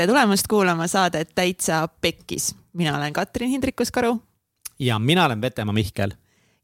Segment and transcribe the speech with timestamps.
[0.00, 2.54] tere tulemast kuulama saadet Täitsa Pekkis.
[2.72, 4.22] mina olen Katrin Hindrikus-Karu.
[4.78, 6.10] ja mina olen Vetemaa Mihkel.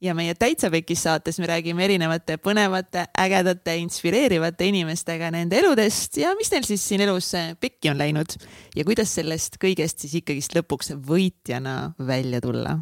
[0.00, 6.32] ja meie Täitsa Pekkis saates me räägime erinevate põnevate, ägedate, inspireerivate inimestega nende eludest ja
[6.36, 8.38] mis neil siis siin elus pekki on läinud
[8.76, 12.78] ja kuidas sellest kõigest siis ikkagist lõpuks võitjana välja tulla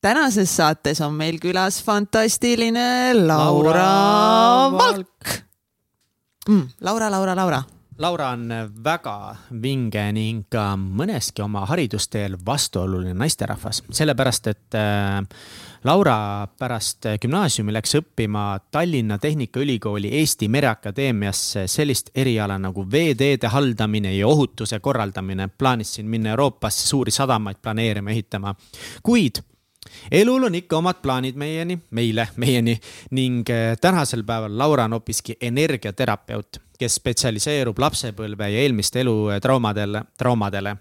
[0.00, 5.40] tänases saates on meil külas fantastiline Laura, Laura Valk
[6.48, 6.68] mm,.
[6.80, 7.64] Laura, Laura, Laura
[7.98, 8.50] Laura on
[8.84, 15.22] väga vinge ning ka mõneski oma haridusteel vastuoluline naisterahvas, sellepärast et äh,
[15.86, 24.28] Laura pärast gümnaasiumi läks õppima Tallinna Tehnikaülikooli Eesti Mereakadeemiasse sellist eriala nagu veeteede haldamine ja
[24.28, 25.48] ohutuse korraldamine.
[25.48, 28.54] plaanis siin minna Euroopasse suuri sadamaid planeerima, ehitama,
[29.02, 29.40] kuid
[30.10, 32.78] elul on ikka omad plaanid meieni, meile, meieni.
[33.10, 39.40] Ning äh, tänasel päeval Laura on hoopiski energiaterapeut, kes spetsialiseerub lapsepõlve ja eelmiste elu äh,
[39.42, 40.76] traumadele, traumadele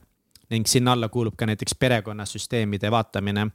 [0.53, 3.47] ning sinna alla kuulub ka näiteks perekonnasüsteemide vaatamine.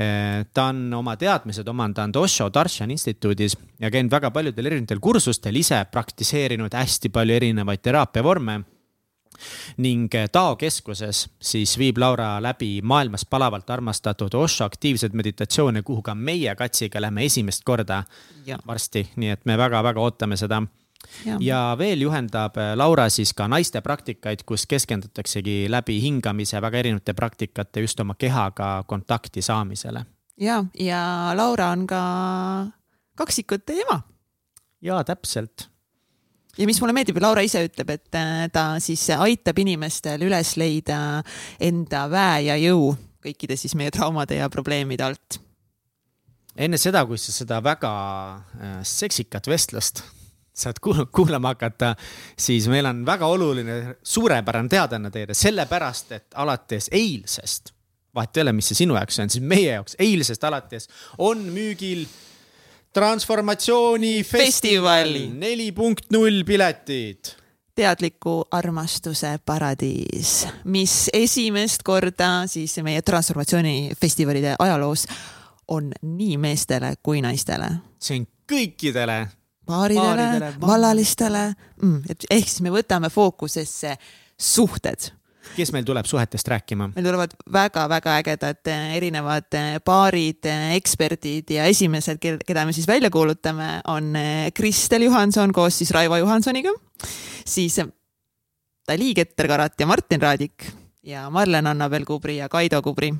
[0.00, 5.56] Äh, ta on oma teadmised omandanud Osho Darshan instituudis ja käinud väga paljudel erinevatel kursustel,
[5.56, 8.60] ise praktiseerinud hästi palju erinevaid teraapiavorme
[9.76, 16.02] ning eh, Tao keskuses siis viib Laura läbi maailmas palavalt armastatud Osho aktiivseid meditatsioone, kuhu
[16.02, 18.02] ka meie Katsiga lähme esimest korda
[18.46, 18.58] ja.
[18.66, 20.62] varsti, nii et me väga-väga ootame seda.
[21.24, 21.36] Ja.
[21.40, 27.14] ja veel juhendab eh, Laura siis ka naiste praktikaid, kus keskendutaksegi läbi hingamise väga erinevate
[27.18, 30.04] praktikate just oma kehaga kontakti saamisele.
[30.40, 31.02] ja, ja
[31.36, 32.02] Laura on ka
[33.16, 34.00] kaksikute ema.
[34.80, 35.68] ja täpselt
[36.58, 41.22] ja mis mulle meeldib, Laura ise ütleb, et äh, ta siis aitab inimestel üles leida
[41.60, 45.40] enda väe ja jõu kõikide siis meie traumade ja probleemide alt.
[46.56, 47.92] enne seda, kui sa seda väga
[48.60, 50.02] äh, seksikat vestlust
[50.60, 50.76] saad
[51.12, 51.94] kuulama hakata,
[52.38, 57.72] siis meil on väga oluline, suurepärane teadaanne teile, sellepärast et alates eilsest,
[58.14, 60.88] vahet ei ole, mis see sinu jaoks on, siis meie jaoks eilsest alates
[61.18, 62.00] on müügil
[62.94, 67.40] transformatsioonifestival neli punkt null piletid
[67.80, 75.06] teadliku armastuse paradiis, mis esimest korda siis meie transformatsioonifestivalide ajaloos
[75.68, 77.70] on nii meestele kui naistele.
[77.98, 79.18] see on kõikidele.
[79.70, 81.46] Paaridele, vallalistele
[81.82, 83.94] mm,, et ehk siis me võtame fookusesse
[84.40, 85.10] suhted.
[85.56, 86.90] Kes meil tuleb suhetest rääkima?
[86.94, 92.88] meil tulevad väga-väga ägedad eh, erinevad eh, paarid, eh, eksperdid ja esimesed, keda me siis
[92.88, 94.12] välja kuulutame, on
[94.54, 96.74] Kristel Johanson koos siis Raivo Johansoniga,
[97.46, 97.80] siis
[98.88, 100.70] Dali Keter-Karat ja Martin Raadik
[101.02, 103.14] ja Marlen Annabel Kubri ja Kaido Kubri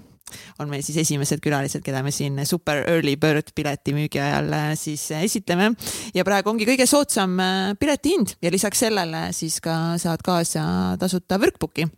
[0.59, 4.69] on meil siis esimesed külalised, keda me siin super early bird pileti müügi ajal äh,
[4.79, 5.71] siis äh, esitleme.
[6.15, 11.39] ja praegu ongi kõige soodsam äh, piletihind ja lisaks sellele siis ka saad kaasa tasuta
[11.41, 11.89] workbook'i,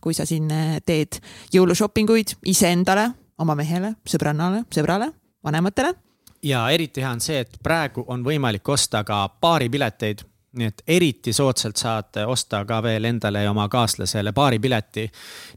[0.00, 0.50] kui sa siin
[0.86, 1.20] teed
[1.54, 5.12] jõulushopinguid iseendale, oma mehele, sõbrannale, sõbrale,
[5.44, 5.94] vanematele
[6.42, 10.24] ja eriti hea on see, et praegu on võimalik osta ka paaripileteid
[10.58, 15.06] nii et eriti soodsalt saad osta ka veel endale ja oma kaaslasele baaripileti.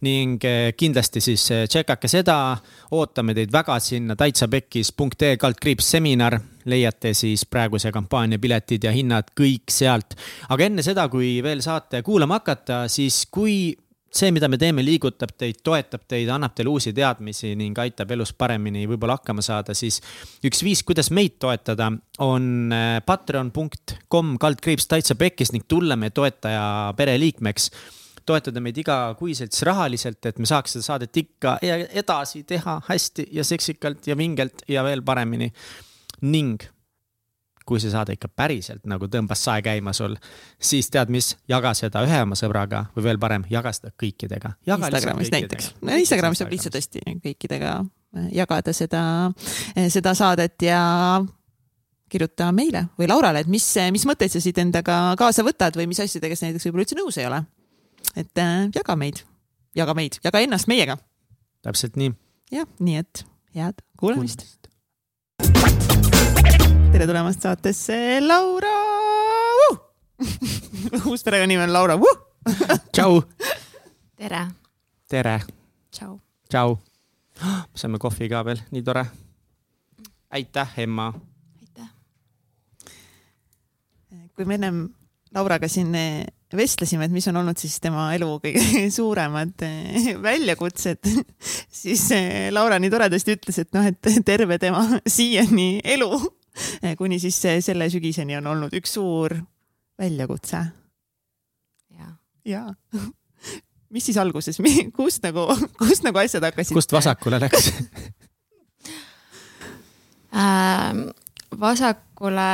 [0.01, 2.57] ning eh, kindlasti siis eh, tšekake seda,
[2.91, 6.39] ootame teid väga sinna täitsapekkis.ee kaldkriips seminar.
[6.65, 10.13] leiate siis praeguse kampaania piletid ja hinnad kõik sealt.
[10.49, 13.75] aga enne seda, kui veel saate kuulama hakata, siis kui
[14.13, 18.33] see, mida me teeme, liigutab teid, toetab teid, annab teile uusi teadmisi ning aitab elus
[18.37, 19.99] paremini võib-olla hakkama saada, siis
[20.45, 21.89] üks viis, kuidas meid toetada,
[22.23, 27.69] on äh, patreon.com kaldkriips täitsa pekkis ning tulla meie toetaja pereliikmeks
[28.25, 33.43] toetada meid igakuiselt siis rahaliselt, et me saaks seda saadet ikka edasi teha hästi ja
[33.47, 35.51] seksikalt ja vingelt ja veel paremini.
[36.23, 36.61] ning
[37.65, 40.15] kui see saade ikka päriselt nagu tõmbas sae käima sul,
[40.61, 44.55] siis tead mis, jaga seda ühe oma sõbraga või veel parem, jaga seda kõikidega.
[44.67, 49.03] Instagramis näiteks, no Instagramis saab lihtsalt hästi kõikidega äh, jagada seda,
[49.77, 50.81] äh, seda saadet ja
[52.13, 53.65] kirjuta meile või Laurale, et mis,
[53.95, 57.19] mis mõtteid sa siit endaga kaasa võtad või mis asjadega sa näiteks võib-olla üldse nõus
[57.21, 57.43] ei ole.
[58.15, 59.23] et äh, jaga meid,
[59.75, 60.99] jaga meid, jaga ennast meiega.
[61.65, 62.13] täpselt nii.
[62.59, 64.45] jah, nii et head kuulamist,
[65.39, 68.71] kuulamist tere tulemast saatesse, Laura
[69.65, 69.77] uh!
[71.09, 72.19] uus perekonnanimi on Laura uh!
[72.93, 73.15] tšau.
[74.13, 74.41] tere.
[75.09, 75.39] tere.
[75.89, 76.19] tšau.
[76.53, 76.75] tšau.
[77.81, 79.07] saime kohvi ka veel, nii tore.
[80.37, 81.07] aitäh, Emma.
[81.63, 81.89] aitäh.
[84.37, 84.85] kui me ennem
[85.33, 91.09] Lauraga siin eh, vestlesime, et mis on olnud siis tema elu kõige suuremad eh, väljakutsed,
[91.73, 96.13] siis eh, Laura nii toredasti ütles, et noh, et terve tema siiani elu
[96.99, 99.35] kuni siis selle sügiseni on olnud üks suur
[99.99, 100.65] väljakutse.
[101.97, 102.09] ja,
[102.45, 102.63] ja.
[103.93, 104.57] mis siis alguses,
[104.95, 105.47] kust nagu,
[105.81, 106.75] kust nagu asjad hakkasid?
[106.75, 107.71] kust vasakule läks?
[110.33, 111.11] Ähm,
[111.59, 112.49] vasakule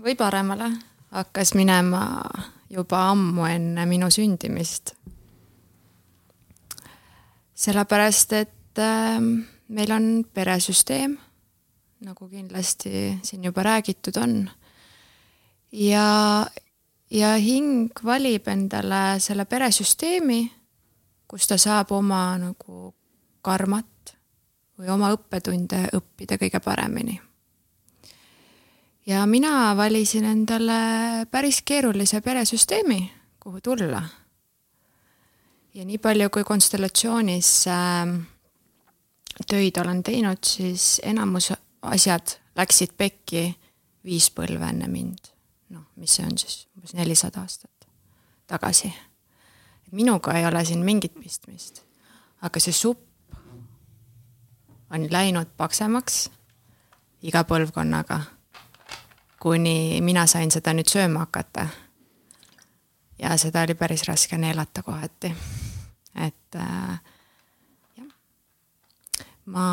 [0.00, 0.70] või paremale
[1.12, 2.04] hakkas minema
[2.72, 4.94] juba ammu enne minu sündimist.
[7.58, 11.18] sellepärast, et ähm, meil on peresüsteem,
[12.00, 14.50] nagu kindlasti siin juba räägitud on.
[15.72, 16.46] ja,
[17.10, 20.52] ja hing valib endale selle peresüsteemi,
[21.28, 22.94] kus ta saab oma nagu
[23.42, 24.14] karmat
[24.78, 27.20] või oma õppetunde õppida kõige paremini.
[29.06, 34.02] ja mina valisin endale päris keerulise peresüsteemi, kuhu tulla.
[35.74, 38.18] ja nii palju, kui konstellatsioonis äh,
[39.46, 41.52] töid olen teinud, siis enamus
[41.82, 43.58] asjad läksid pekki
[44.04, 45.32] viis põlve enne mind.
[45.68, 47.78] noh, mis see on siis umbes nelisada aastat
[48.48, 48.94] tagasi.
[49.90, 51.82] minuga ei ole siin mingit pistmist,
[52.42, 53.34] aga see supp
[54.90, 56.30] on läinud paksemaks
[57.22, 58.20] iga põlvkonnaga,
[59.40, 61.68] kuni mina sain seda nüüd sööma hakata.
[63.18, 65.34] ja seda oli päris raske neelata kohati.
[66.14, 67.00] et äh,
[67.96, 68.12] jah,
[69.46, 69.68] ma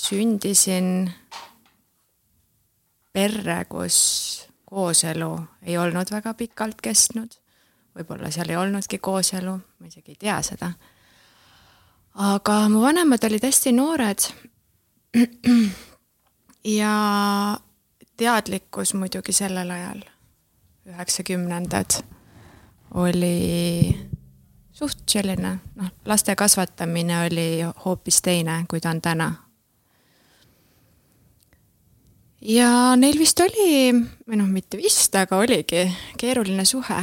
[0.00, 1.10] sündisin
[3.12, 3.98] perre, kus
[4.64, 5.32] kooselu
[5.66, 7.36] ei olnud väga pikalt kestnud.
[7.96, 10.70] võib-olla seal ei olnudki kooselu, ma isegi ei tea seda
[12.14, 14.18] aga mu vanemad olid hästi noored.
[16.78, 16.94] ja
[18.16, 20.02] teadlikkus muidugi sellel ajal,
[20.86, 22.00] üheksakümnendad,
[22.94, 23.96] oli
[24.72, 27.48] suht selline, noh, laste kasvatamine oli
[27.84, 29.32] hoopis teine, kui ta on täna.
[32.40, 33.92] Ja neil vist oli,
[34.28, 35.86] või noh, mitte vist, aga oligi
[36.18, 37.00] keeruline suhe.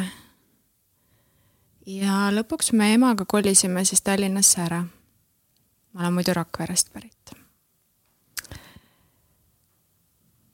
[1.86, 4.84] ja lõpuks me emaga kolisime siis Tallinnasse ära
[5.98, 7.14] ma olen muidu Rakverest pärit.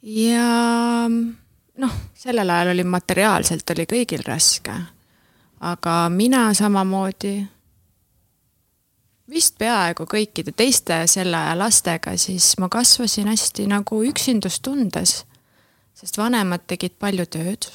[0.03, 1.07] ja
[1.77, 4.73] noh, sellel ajal oli materiaalselt oli kõigil raske,
[5.59, 7.37] aga mina samamoodi
[9.33, 15.23] vist peaaegu kõikide teiste selle aja lastega, siis ma kasvasin hästi nagu üksindustundes,
[15.97, 17.71] sest vanemad tegid palju tööd.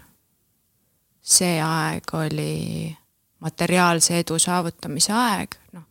[1.28, 2.96] see aeg oli
[3.44, 5.84] materiaalse edu saavutamise aeg, noh,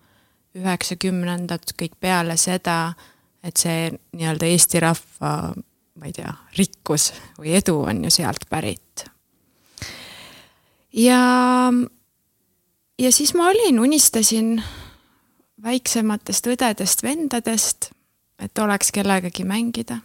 [0.57, 2.93] üheksakümnendad kõik peale seda,
[3.43, 5.53] et see nii-öelda Eesti rahva,
[5.97, 9.05] ma ei tea, rikkus või edu on ju sealt pärit.
[10.93, 11.21] ja,
[12.97, 14.57] ja siis ma olin, unistasin
[15.63, 17.89] väiksematest õdedest-vendadest,
[18.39, 20.01] et oleks kellegagi mängida.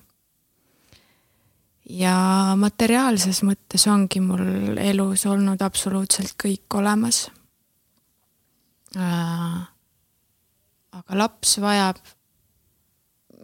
[1.91, 7.27] ja materiaalses mõttes ongi mul elus olnud absoluutselt kõik olemas
[8.97, 9.59] äh,
[10.93, 11.99] aga laps vajab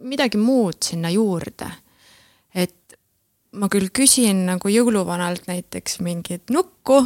[0.05, 1.69] midagi muud sinna juurde.
[2.53, 2.95] et
[3.51, 6.99] ma küll küsin nagu jõuluvanalt näiteks mingit nukku,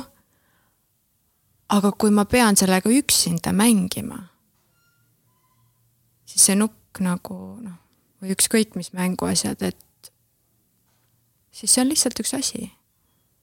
[1.69, 4.19] aga kui ma pean sellega üksinda mängima,
[6.33, 7.79] siis see nukk nagu noh,
[8.21, 10.13] või ükskõik mis mänguasjad, et
[11.53, 12.71] siis see on lihtsalt üks asi.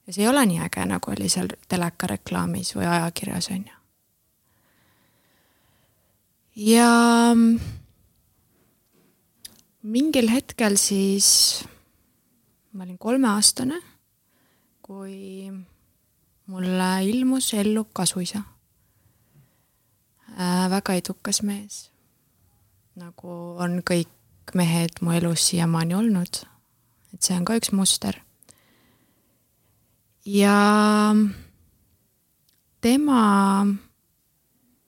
[0.05, 3.81] ja see ei ole nii äge, nagu oli seal telekareklaamis või ajakirjas, on ju
[6.55, 7.35] ja
[9.81, 11.63] mingil hetkel siis
[12.73, 13.79] ma olin kolmeaastane,
[14.81, 15.51] kui
[16.51, 18.43] mulle ilmus ellu kasuisa
[20.39, 20.69] äh,.
[20.69, 21.90] väga edukas mees,
[23.01, 26.43] nagu on kõik mehed mu elus siiamaani olnud.
[27.13, 28.21] et see on ka üks muster.
[30.25, 31.15] ja
[32.81, 33.21] tema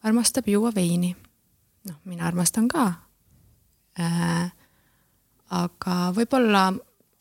[0.03, 1.15] armastab juua veini
[1.89, 2.85] noh, mina armastan ka
[3.99, 4.51] äh,.
[5.49, 6.71] aga võib-olla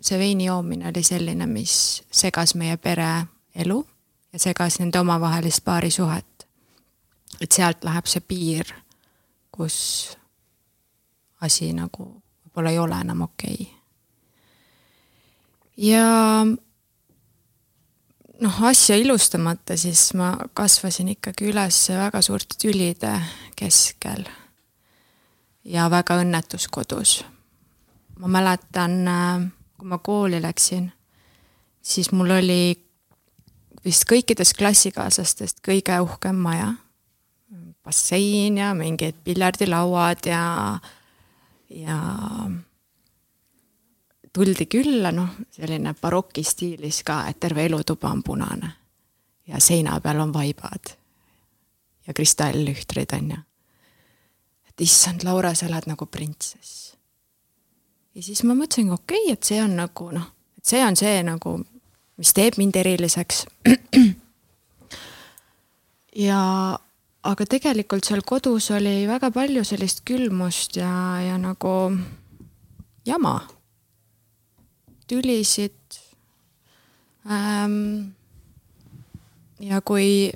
[0.02, 3.80] see veini joomine oli selline, mis segas meie pere elu
[4.32, 6.49] ja segas nende omavahelist paarisuhet.
[7.40, 8.75] et sealt läheb see piir,
[9.50, 10.18] kus
[11.42, 12.08] asi nagu
[12.46, 13.70] võib-olla ei ole enam okei okay..
[15.76, 16.06] ja
[18.42, 23.12] noh, asja ilustamata, siis ma kasvasin ikkagi üles väga suurte tülide
[23.58, 24.26] keskel
[25.64, 27.22] ja väga õnnetus kodus.
[28.18, 29.02] ma mäletan,
[29.78, 30.92] kui ma kooli läksin,
[31.82, 32.76] siis mul oli
[33.84, 36.72] vist kõikidest klassikaaslastest kõige uhkem maja.
[37.82, 40.78] bassein ja mingid piljardilauad ja,
[41.72, 41.98] ja
[44.32, 48.72] tuldi külla, noh, selline baroki stiilis ka, et terve elutuba on punane.
[49.46, 50.92] ja seina peal on vaibad
[52.06, 53.36] ja kristalllühtrid on ju.
[54.68, 56.94] et issand, Laura, sa elad nagu printsess.
[58.14, 61.22] ja siis ma mõtlesin, okei okay,, et see on nagu noh, et see on see
[61.22, 61.58] nagu,
[62.16, 63.46] mis teeb mind eriliseks.
[66.26, 66.40] ja
[67.22, 70.90] aga tegelikult seal kodus oli väga palju sellist külmust ja,
[71.22, 71.92] ja nagu
[73.06, 73.36] jama,
[75.06, 75.98] tülisid
[77.30, 78.14] ähm,.
[79.60, 80.32] ja kui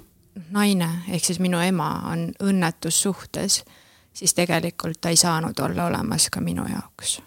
[0.50, 3.64] naine ehk siis minu ema on õnnetussuhtes,
[4.12, 7.20] siis tegelikult ta ei saanud olla olemas ka minu jaoks.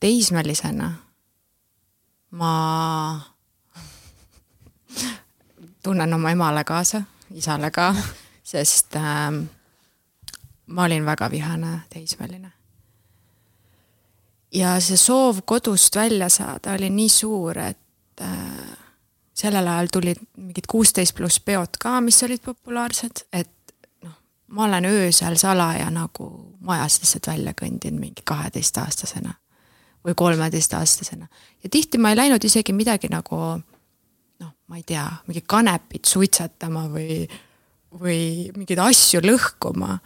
[0.00, 0.92] teismelisena
[2.30, 2.52] ma
[5.82, 7.02] tunnen oma emale kaasa,
[7.34, 7.94] isale ka,
[8.52, 9.30] sest äh,
[10.66, 12.52] ma olin väga vihane teismeline.
[14.54, 18.76] ja see soov kodust välja saada oli nii suur, et äh,
[19.34, 24.16] sellel ajal tulid mingid kuusteist pluss peod ka, mis olid populaarsed, et noh,
[24.48, 29.34] ma olen öösel salaja nagu majast lihtsalt välja kõndinud mingi kaheteistaastasena
[30.04, 31.26] või kolmeteistaastasena.
[31.62, 33.60] ja tihti ma ei läinud isegi midagi nagu
[34.70, 37.24] ma ei tea, mingit kanepit suitsetama või,
[37.98, 38.20] või
[38.54, 39.96] mingeid asju lõhkuma.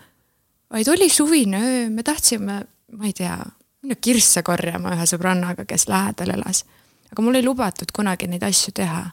[0.72, 2.62] vaid oli suvine öö, me tahtsime,
[2.96, 3.36] ma ei tea,
[3.84, 6.64] minna kirsse korjama ühe sõbrannaga, kes lähedal elas.
[7.12, 9.04] aga mul ei lubatud kunagi neid asju teha.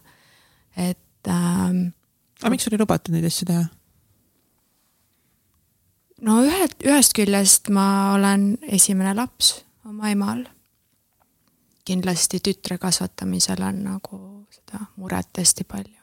[0.77, 1.91] et ähm,.
[2.39, 3.67] aga miks sul ei lubatud neid asju teha?
[6.22, 10.46] no ühe, ühest küljest ma olen esimene laps oma emal
[11.86, 14.20] kindlasti tütre kasvatamisel on nagu
[14.52, 15.98] seda muret hästi palju.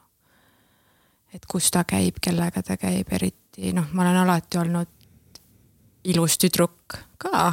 [1.34, 4.88] et kus ta käib, kellega ta käib, eriti noh, ma olen alati olnud
[6.04, 7.52] ilus tüdruk ka.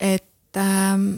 [0.00, 1.14] et ähm,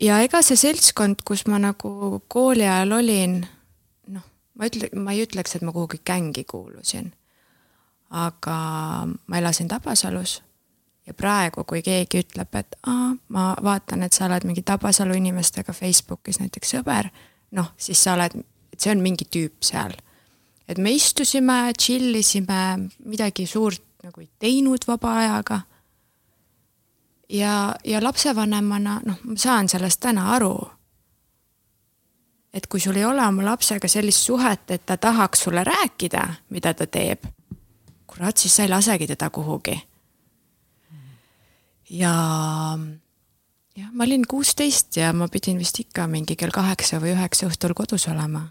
[0.00, 3.38] ja ega see seltskond, kus ma nagu kooli ajal olin,
[4.08, 7.12] noh, ma ütle, ma ei ütleks, et ma kuhugi gängi kuulusin.
[8.10, 8.58] aga
[9.26, 10.40] ma elasin Tabasalus
[11.08, 15.72] ja praegu, kui keegi ütleb, et aa, ma vaatan, et sa oled mingi Tabasalu inimestega
[15.72, 17.08] Facebookis näiteks sõber,
[17.56, 18.36] noh, siis sa oled,
[18.72, 19.96] et see on mingi tüüp seal.
[20.68, 25.60] et me istusime, chill isime, midagi suurt nagu ei teinud vaba ajaga.
[27.28, 30.70] ja, ja lapsevanemana, noh, ma saan sellest täna aru.
[32.52, 36.74] et kui sul ei ole oma lapsega sellist suhet, et ta tahaks sulle rääkida, mida
[36.74, 37.24] ta teeb,
[38.06, 39.88] kurat, siis sa ei lasegi teda kuhugi
[41.90, 42.12] ja
[43.76, 47.74] jah, ma olin kuusteist ja ma pidin vist ikka mingi kell kaheksa või üheksa õhtul
[47.76, 48.48] kodus olema.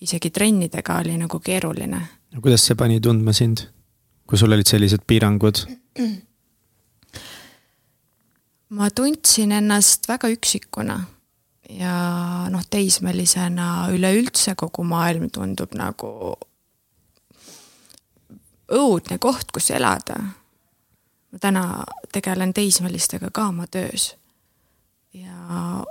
[0.00, 2.00] isegi trennidega oli nagu keeruline.
[2.32, 3.66] no kuidas see pani tundma sind,
[4.26, 5.66] kui sul olid sellised piirangud?
[8.70, 11.00] ma tundsin ennast väga üksikuna
[11.70, 11.94] ja
[12.50, 16.36] noh, teismelisena üleüldse kogu maailm tundub nagu
[18.70, 20.39] õudne koht, kus elada
[21.32, 24.16] ma täna tegelen teismelistega ka oma töös.
[25.14, 25.84] ja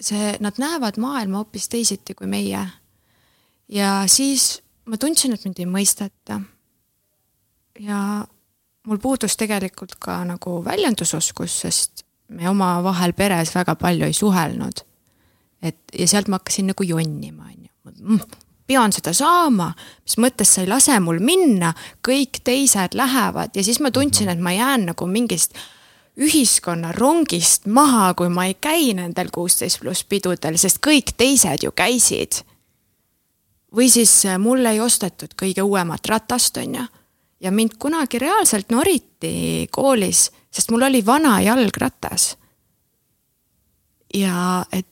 [0.00, 2.66] see, nad näevad maailma hoopis teisiti kui meie.
[3.68, 6.40] ja siis ma tundsin, et mind ei mõisteta.
[7.78, 8.26] ja
[8.86, 14.84] mul puudus tegelikult ka nagu väljendusoskus, sest me omavahel peres väga palju ei suhelnud.
[15.62, 18.20] et ja sealt ma hakkasin nagu jonnima, on ju
[18.70, 19.72] pean seda saama,
[20.06, 21.72] mis mõttes sa ei lase mul minna,
[22.06, 25.58] kõik teised lähevad ja siis ma tundsin, et ma jään nagu mingist
[26.20, 31.72] ühiskonna rongist maha, kui ma ei käi nendel kuusteist pluss pidudel, sest kõik teised ju
[31.74, 32.44] käisid.
[33.74, 36.86] või siis äh, mulle ei ostetud kõige uuemat ratast, on ju.
[37.40, 42.36] ja mind kunagi reaalselt noriti koolis, sest mul oli vana jalgratas.
[44.14, 44.86] ja et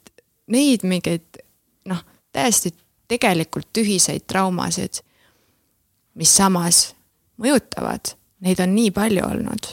[0.46, 1.42] neid mingeid
[1.86, 2.74] noh, täiesti
[3.08, 5.00] tegelikult tühiseid traumasid,
[6.14, 6.82] mis samas
[7.40, 9.70] mõjutavad, neid on nii palju olnud.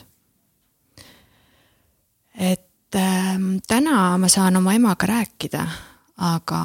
[2.36, 3.36] et äh,
[3.68, 5.68] täna ma saan oma emaga rääkida,
[6.18, 6.62] aga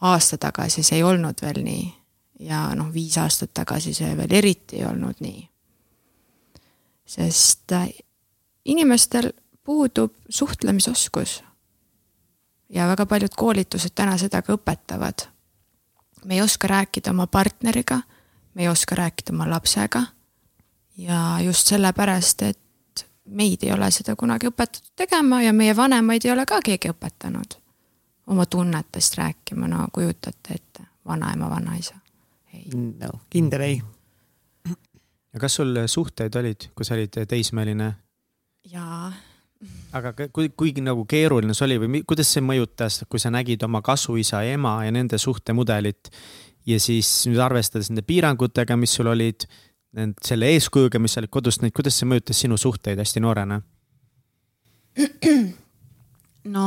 [0.00, 1.86] aasta tagasi see ei olnud veel nii
[2.40, 5.48] ja noh, viis aastat tagasi see veel eriti ei olnud nii.
[7.06, 7.88] sest äh,
[8.64, 9.32] inimestel
[9.64, 11.42] puudub suhtlemisoskus
[12.68, 15.26] ja väga paljud koolitused täna seda ka õpetavad.
[16.24, 18.00] me ei oska rääkida oma partneriga,
[18.54, 20.02] me ei oska rääkida oma lapsega.
[20.96, 26.32] ja just sellepärast, et meid ei ole seda kunagi õpetatud tegema ja meie vanemaid ei
[26.32, 27.58] ole ka keegi õpetanud
[28.26, 31.94] oma tunnetest rääkima, no kujutate ette, vanaema, vanaisa.
[32.54, 33.20] ei no,.
[33.30, 33.82] kindel ei.
[35.32, 37.92] ja kas sul suhteid olid, kui sa olid teismeline?
[38.72, 39.12] jaa,
[39.96, 43.80] aga kui, kuigi nagu keeruline see oli või kuidas see mõjutas, kui sa nägid oma
[43.84, 46.10] kasuisa ema ja nende suhtemudelit
[46.66, 49.46] ja siis nüüd arvestades nende piirangutega, mis sul olid,
[50.24, 53.60] selle eeskujuga, mis sa olid kodust näinud, kuidas see mõjutas sinu suhteid hästi noorena?
[56.56, 56.66] no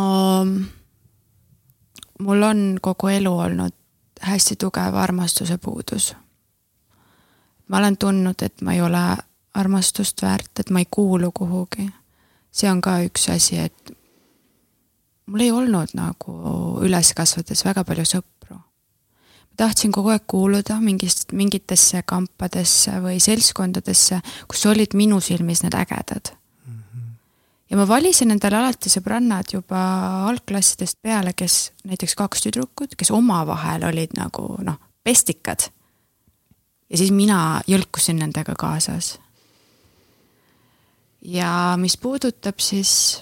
[2.19, 3.75] mul on kogu elu olnud
[4.22, 6.15] hästi tugev armastuse puudus.
[7.67, 9.03] ma olen tundnud, et ma ei ole
[9.53, 11.89] armastust väärt, et ma ei kuulu kuhugi
[12.59, 13.93] see on ka üks asi, et
[15.29, 16.35] mul ei olnud nagu
[16.85, 18.57] üles kasvades väga palju sõpru.
[18.57, 25.75] ma tahtsin kogu aeg kuuluda mingist, mingitesse kampadesse või seltskondadesse, kus olid minu silmis need
[25.75, 26.75] ägedad mm.
[26.75, 27.07] -hmm.
[27.69, 29.81] ja ma valisin endale alati sõbrannad juba
[30.29, 35.69] algklassidest peale, kes näiteks kaks tüdrukut, kes omavahel olid nagu noh, pestikad.
[36.89, 39.19] ja siis mina jõlkusin nendega kaasas
[41.21, 43.21] ja mis puudutab siis,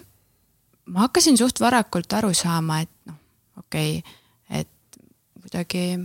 [0.86, 3.16] ma hakkasin suht varakult aru saama, et noh,
[3.58, 5.00] okei okay,, et
[5.42, 6.00] kuidagi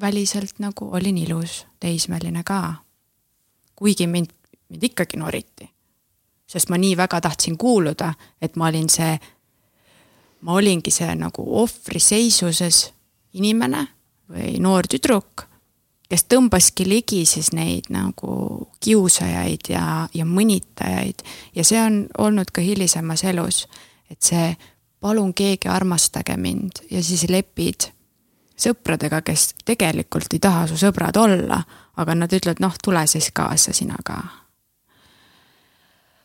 [0.00, 2.74] väliselt nagu olin ilus, teismeline ka.
[3.76, 4.30] kuigi mind,
[4.68, 5.70] mind ikkagi noriti.
[6.46, 9.18] sest ma nii väga tahtsin kuuluda, et ma olin see,
[10.40, 12.92] ma olingi see nagu ohvriseisuses
[13.32, 13.86] inimene
[14.30, 15.48] või noor tüdruk
[16.08, 19.84] kes tõmbaski ligi siis neid nagu kiusajaid ja,
[20.14, 21.24] ja mõnitajaid
[21.56, 23.64] ja see on olnud ka hilisemas elus,
[24.10, 24.52] et see
[25.00, 27.90] palun keegi armastage mind ja siis lepid
[28.60, 31.58] sõpradega, kes tegelikult ei taha su sõbrad olla,
[31.98, 34.20] aga nad ütlevad, noh, tule siis kaasa sina ka.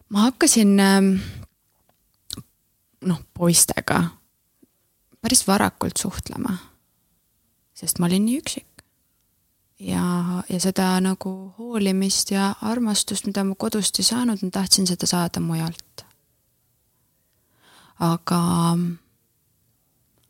[0.09, 1.11] ma hakkasin ähm,
[3.05, 4.03] noh, poistega
[5.21, 6.57] päris varakult suhtlema,
[7.73, 8.68] sest ma olin nii üksik
[9.79, 15.07] ja, ja seda nagu hoolimist ja armastust, mida ma kodust ei saanud, ma tahtsin seda
[15.07, 16.05] saada mujalt.
[17.99, 18.39] aga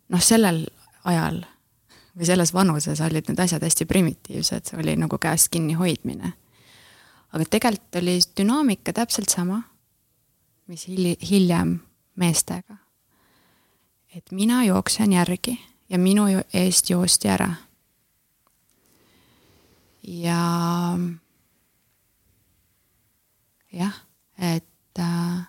[0.09, 0.63] noh, sellel
[1.05, 1.43] ajal
[2.17, 6.33] või selles vanuses olid need asjad hästi primitiivsed, oli nagu käest kinni hoidmine.
[7.33, 9.61] aga tegelikult oli dünaamika täpselt sama,
[10.67, 11.79] mis hili-, hiljem
[12.15, 12.77] meestega.
[14.15, 15.59] et mina jooksen järgi
[15.89, 17.53] ja minu eest joosti ära
[20.09, 20.97] ja
[23.71, 23.95] jah,
[24.37, 25.41] et äh,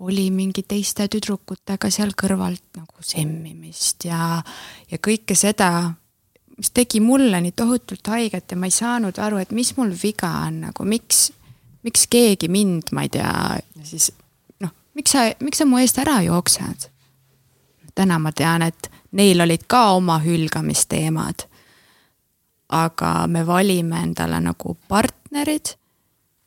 [0.00, 4.38] oli mingi teiste tüdrukutega seal kõrvalt nagu semmimist ja,
[4.90, 5.92] ja kõike seda,
[6.56, 10.32] mis tegi mulle nii tohutult haiget ja ma ei saanud aru, et mis mul viga
[10.46, 11.28] on nagu, miks,
[11.84, 13.36] miks keegi mind, ma ei tea,
[13.84, 14.10] siis
[14.64, 16.88] noh, miks sa, miks sa mu eest ära jooksed?
[17.92, 21.44] täna ma tean, et neil olid ka oma hülgamisteemad
[22.72, 25.74] aga me valime endale nagu partnerid,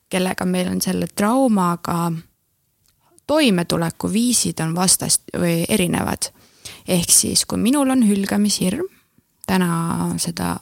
[0.10, 2.12] kellega meil on selle traumaga
[3.28, 6.32] toimetulekuviisid on vastast või erinevad.
[6.88, 8.86] ehk siis, kui minul on hülgamishirm,
[9.46, 10.56] täna seda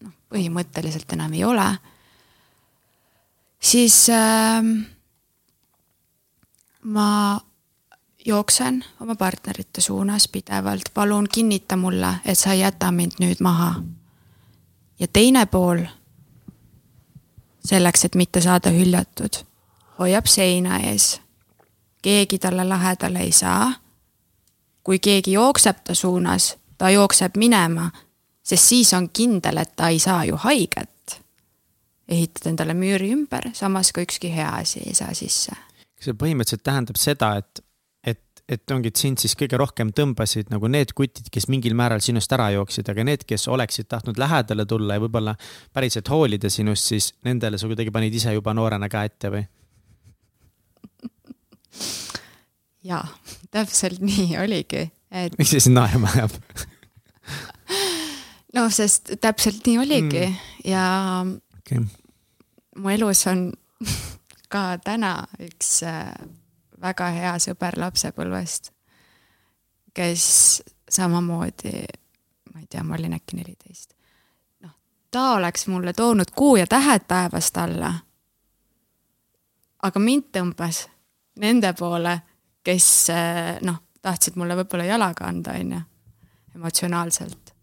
[0.00, 1.66] noh, põhimõtteliselt enam ei ole,
[3.60, 4.64] siis äh,
[6.82, 7.40] ma
[8.26, 13.74] jooksen oma partnerite suunas pidevalt, palun kinnita mulle, et sa ei jäta mind nüüd maha
[15.00, 15.78] ja teine pool,
[17.64, 19.42] selleks, et mitte saada hüljatud,
[19.98, 21.20] hoiab seina ees.
[22.02, 23.72] keegi talle lähedale ei saa.
[24.84, 27.90] kui keegi jookseb ta suunas, ta jookseb minema,
[28.42, 31.20] sest siis on kindel, et ta ei saa ju haiget.
[32.08, 35.52] ehitad endale müüri ümber, samas ka ükski hea asi ei saa sisse.
[36.00, 37.64] see põhimõtteliselt tähendab seda, et
[38.50, 42.32] et ongi, et sind siis kõige rohkem tõmbasid nagu need kutid, kes mingil määral sinust
[42.34, 45.36] ära jooksid, aga need, kes oleksid tahtnud lähedale tulla ja võib-olla
[45.74, 49.44] päriselt hoolida sinust, siis nendele sa kuidagi panid ise juba noorena käe ette või?
[52.90, 53.04] jaa,
[53.54, 55.38] täpselt nii oligi, et.
[55.38, 56.34] miks see sind naerma ajab
[58.56, 60.38] no sest täpselt nii oligi mm.
[60.66, 60.84] ja
[61.60, 61.84] okay.
[62.80, 63.50] mu elus on
[64.52, 66.10] ka täna üks äh,
[66.80, 68.70] väga hea sõber lapsepõlvest,
[69.94, 70.26] kes
[70.90, 71.74] samamoodi,
[72.52, 73.94] ma ei tea, ma olin äkki neliteist.
[74.64, 74.72] noh,
[75.10, 77.94] ta oleks mulle toonud kuu ja tähed taevast alla.
[79.82, 80.86] aga mind tõmbas
[81.40, 82.20] nende poole,
[82.62, 83.08] kes
[83.62, 85.82] noh, tahtsid mulle võib-olla jalaga anda, on ju,
[86.54, 87.54] emotsionaalselt.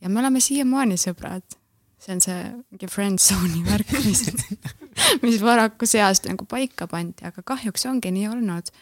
[0.00, 1.58] ja me oleme siiamaani sõbrad.
[1.98, 4.26] see on see mingi friend zone'i värk, mis
[5.24, 8.72] mis varakus east nagu paika pandi, aga kahjuks ongi nii olnud.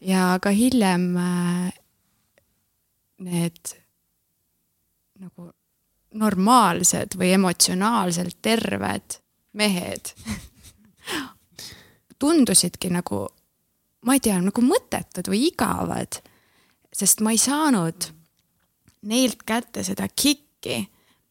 [0.00, 1.72] ja ka hiljem äh,
[3.20, 3.74] need
[5.20, 5.50] nagu
[6.14, 9.20] normaalsed või emotsionaalselt terved
[9.52, 10.14] mehed
[12.20, 13.24] tundusidki nagu,
[14.06, 16.20] ma ei tea, nagu mõttetud või igavad.
[16.92, 18.10] sest ma ei saanud
[19.08, 20.82] neilt kätte seda kikki,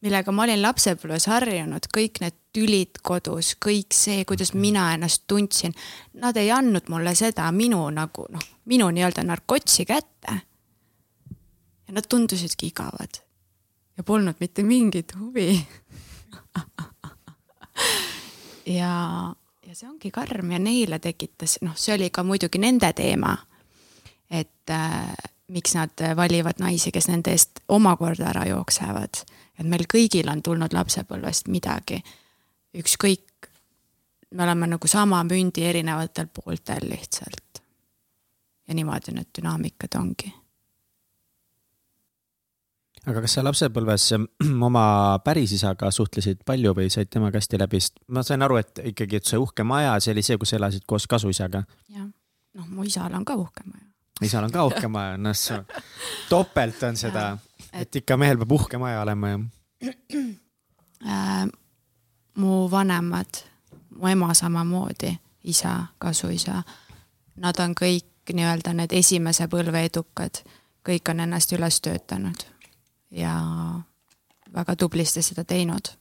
[0.02, 5.76] millega ma olin lapsepõlves harjunud, kõik need tülid kodus, kõik see, kuidas mina ennast tundsin.
[6.20, 10.42] Nad ei andnud mulle seda minu nagu noh, minu nii-öelda narkotsi kätte.
[11.88, 13.22] ja nad tundusidki igavad
[13.98, 15.58] ja polnud mitte mingit huvi
[18.80, 18.94] ja,
[19.68, 23.38] ja see ongi karm ja neile tekitas, noh, see oli ka muidugi nende teema.
[24.30, 25.14] et äh,
[25.50, 29.24] miks nad valivad naisi, kes nende eest omakorda ära jooksevad.
[29.60, 32.02] Et meil kõigil on tulnud lapsepõlvest midagi.
[32.78, 33.50] ükskõik,
[34.32, 37.64] me oleme nagu sama mündi erinevatel pooltel lihtsalt.
[38.68, 40.34] ja niimoodi need dünaamikad ongi
[43.08, 44.08] aga kas sa lapsepõlves
[44.68, 44.86] oma
[45.26, 49.30] pärisisaga suhtlesid palju või said temaga hästi läbi, sest ma sain aru, et ikkagi, et
[49.30, 51.64] see uhke maja, see oli see, kus elasid koos kasuisaga.
[51.96, 52.08] jah,
[52.60, 53.86] noh, mu isal on ka uhke maja.
[54.26, 55.46] isal on ka uhke maja, noh,
[56.32, 57.32] topelt on seda,
[57.74, 59.40] et ikka mehel peab uhke maja olema ja
[61.06, 61.48] äh,.
[62.36, 63.44] mu vanemad,
[63.96, 66.64] mu ema samamoodi, isa, kasuisa,
[67.36, 70.42] nad on kõik nii-öelda need esimese põlve edukad,
[70.86, 72.46] kõik on ennast üles töötanud
[73.12, 73.34] ja
[74.54, 75.92] väga tublisti seda teinud.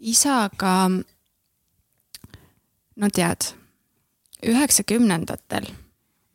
[0.00, 0.90] isaga,
[2.96, 3.52] no tead,
[4.46, 5.66] üheksakümnendatel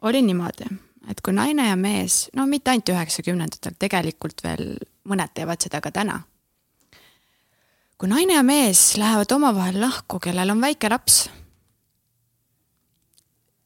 [0.02, 0.70] oli niimoodi,
[1.12, 4.74] et kui naine ja mees, no mitte ainult üheksakümnendatel, tegelikult veel
[5.08, 6.22] mõned teevad seda ka täna.
[7.98, 11.30] kui naine ja mees lähevad omavahel lahku, kellel on väike laps,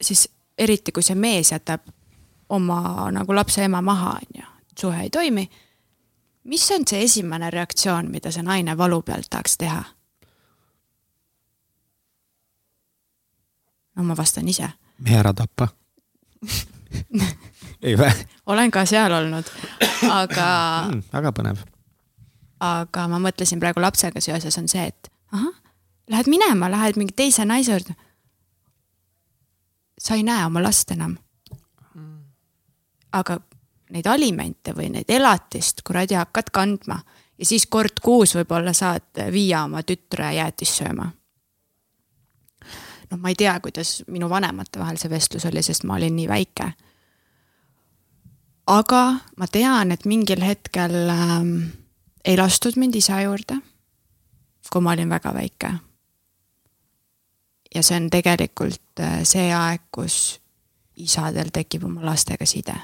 [0.01, 1.89] siis eriti kui see mees jätab
[2.49, 4.47] oma nagu lapse ema maha, on ju
[4.80, 5.49] suhe ei toimi.
[6.43, 9.84] mis on see esimene reaktsioon, mida see naine valu pealt tahaks teha?
[13.95, 14.69] no ma vastan ise.
[14.99, 15.67] mehe ära tappa
[17.82, 18.12] ei vä?
[18.45, 19.49] olen ka seal olnud,
[20.10, 20.47] aga
[20.91, 21.04] mm,.
[21.13, 21.63] väga põnev.
[22.60, 25.54] aga ma mõtlesin praegu lapsega seoses on see, et ahah,
[26.12, 27.95] lähed minema, lähed mingi teise naise juurde.
[29.99, 31.17] sa ei näe oma last enam.
[33.12, 33.39] aga
[33.91, 37.01] neid alimente või neid elatist kuradi hakkad kandma
[37.38, 41.10] ja siis kord kuus võib-olla saad viia oma tütre jäätist sööma.
[43.12, 46.28] Noh, ma ei tea, kuidas minu vanemate vahel see vestlus oli, sest ma olin nii
[46.30, 46.71] väike.
[48.71, 49.04] aga
[49.38, 51.56] ma tean, et mingil hetkel ähm,
[52.26, 53.58] ei lastud mind isa juurde,
[54.71, 55.74] kui ma olin väga väike.
[57.76, 60.39] ja see on tegelikult äh, see aeg, kus
[60.95, 62.76] isadel tekib oma lastega side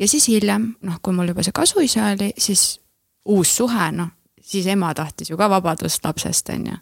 [0.00, 2.80] ja siis hiljem, noh, kui mul juba see kasuisa oli, siis
[3.28, 4.08] uus suhe, noh,
[4.42, 6.78] siis ema tahtis ju ka vabadust lapsest, on ju.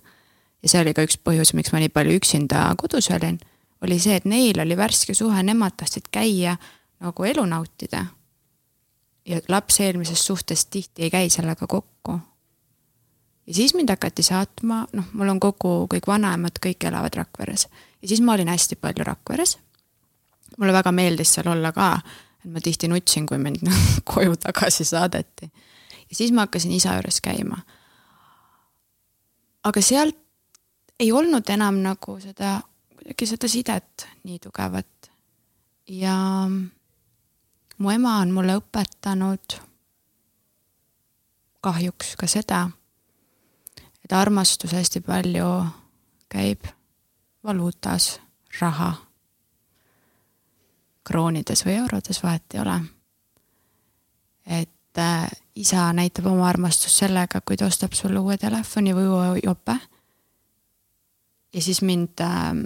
[0.62, 3.38] Ja see oli ka üks põhjus, miks ma nii palju üksinda kodus olin,
[3.84, 6.56] oli see, et neil oli värske suhe, nemad tahtsid käia
[7.00, 8.06] nagu elu nautida.
[9.28, 12.20] ja laps eelmisest suhtest tihti ei käi sellega kokku.
[13.46, 17.68] ja siis mind hakati saatma, noh, mul on kogu, kõik vanaemad, kõik elavad Rakveres.
[18.02, 19.58] ja siis ma olin hästi palju Rakveres.
[20.58, 22.00] mulle väga meeldis seal olla ka
[22.44, 23.66] et ma tihti nutsin, kui mind
[24.10, 25.50] koju tagasi saadeti.
[26.10, 27.60] ja siis ma hakkasin isa juures käima.
[29.64, 30.27] aga sealt
[31.00, 32.60] ei olnud enam nagu seda,
[32.96, 35.10] kuidagi seda sidet nii tugevat.
[35.88, 36.16] ja
[37.78, 39.60] mu ema on mulle õpetanud
[41.60, 42.68] kahjuks ka seda,
[44.04, 45.50] et armastus hästi palju
[46.28, 46.66] käib
[47.44, 48.18] valuutas,
[48.60, 48.94] raha
[51.08, 52.80] kroonides või eurodes, vahet ei ole.
[54.46, 59.40] et äh, isa näitab oma armastust sellega, kui ta ostab sulle uue telefoni või uue
[59.44, 59.76] jope.
[61.52, 62.64] Ja siis mind äh,,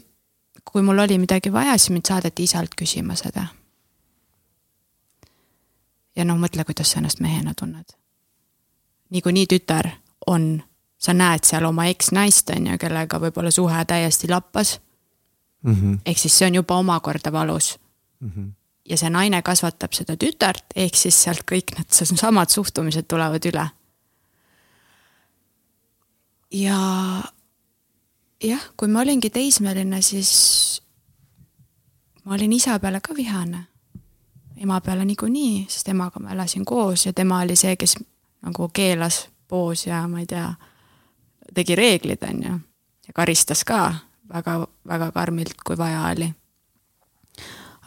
[0.64, 3.46] kui mul oli midagi vaja, siis mind saadeti isalt küsima seda.
[6.16, 7.96] ja noh, mõtle, kuidas sa ennast mehena tunned.
[9.10, 9.90] niikuinii tütar
[10.26, 10.62] on,
[10.98, 14.80] sa näed seal oma eksnaist, on ju, kellega võib-olla suhe täiesti lappas
[15.62, 15.98] mm -hmm..
[16.06, 17.78] ehk siis see on juba omakorda valus
[18.20, 18.32] mm.
[18.36, 18.50] -hmm.
[18.88, 21.88] ja see naine kasvatab seda tütart, ehk siis sealt kõik need
[22.24, 23.68] samad suhtumised tulevad üle.
[26.50, 26.78] ja
[28.42, 30.82] jah, kui ma olingi teismeline, siis
[32.24, 33.66] ma olin isa peale ka vihane.
[34.56, 37.96] ema peale niikuinii, sest emaga ma elasin koos ja tema oli see, kes
[38.42, 40.54] nagu keelas poos ja ma ei tea,
[41.54, 42.58] tegi reeglid, on ju.
[43.06, 43.94] ja karistas ka
[44.34, 46.32] väga, väga karmilt, kui vaja oli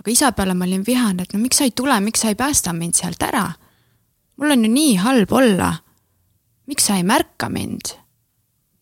[0.06, 2.38] aga isa peale ma olin vihane, et no miks sa ei tule, miks sa ei
[2.38, 3.48] päästa mind sealt ära?
[4.38, 5.74] mul on ju nii halb olla.
[6.68, 7.96] miks sa ei märka mind?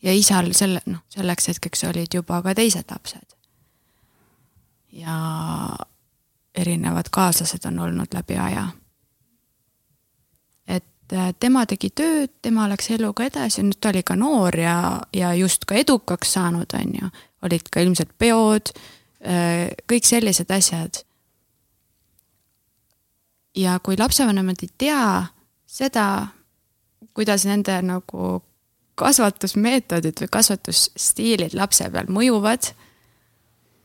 [0.03, 3.35] Ja isal selle, noh, selleks hetkeks olid juba ka teised lapsed.
[4.91, 5.17] ja
[6.55, 8.67] erinevad kaaslased on olnud läbi aja.
[10.67, 15.01] et äh, tema tegi tööd, tema läks eluga edasi, nüüd ta oli ka noor ja,
[15.13, 17.09] ja just ka edukaks saanud, on ju.
[17.41, 18.75] olid ka ilmselt peod,
[19.25, 21.03] äh, kõik sellised asjad.
[23.55, 25.25] ja kui lapsevanemad ei tea
[25.65, 26.27] seda,
[27.13, 28.41] kuidas nende nagu
[28.95, 32.69] kasvatusmeetodid või kasvatusstiilid lapse peal mõjuvad,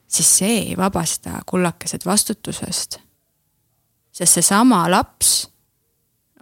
[0.09, 2.99] siis see ei vabasta kullakesed vastutusest.
[4.13, 5.49] sest seesama laps,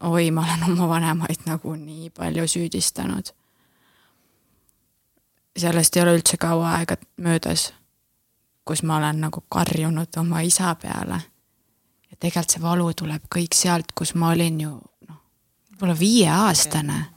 [0.03, 3.33] oi, ma olen oma vanemaid nagu nii palju süüdistanud.
[5.57, 7.73] sellest ei ole üldse kaua aega möödas,
[8.65, 11.23] kus ma olen nagu karjunud oma isa peale.
[12.11, 14.71] ja tegelikult see valu tuleb kõik sealt, kus ma olin ju
[15.09, 15.23] noh,
[15.71, 17.16] võib-olla viieaastane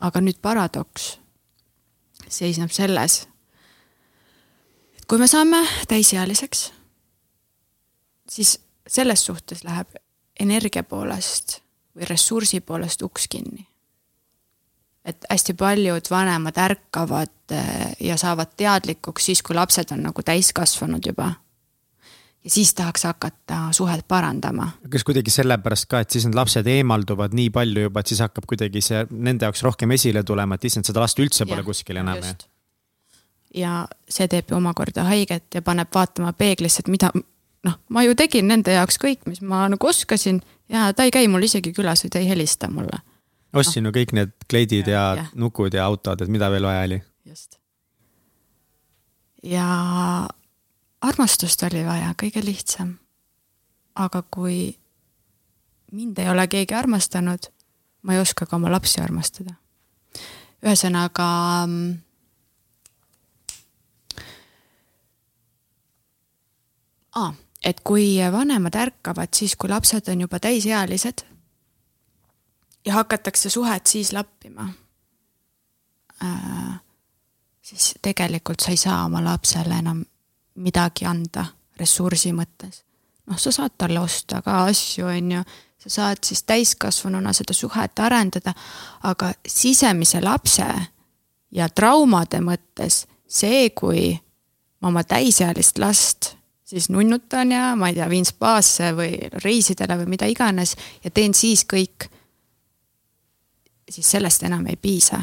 [0.00, 1.16] aga nüüd paradoks
[2.28, 3.20] seisneb selles,
[4.96, 6.70] et kui me saame täisealiseks,
[8.30, 8.56] siis
[8.86, 9.94] selles suhtes läheb
[10.40, 11.60] energia poolest
[11.96, 13.66] või ressursi poolest uks kinni.
[15.06, 21.06] et hästi paljud vanemad ärkavad eh, ja saavad teadlikuks siis, kui lapsed on nagu täiskasvanud
[21.06, 21.30] juba
[22.44, 24.70] ja siis tahaks hakata suhet parandama.
[24.90, 28.46] kas kuidagi sellepärast ka, et siis need lapsed eemalduvad nii palju juba, et siis hakkab
[28.46, 32.02] kuidagi see nende jaoks rohkem esile tulema, et issand, seda last üldse pole ja, kuskil
[32.02, 32.22] enam.
[33.54, 33.72] ja
[34.08, 37.10] see teeb ju omakorda haiget ja paneb vaatama peeglisse, et mida,
[37.66, 40.40] noh, ma ju tegin nende jaoks kõik, mis ma nagu oskasin
[40.72, 43.02] ja ta ei käi mul isegi külas või ta ei helista mulle.
[43.52, 43.90] ostsin no.
[43.90, 47.02] ju kõik need kleidid ja, ja nukud ja autod, et mida veel vaja oli.
[47.26, 47.58] just.
[49.42, 49.66] ja
[51.06, 52.96] armastust oli vaja, kõige lihtsam.
[53.96, 54.76] aga kui
[55.92, 57.48] mind ei ole keegi armastanud,
[58.02, 59.54] ma ei oska ka oma lapsi armastada.
[60.64, 61.28] ühesõnaga
[67.14, 67.34] ah,.
[67.64, 71.24] et kui vanemad ärkavad siis, kui lapsed on juba täisealised
[72.86, 74.68] ja hakatakse suhet siis lappima
[76.22, 76.80] äh,,
[77.62, 80.04] siis tegelikult sa ei saa oma lapsele enam
[80.56, 81.46] midagi anda
[81.78, 82.82] ressursi mõttes.
[83.26, 85.42] noh, sa saad talle osta ka asju, on ju,
[85.78, 88.54] sa saad siis täiskasvanuna seda suhet arendada,
[89.02, 90.66] aga sisemise lapse
[91.50, 94.12] ja traumade mõttes see, kui
[94.80, 99.14] ma oma täisealist last siis nunnutan ja ma ei tea, viin spaasse või
[99.44, 102.08] reisidele või mida iganes ja teen siis kõik,
[103.90, 105.22] siis sellest enam ei piisa.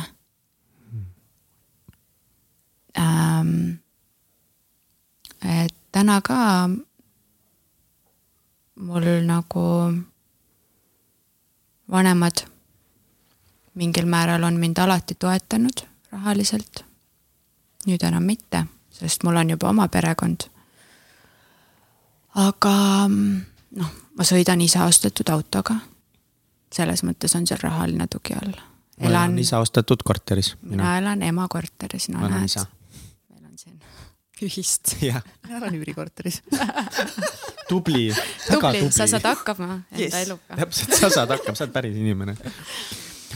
[2.97, 3.82] Ähm,
[5.43, 6.69] et täna ka
[8.75, 9.65] mul nagu
[11.91, 12.45] vanemad
[13.75, 16.85] mingil määral on mind alati toetanud rahaliselt.
[17.85, 20.45] nüüd enam mitte, sest mul on juba oma perekond.
[22.35, 22.75] aga
[23.75, 25.75] noh, ma sõidan ise ostetud autoga.
[26.71, 28.55] selles mõttes on seal rahaline tugi all.
[28.99, 30.55] ma elan ise ostetud korteris.
[30.61, 32.57] mina elan ema korteris, no näed
[34.45, 34.95] ühist.
[35.03, 36.41] ma elan üürikorteris
[37.69, 38.91] tubli, väga tubli.
[38.91, 40.19] sa saad hakkama enda yes.
[40.25, 40.59] eluga.
[40.61, 42.35] täpselt, sa saad hakkama, sa oled päris inimene.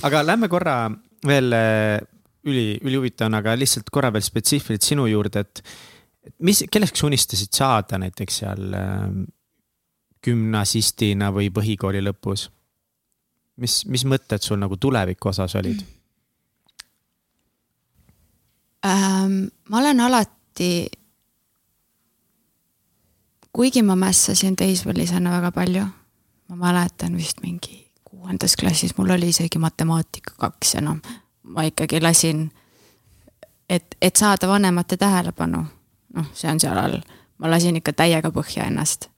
[0.08, 0.78] aga lähme korra
[1.28, 1.98] veel äh,
[2.48, 5.64] üli, ülihuvitav on, aga lihtsalt korra veel spetsiifiliselt sinu juurde, et
[6.46, 9.10] mis, kelleks sa unistasid saada näiteks seal äh,
[10.28, 12.50] gümnasistina või põhikooli lõpus?
[13.58, 15.80] mis, mis mõtted sul nagu tuleviku osas olid
[18.86, 19.48] ähm,?
[19.70, 20.92] ma olen alati alati,
[23.54, 25.86] kuigi ma mässasin teismelisena väga palju,
[26.50, 30.98] ma mäletan vist mingi kuuendas klassis, mul oli isegi matemaatika kaks ja noh,
[31.44, 32.52] ma ikkagi lasin,
[33.70, 35.66] et, et saada vanemate tähelepanu,
[36.14, 37.02] noh, see on seal all,
[37.38, 39.10] ma lasin ikka täiega põhja ennast.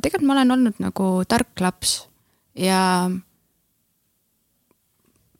[0.00, 2.08] tegelikult ma olen olnud nagu tark laps
[2.54, 3.10] ja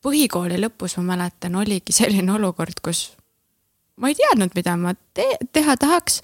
[0.03, 3.13] põhikooli lõpus ma mäletan, oligi selline olukord, kus
[3.97, 6.21] ma ei teadnud, mida ma te teha tahaks,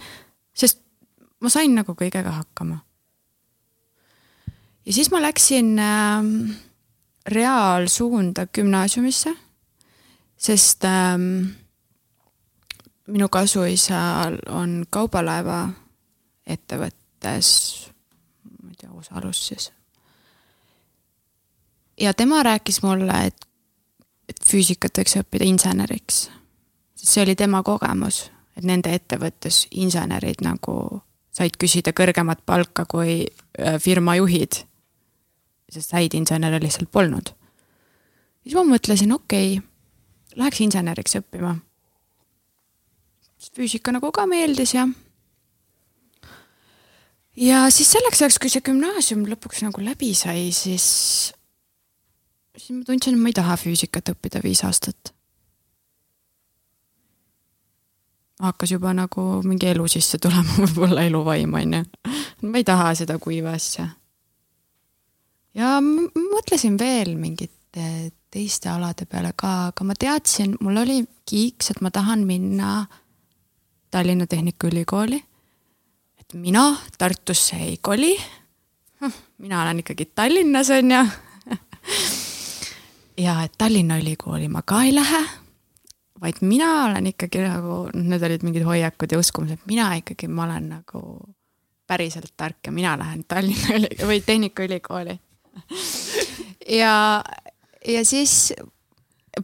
[0.57, 0.81] sest
[1.41, 2.81] ma sain nagu kõigega hakkama.
[4.87, 6.29] ja siis ma läksin äh,
[7.29, 9.35] reaalsuunda gümnaasiumisse,
[10.37, 11.19] sest äh,
[13.09, 15.69] minu kasuisal on kaubalaeva
[16.47, 17.51] ettevõttes,
[18.63, 19.71] ma ei tea, osalus siis.
[22.01, 23.47] ja tema rääkis mulle, et,
[24.29, 26.29] et füüsikat võiks õppida inseneriks
[27.03, 31.03] see oli tema kogemus, et nende ettevõttes insenerid nagu
[31.39, 34.65] said küsida kõrgemat palka kui äh, firma juhid.
[35.69, 37.35] sest häid insenere lihtsalt polnud.
[38.43, 39.67] siis ma mõtlesin, okei okay,,
[40.37, 41.59] läheks inseneriks õppima.
[43.55, 44.89] füüsika nagu ka meeldis ja.
[47.37, 50.89] ja siis selleks ajaks, kui see gümnaasium lõpuks nagu läbi sai, siis,
[52.57, 55.18] siis ma tundsin, et ma ei taha füüsikat õppida viis aastat
[58.43, 61.85] hakkas juba nagu mingi elu sisse tulema, võib-olla eluvaim on ju.
[62.47, 63.89] ma ei taha seda kuiva asja.
[65.59, 71.81] ja mõtlesin veel mingite teiste alade peale ka, aga ma teadsin, mul oli kiiks, et
[71.81, 72.87] ma tahan minna
[73.91, 75.23] Tallinna Tehnikaülikooli.
[76.21, 78.17] et mina Tartusse ei koli.
[79.39, 81.03] Mina olen ikkagi Tallinnas on ju.
[83.25, 85.23] ja et Tallinna Ülikooli ma ka ei lähe
[86.21, 90.69] vaid mina olen ikkagi nagu, need olid mingid hoiakud ja uskumused, mina ikkagi, ma olen
[90.79, 91.03] nagu
[91.89, 95.19] päriselt tark ja mina lähen Tallinna üli- või Tehnikaülikooli.
[96.81, 97.25] ja,
[97.89, 98.53] ja siis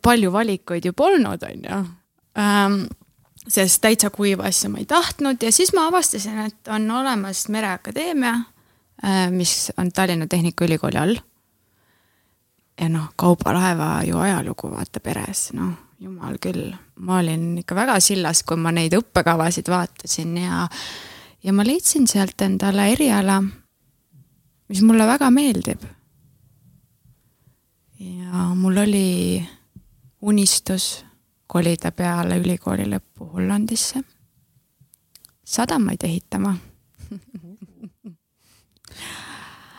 [0.03, 1.79] palju valikuid ju polnud, on ju
[2.39, 2.85] ähm,.
[3.49, 8.35] sest täitsa kuiva asja ma ei tahtnud ja siis ma avastasin, et on olemas Mereakadeemia
[9.05, 11.17] äh,, mis on Tallinna Tehnikaülikooli all.
[12.81, 18.43] ja noh, kaubalaeva ju ajalugu vaata peres, noh jumal küll, ma olin ikka väga sillas,
[18.47, 20.67] kui ma neid õppekavasid vaatasin ja,
[21.45, 23.41] ja ma leidsin sealt endale eriala,
[24.69, 25.85] mis mulle väga meeldib.
[28.05, 29.41] ja mul oli
[30.21, 31.05] unistus
[31.47, 34.03] kolida peale ülikooli lõppu Hollandisse
[35.45, 36.57] sadamaid ehitama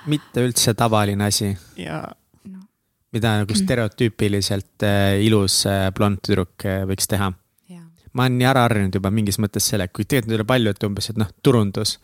[0.06, 1.58] mitte üldse tavaline asi.
[1.78, 2.04] ja
[3.15, 7.32] mida nagu stereotüüpiliselt äh, ilus äh, blond tüdruk äh, võiks teha.
[8.15, 10.84] ma olen nii ära harjunud juba mingis mõttes selle, kui tegelikult nüüd oli palju, et
[10.88, 11.97] umbes, et noh, turundus.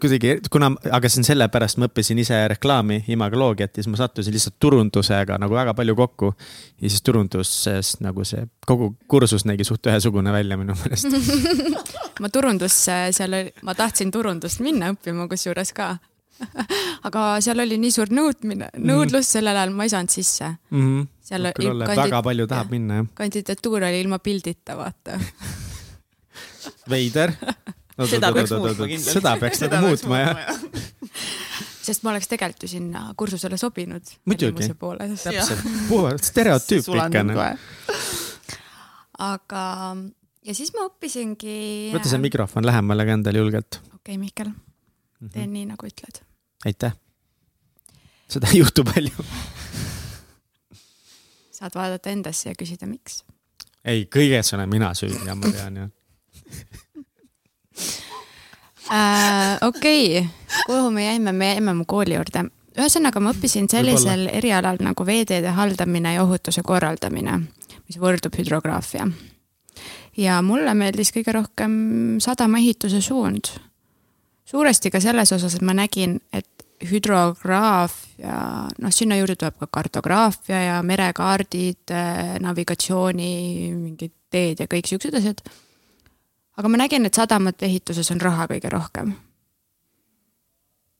[0.00, 4.32] kuidagi, kuna, aga see on sellepärast, ma õppisin ise reklaami, imagoloogiat ja siis ma sattusin
[4.32, 6.32] lihtsalt turundusega nagu väga palju kokku.
[6.80, 11.12] ja siis turunduses nagu see kogu kursus nägi suht ühesugune välja minu meelest
[12.22, 15.96] ma turundusse, seal ma tahtsin turundust minna õppima kusjuures ka
[17.08, 18.86] aga seal oli nii suur nõudmine, mhm.
[18.90, 19.32] nõudlus mm.
[19.38, 20.84] sellel ajal, ma ei saanud sisse mm.
[20.84, 21.08] -hmm.
[21.30, 21.96] seal kandid...
[22.04, 23.10] väga palju tahab ja, minna, jah.
[23.22, 25.18] kandidatuur oli ilma pildita, vaata
[26.94, 27.34] veider
[27.96, 28.06] no,.
[28.06, 29.18] seda peaks muutma kindlasti.
[29.18, 30.38] seda peaks nagu muutma, jah
[31.90, 34.14] sest ma oleks tegelikult ju sinna kursusele sobinud.
[34.28, 37.24] muidugi, täpselt, puhas stereotüüp ikka.
[37.26, 37.40] Noh.
[39.30, 39.64] aga,
[40.46, 41.60] ja siis ma õppisingi.
[41.94, 43.80] võta see mikrofon lähemale ka endale julgelt.
[43.90, 45.54] okei okay,, Mihkel, teen mm -hmm.
[45.58, 46.24] nii, nagu ütled
[46.66, 46.92] aitäh.
[48.28, 49.26] seda ei juhtu palju
[51.60, 53.22] saad vaadata endasse ja küsida, miks.
[53.84, 55.88] ei, kõiges olen mina süüdi ja ma tean ju
[58.90, 59.58] äh,.
[59.62, 60.28] okei okay.,
[60.66, 62.46] kuhu me jäime, me jäime mu kooli juurde.
[62.78, 67.40] ühesõnaga, ma õppisin sellisel erialal nagu veeteede haldamine ja ohutuse korraldamine,
[67.88, 69.10] mis võrdub hüdrograafia.
[70.16, 71.74] ja mulle meeldis kõige rohkem
[72.24, 73.52] sadamaehituse suund
[74.50, 78.36] suuresti ka selles osas, et ma nägin, et hüdrograafia,
[78.80, 81.92] noh, sinna juurde tuleb ka kartograafia ja merekaardid,
[82.40, 83.32] navigatsiooni
[83.76, 85.42] mingid teed ja kõik siuksed asjad.
[86.56, 89.12] aga ma nägin, et sadamate ehituses on raha kõige rohkem.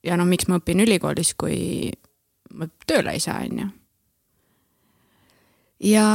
[0.04, 1.90] ja noh, miks ma õpin ülikoolis, kui
[2.54, 3.68] ma tööle ei saa, on ju.
[5.94, 6.06] ja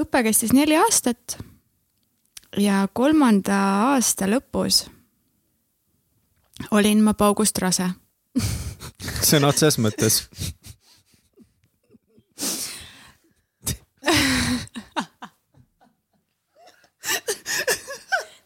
[0.00, 1.36] õpe kestis neli aastat
[2.56, 3.60] ja kolmanda
[3.92, 4.86] aasta lõpus
[6.70, 7.88] olin ma paugust rase.
[9.22, 10.22] Sõna otseses mõttes.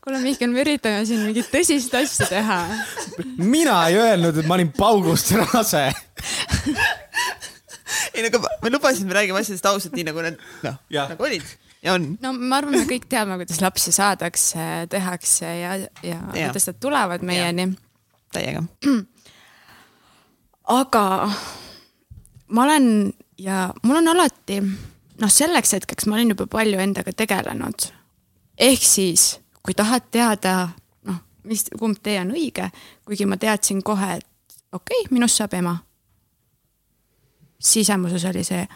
[0.06, 2.60] Kuule, Mihkel, me üritame siin mingit tõsist asja teha.
[3.38, 5.88] mina ei öelnud, et ma olin paugust rase.
[8.16, 11.44] Ei no aga me lubasime, me räägime asjadest ausalt, nii nagu need, noh, nagu olid
[11.84, 12.06] ja on.
[12.22, 16.80] no ma arvan, me kõik teame, kuidas lapsi saadakse, tehakse ja, ja, ja kuidas nad
[16.82, 17.68] tulevad meieni
[18.32, 18.62] täiega.
[20.80, 21.30] aga
[22.48, 24.60] ma olen ja mul on alati,
[25.20, 27.88] noh, selleks hetkeks ma olin juba palju endaga tegelenud.
[28.58, 30.68] ehk siis, kui tahad teada,
[31.04, 32.70] noh, mis, kumb tee on õige,
[33.04, 34.26] kuigi ma teadsin kohe, et
[34.72, 35.76] okei okay,, minust saab ema.
[37.58, 38.66] sisemuses oli see,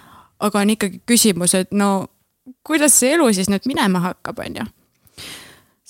[0.40, 2.08] aga on ikkagi küsimus, et no
[2.66, 4.66] kuidas see elu siis nüüd minema hakkab, on ju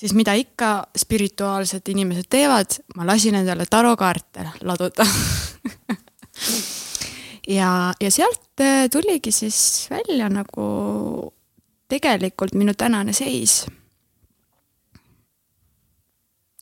[0.01, 5.05] siis mida ikka spirituaalsed inimesed teevad, ma lasin endale tarokaarte laduda
[7.59, 11.35] ja, ja sealt äh, tuligi siis välja nagu
[11.89, 13.67] tegelikult minu tänane seis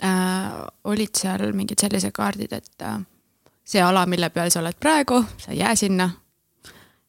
[0.02, 0.66] äh,.
[0.84, 2.98] olid seal mingid sellised kaardid, et äh,
[3.64, 6.10] see ala, mille peal sa oled praegu, sa ei jää sinna.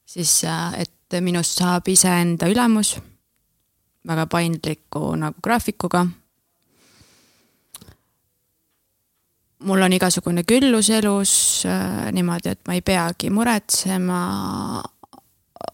[0.05, 2.99] siis äh, et minust saab iseenda ülemus
[4.07, 6.05] väga paindliku nagu graafikuga.
[9.63, 14.21] Mul on igasugune küllus elus äh, niimoodi, et ma ei peagi muretsema.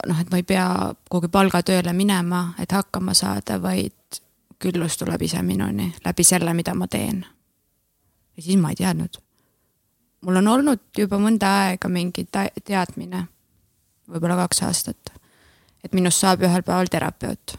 [0.07, 4.21] noh, et ma ei pea kuhugi palgatööle minema, et hakkama saada, vaid
[4.59, 7.25] küllus tuleb ise minuni läbi selle, mida ma teen.
[8.37, 9.21] ja siis ma ei teadnud.
[10.21, 12.27] mul on olnud juba mõnda aega mingi
[12.65, 13.27] teadmine,
[14.09, 15.13] võib-olla kaks aastat,
[15.83, 17.57] et minust saab ühel päeval terapeut.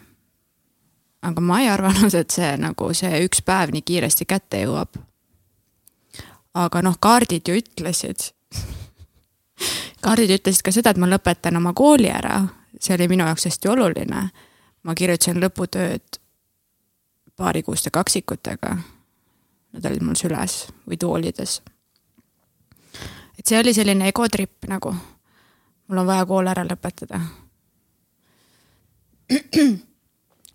[1.22, 4.98] aga ma ei arvanud, et see nagu see üks päev nii kiiresti kätte jõuab.
[6.57, 8.30] Aga noh, kaardid ju ütlesid
[10.07, 12.40] kaardid ütlesid ka seda, et ma lõpetan oma kooli ära,
[12.80, 14.28] see oli minu jaoks hästi oluline.
[14.86, 16.20] ma kirjutasin lõputööd
[17.36, 18.76] paarikuuste kaksikutega.
[19.72, 21.62] Nad olid mul süles või toolides.
[23.38, 24.94] et see oli selline egotripp nagu.
[25.88, 27.20] mul on vaja kool ära lõpetada.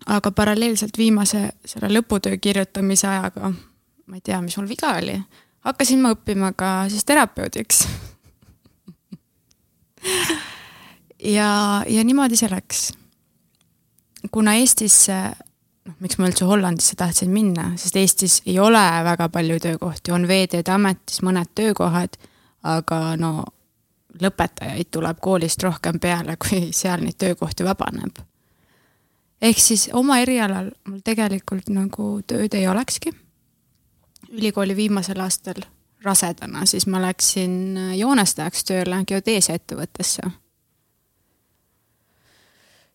[0.06, 3.52] aga paralleelselt viimase selle lõputöö kirjutamise ajaga,
[4.06, 5.22] ma ei tea, mis mul viga oli,
[5.68, 7.86] hakkasin ma õppima ka siis terapeudiks
[11.22, 11.48] ja,
[11.86, 12.92] ja niimoodi see läks.
[14.30, 15.18] kuna Eestisse
[15.86, 20.28] noh, miks ma üldse Hollandisse tahtsin minna, sest Eestis ei ole väga palju töökohti, on
[20.28, 22.18] Veeteede Ametis mõned töökohad,
[22.62, 23.32] aga no
[24.22, 28.18] lõpetajaid tuleb koolist rohkem peale, kui seal neid töökohti vabaneb.
[29.42, 33.12] ehk siis oma erialal mul tegelikult nagu tööd ei olekski.
[34.32, 35.62] Ülikooli viimasel aastal
[36.02, 40.22] rasedana, siis ma läksin joonestajaks tööle geodeesiaettevõttesse.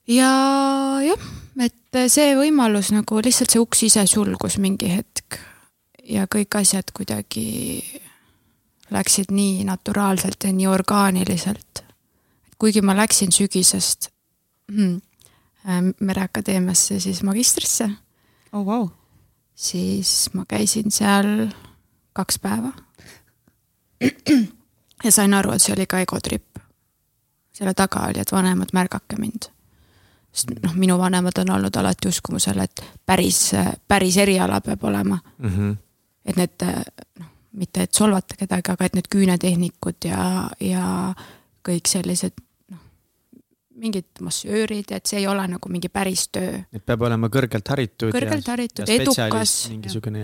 [0.08, 0.32] ja
[1.04, 1.28] jah
[1.66, 5.40] et see võimalus nagu lihtsalt see uks ise sulgus mingi hetk
[6.08, 7.82] ja kõik asjad kuidagi
[8.94, 11.84] läksid nii naturaalselt ja nii orgaaniliselt.
[12.58, 14.10] kuigi ma läksin sügisest
[14.72, 15.02] hmm,
[16.00, 17.90] Mereakadeemiasse siis magistrisse
[18.54, 18.64] oh,.
[18.64, 18.88] Wow.
[19.58, 21.47] Siis ma käisin seal
[22.14, 22.72] kaks päeva.
[25.03, 26.62] ja sain aru, et see oli ka egotripp.
[27.58, 29.49] selle taga oli, et vanemad, märgake mind
[30.38, 33.39] sest noh, minu vanemad on olnud alati uskumusel, et päris,
[33.88, 35.49] päris eriala peab olema mm.
[35.49, 35.76] -hmm.
[36.26, 36.66] et need
[37.20, 41.14] noh, mitte et solvata kedagi, aga et need küünetehnikud ja, ja
[41.70, 42.38] kõik sellised
[43.78, 46.61] mingid massöörid, et see ei ole nagu mingi päris töö.
[46.73, 48.11] et peab olema kõrgelt haritud.
[48.15, 49.55] kõrgelt haritud, edukas,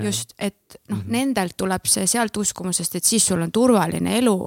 [0.04, 4.18] just, et noh mm -hmm., nendelt tuleb see sealt uskumusest, et siis sul on turvaline
[4.18, 4.38] elu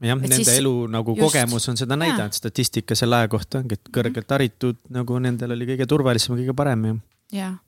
[0.00, 3.78] jah, nende siis, elu nagu just, kogemus on seda näidanud, statistika selle aja kohta ongi,
[3.78, 4.34] et kõrgelt mhm.
[4.36, 6.98] haritud nagu nendel oli kõige turvalisem, kõige parem ju.
[7.40, 7.58] jah.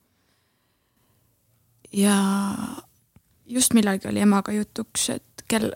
[1.92, 2.16] ja
[3.46, 5.72] just millalgi oli emaga jutuks, et kel,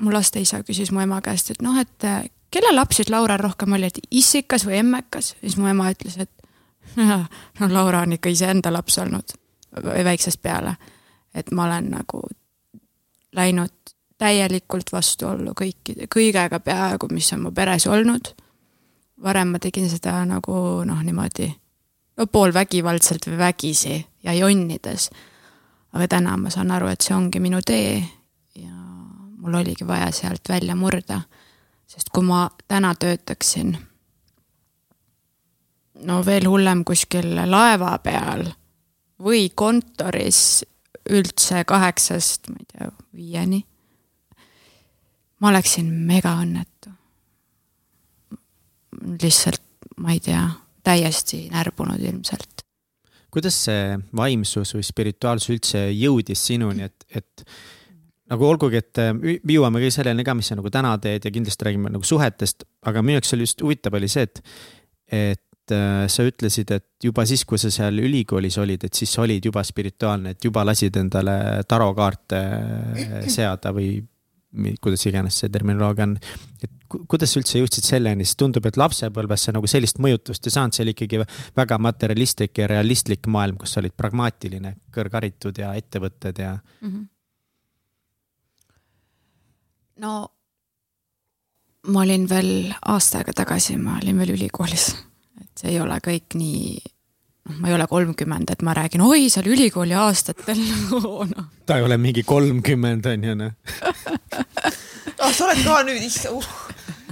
[0.00, 2.08] mu laste isa küsis mu ema käest, et noh, et
[2.52, 6.30] kelle laps siis Laural rohkem oli, et issikas või emmekas, siis mu ema ütles, et
[7.60, 9.36] no Laura on ikka iseenda laps olnud
[10.04, 10.76] väiksest peale.
[11.34, 12.22] et ma olen nagu
[13.32, 13.72] läinud
[14.18, 18.34] täielikult vastuollu kõikide, kõigega peaaegu, mis on mu peres olnud.
[19.22, 21.48] varem ma tegin seda nagu noh, niimoodi
[22.18, 25.10] no poolvägivaldselt või vägisi ja jonnides.
[25.92, 28.02] aga täna ma saan aru, et see ongi minu tee
[28.54, 28.72] ja
[29.38, 31.20] mul oligi vaja sealt välja murda.
[31.92, 33.74] Sest kui ma täna töötaksin
[36.08, 38.46] no veel hullem kuskil laeva peal
[39.22, 40.62] või kontoris
[41.10, 43.60] üldse kaheksast, ma ei tea, viieni
[45.42, 46.90] ma oleksin megaõnnetu.
[49.22, 49.62] lihtsalt,
[49.98, 50.42] ma ei tea,
[50.86, 52.62] täiesti närbunud ilmselt.
[53.32, 57.44] kuidas see vaimsus või spirituaalsus üldse jõudis sinuni, et, et
[58.30, 61.68] nagu olgugi, et äh, jõuame ka selleni ka, mis sa nagu täna teed ja kindlasti
[61.68, 64.42] räägime nagu suhetest, aga minu jaoks oli just huvitav oli see, et,
[65.12, 69.24] et äh, sa ütlesid, et juba siis, kui sa seal ülikoolis olid, et siis sa
[69.26, 71.36] olid juba spirituaalne, et juba lasid endale
[71.68, 73.96] tarokaarte äh, seada või
[74.84, 76.18] kuidas iganes see terminoloogia on.
[76.62, 76.72] et
[77.08, 80.76] kuidas sa üldse jõudsid selleni, sest tundub, et lapsepõlves sa nagu sellist mõjutust ei saanud,
[80.76, 81.22] see oli ikkagi
[81.56, 86.88] väga materialistlik ja realistlik maailm, kus sa olid pragmaatiline, kõrgharitud ja ettevõtted ja mm.
[86.88, 87.06] -hmm.
[90.02, 90.14] No
[91.90, 94.90] ma olin veel aasta aega tagasi, ma olin veel ülikoolis,
[95.40, 96.76] et see ei ole kõik nii
[97.48, 100.62] noh, ma ei ole kolmkümmend, et ma räägin, oi, seal ülikooli aastatel.
[100.92, 101.46] No..
[101.66, 103.56] ta ei ole mingi kolmkümmend on ju noh.
[105.22, 106.46] Ah, sa oled ka nüüd issand uh.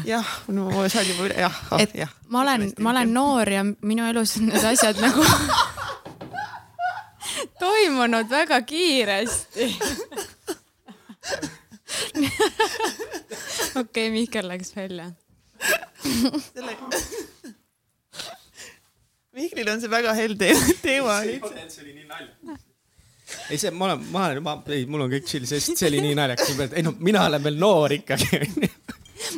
[0.03, 1.82] Jah, no sa oled juba üle, jah ah,.
[1.82, 5.22] et jah, ma olen, ma olen noor ja minu elus on need asjad nagu
[7.62, 9.68] toimunud väga kiiresti
[13.80, 15.12] okei Mihkel läks välja
[16.55, 16.76] selle
[19.36, 20.51] Mihklil on see väga helde
[20.82, 22.64] teema see oli nii naljakas.
[23.51, 26.01] ei, see, ma olen, ma olen, ma, ei, mul on kõik chill, sest see oli
[26.03, 28.41] nii naljakas, ei no mina olen veel noor ikkagi.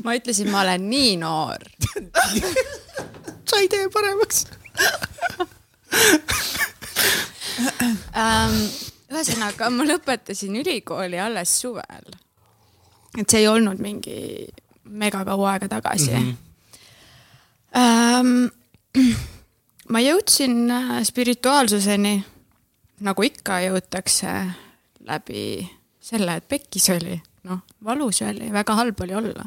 [0.04, 1.66] ma ütlesin, ma olen nii noor.
[3.48, 4.46] sa ei tee paremaks.
[8.16, 8.58] ähm,.
[9.12, 12.14] ühesõnaga, ma lõpetasin ülikooli alles suvel.
[13.18, 14.48] Et see ei olnud mingi
[14.84, 16.30] mega kaua aega tagasi mm.
[16.30, 16.40] -hmm.
[17.72, 18.50] Ähm,
[19.88, 22.18] ma jõudsin äh, spirituaalsuseni,
[23.00, 24.32] nagu ikka jõutakse
[25.08, 25.44] läbi
[26.02, 27.16] selle, et pekkis oli,
[27.48, 29.46] noh, valus oli, väga halb oli olla.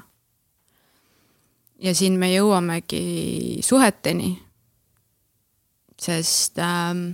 [1.80, 4.41] ja siin me jõuamegi suheteni.
[6.01, 7.11] sest ähm,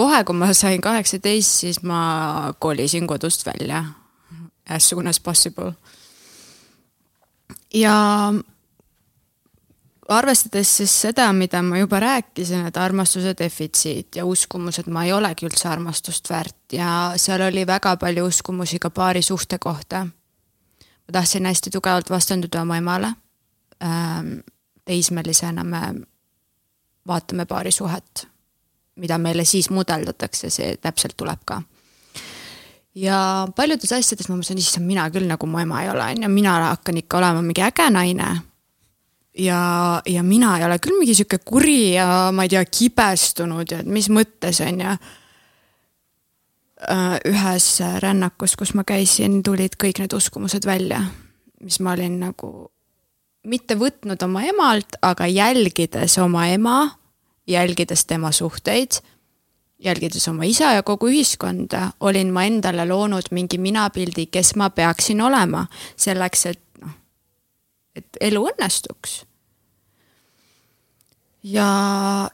[0.00, 3.84] kohe, kui ma sain kaheksateist, siis ma kolisin kodust välja
[4.70, 5.72] as soon as possible.
[7.74, 7.94] ja
[10.08, 15.12] arvestades siis seda, mida ma juba rääkisin, et armastuse defitsiit ja uskumus, et ma ei
[15.12, 20.06] olegi üldse armastust väärt ja seal oli väga palju uskumusi ka paari suhte kohta.
[20.06, 23.12] ma tahtsin hästi tugevalt vastanduda oma emale.
[24.84, 25.80] teismelisena me
[27.06, 28.29] vaatame paari suhet
[29.00, 31.62] mida meile siis mudeldatakse, see täpselt tuleb ka.
[32.94, 36.32] ja paljudes asjades ma mõtlesin, issand, mina küll nagu mu ema ei ole, on ju,
[36.32, 38.28] mina hakkan ikka olema mingi äge naine.
[39.38, 39.60] ja,
[40.06, 44.10] ja mina ei ole küll mingi sihuke kuri ja ma ei tea, kibestunud ja mis
[44.10, 44.98] mõttes, on ju.
[47.28, 47.64] ühes
[48.00, 51.02] rännakus, kus ma käisin, tulid kõik need uskumused välja,
[51.60, 52.70] mis ma olin nagu
[53.44, 56.78] mitte võtnud oma emalt, aga jälgides oma ema
[57.50, 58.90] jälgides tema suhteid,
[59.78, 65.20] jälgides oma isa ja kogu ühiskonda, olin ma endale loonud mingi minapildi, kes ma peaksin
[65.20, 66.94] olema selleks, et noh,
[67.96, 69.24] et elu õnnestuks.
[71.42, 71.68] ja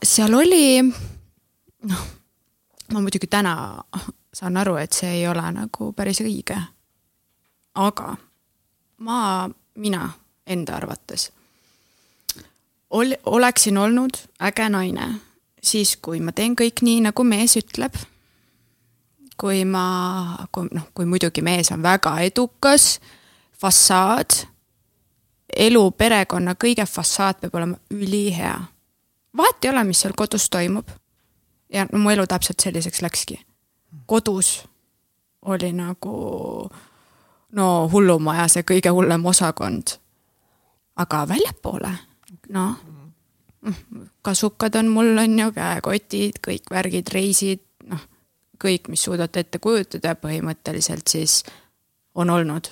[0.03, 0.83] seal oli,
[1.83, 2.07] noh,
[2.93, 3.85] ma muidugi täna
[4.35, 6.59] saan aru, et see ei ole nagu päris õige.
[7.75, 8.17] aga
[8.99, 10.11] ma, mina
[10.47, 11.31] enda arvates
[12.91, 15.15] ol-, oleksin olnud äge naine
[15.67, 17.95] siis, kui ma teen kõik nii, nagu mees ütleb.
[19.37, 23.01] kui ma, kui noh, kui muidugi mees on väga edukas,
[23.61, 24.39] fassaad,
[25.53, 28.57] elu, perekonna kõige fassaad peab olema ülihea.
[29.37, 30.89] vahet ei ole, mis seal kodus toimub.
[31.73, 33.47] ja no mu elu täpselt selliseks läkski.
[34.07, 34.69] kodus
[35.43, 36.71] oli nagu
[37.53, 39.99] no hullumaja, see kõige hullem osakond.
[40.97, 41.93] aga väljapoole,
[42.55, 42.77] noh,
[44.23, 48.03] kasukad on mul, on ju, käekotid, kõik värgid, reisid, noh,
[48.63, 51.43] kõik, mis suudate ette kujutada, põhimõtteliselt siis
[52.15, 52.71] on olnud.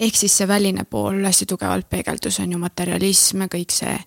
[0.00, 3.98] ehk siis see väline pool hästi tugevalt peegeldus, on ju, materialism ja kõik see.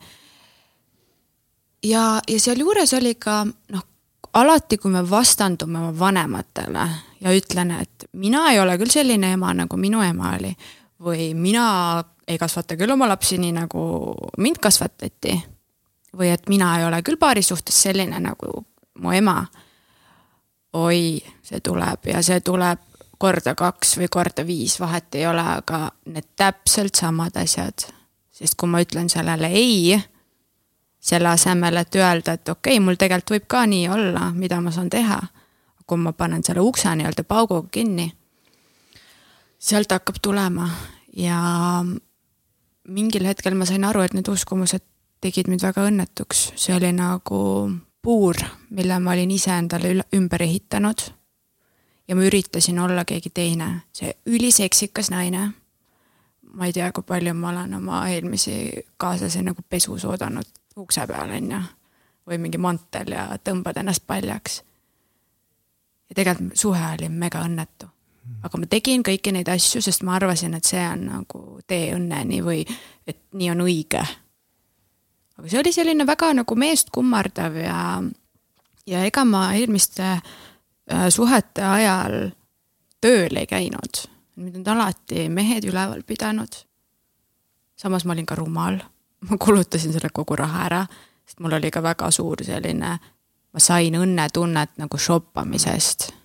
[1.84, 3.86] ja, ja sealjuures oli ka noh,
[4.34, 6.90] alati, kui me vastandume oma vanematele
[7.22, 10.54] ja ütlen, et mina ei ole küll selline ema, nagu minu ema oli
[11.04, 13.82] või mina ei kasvata küll oma lapsi nii, nagu
[14.38, 15.44] mind kasvatati.
[16.18, 18.66] või et mina ei ole küll paari suhtes selline nagu
[19.00, 19.46] mu ema.
[20.74, 22.80] oi, see tuleb ja see tuleb
[23.18, 27.88] korda kaks või korda viis, vahet ei ole, aga need täpselt samad asjad.
[28.32, 30.00] sest kui ma ütlen sellele ei,
[31.00, 34.72] selle asemel, et öelda, et okei okay,, mul tegelikult võib ka nii olla, mida ma
[34.72, 35.20] saan teha.
[35.90, 38.12] kui ma panen selle ukse nii-öelda pauguga kinni,
[39.60, 40.70] sealt hakkab tulema
[41.16, 41.40] ja
[42.88, 44.86] mingil hetkel ma sain aru, et need uskumused
[45.22, 47.40] tegid mind väga õnnetuks, see oli nagu
[48.02, 48.40] puur,
[48.72, 51.02] mille ma olin iseendale ümber ehitanud.
[52.08, 55.52] ja ma üritasin olla keegi teine, see üliseksikas naine.
[56.54, 60.48] ma ei tea, kui palju ma olen oma eelmisi kaaslasi nagu pesus oodanud
[60.78, 61.62] ukse peal onju
[62.30, 64.64] või mingi mantel ja tõmbad ennast paljaks.
[66.10, 67.92] ja tegelikult suhe oli mega õnnetu
[68.44, 72.42] aga ma tegin kõiki neid asju, sest ma arvasin, et see on nagu tee õnneni
[72.46, 72.64] või
[73.08, 74.04] et nii on õige.
[75.38, 77.80] aga see oli selline väga nagu meest kummardav ja,
[78.88, 82.32] ja ega ma eelmiste äh, suhete ajal
[83.02, 84.06] tööl ei käinud.
[84.36, 86.64] mind on alati mehed üleval pidanud.
[87.76, 88.80] samas ma olin ka rumal,
[89.30, 90.86] ma kulutasin selle kogu raha ära,
[91.26, 93.00] sest mul oli ka väga suur selline,
[93.54, 96.19] ma sain õnnetunnet nagu shoppamisest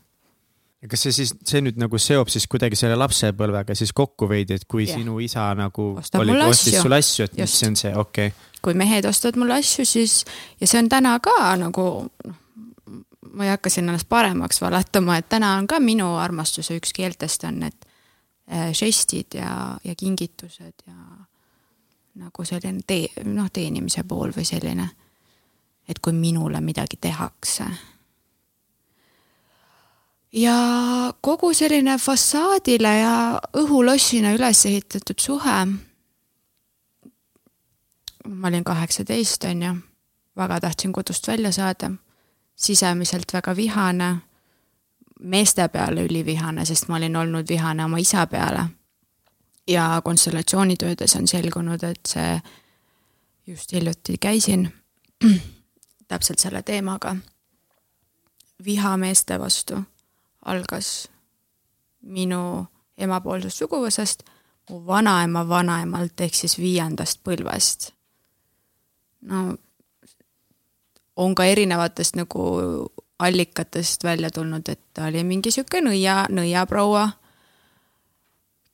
[0.90, 4.68] kas see siis, see nüüd nagu seob siis kuidagi selle lapsepõlvega siis kokku veidi, et
[4.68, 5.00] kui yeah.
[5.00, 6.82] sinu isa nagu Ostab oli, ostis asju.
[6.84, 7.60] sulle asju, et mis Just.
[7.60, 8.56] see on see, okei okay..
[8.64, 10.22] kui mehed ostavad mulle asju, siis
[10.60, 12.40] ja see on täna ka nagu noh,
[13.34, 17.44] ma ei hakka siin ennast paremaks valetama, et täna on ka minu armastuse üks keeltest
[17.48, 17.88] on, et
[18.52, 20.98] äh, žestid ja, ja kingitused ja
[22.20, 24.86] nagu selline tee, noh, teenimise pool või selline,
[25.88, 27.66] et kui minule midagi tehakse.
[30.34, 30.54] Ja
[31.20, 35.66] kogu selline fassaadile ja õhulossina üles ehitatud suhe.
[38.28, 39.74] ma olin kaheksateist, on ju,
[40.36, 41.90] väga tahtsin kodust välja saada,
[42.56, 44.16] sisemiselt väga vihane,
[45.20, 48.66] meeste peale ülivihane, sest ma olin olnud vihane oma isa peale.
[49.68, 52.40] Ja konstellatsioonitöödes on selgunud, et see,
[53.46, 54.72] just hiljuti käisin
[56.08, 57.16] täpselt selle teemaga,
[58.64, 59.84] viha meeste vastu
[60.44, 61.08] algas
[62.02, 62.66] minu
[62.98, 64.22] emapoolsest suguvõsast,
[64.70, 67.92] mu vanaema vanaemalt ehk siis viiendast põlvest.
[69.22, 69.56] no
[71.16, 72.44] on ka erinevatest nagu
[73.18, 77.08] allikatest välja tulnud, et ta oli mingi sihuke nõia, nõiaproua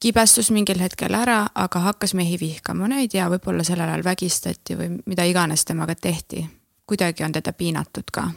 [0.00, 4.76] kibestus mingil hetkel ära, aga hakkas mehi vihkama, no ei tea, võib-olla sellel ajal vägistati
[4.78, 6.48] või mida iganes temaga tehti.
[6.90, 8.30] kuidagi on teda piinatud ka.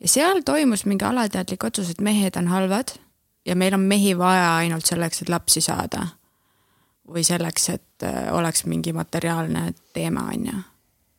[0.00, 2.96] Ja seal toimus mingi alateadlik otsus, et mehed on halvad
[3.46, 6.06] ja meil on mehi vaja ainult selleks, et lapsi saada.
[7.08, 10.60] või selleks, et äh, oleks mingi materiaalne teema, on ju.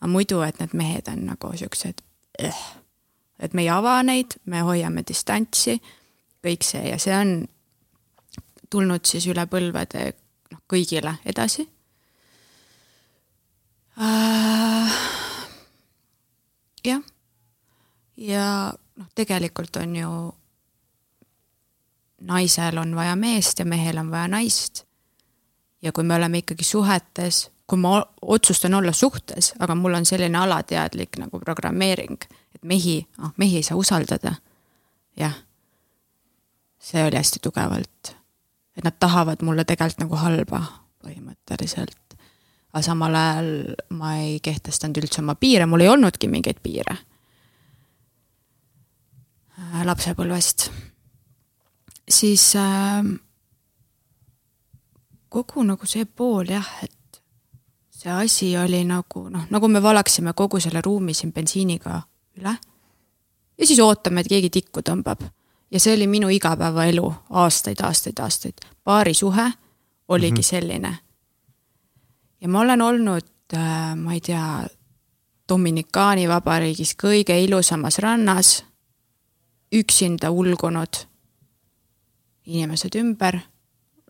[0.01, 2.01] aga muidu, et need mehed on nagu siuksed
[2.39, 2.63] eh.,
[3.39, 5.81] et me ei ava neid, me hoiame distantsi,
[6.41, 7.35] kõik see ja see on
[8.69, 10.07] tulnud siis üle põlvede
[10.51, 11.67] noh, kõigile edasi
[14.01, 14.97] äh,.
[16.85, 17.01] jah,
[18.17, 20.09] ja noh, tegelikult on ju
[22.21, 24.83] naisel on vaja meest ja mehel on vaja naist.
[25.81, 30.37] ja kui me oleme ikkagi suhetes, kui ma otsustan olla suhtes, aga mul on selline
[30.37, 32.17] alateadlik nagu programmeering,
[32.55, 34.35] et mehi, ah mehi ei saa usaldada.
[35.17, 35.35] jah,
[36.79, 38.15] see oli hästi tugevalt
[38.77, 40.61] et nad tahavad mulle tegelikult nagu halba
[41.05, 42.17] põhimõtteliselt.
[42.73, 43.51] aga samal ajal
[43.95, 46.97] ma ei kehtestanud üldse oma piire, mul ei olnudki mingeid piire
[49.83, 50.71] lapsepõlvest.
[52.09, 53.05] siis äh,
[55.29, 57.21] kogu nagu see pool jah, et
[57.91, 62.01] see asi oli nagu noh, nagu me valaksime kogu selle ruumi siin bensiiniga
[62.37, 62.57] üle.
[63.57, 65.25] ja siis ootame, et keegi tikku tõmbab
[65.71, 68.53] ja see oli minu igapäevaelu aastaid, aastaid, aastaid.
[68.83, 69.51] paarisuhe
[70.07, 70.49] oligi mm -hmm.
[70.49, 70.97] selline.
[72.41, 74.67] ja ma olen olnud äh,, ma ei tea,
[75.49, 78.65] Dominikaani vabariigis kõige ilusamas rannas,
[79.75, 81.05] üksinda ulgunud
[82.45, 83.39] inimesed ümber,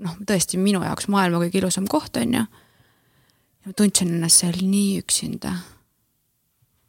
[0.04, 2.44] noh, tõesti minu jaoks maailma kõige ilusam koht, on ju.
[2.44, 5.56] ja ma tundsin ennast seal nii üksinda.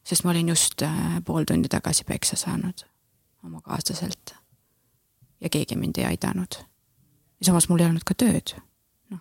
[0.07, 2.87] sest ma olin just äh, pool tundi tagasi peksa saanud
[3.45, 4.35] oma kaaslaselt
[5.41, 6.59] ja keegi mind ei aidanud.
[7.41, 8.57] ja samas mul ei olnud ka tööd.
[9.11, 9.21] noh,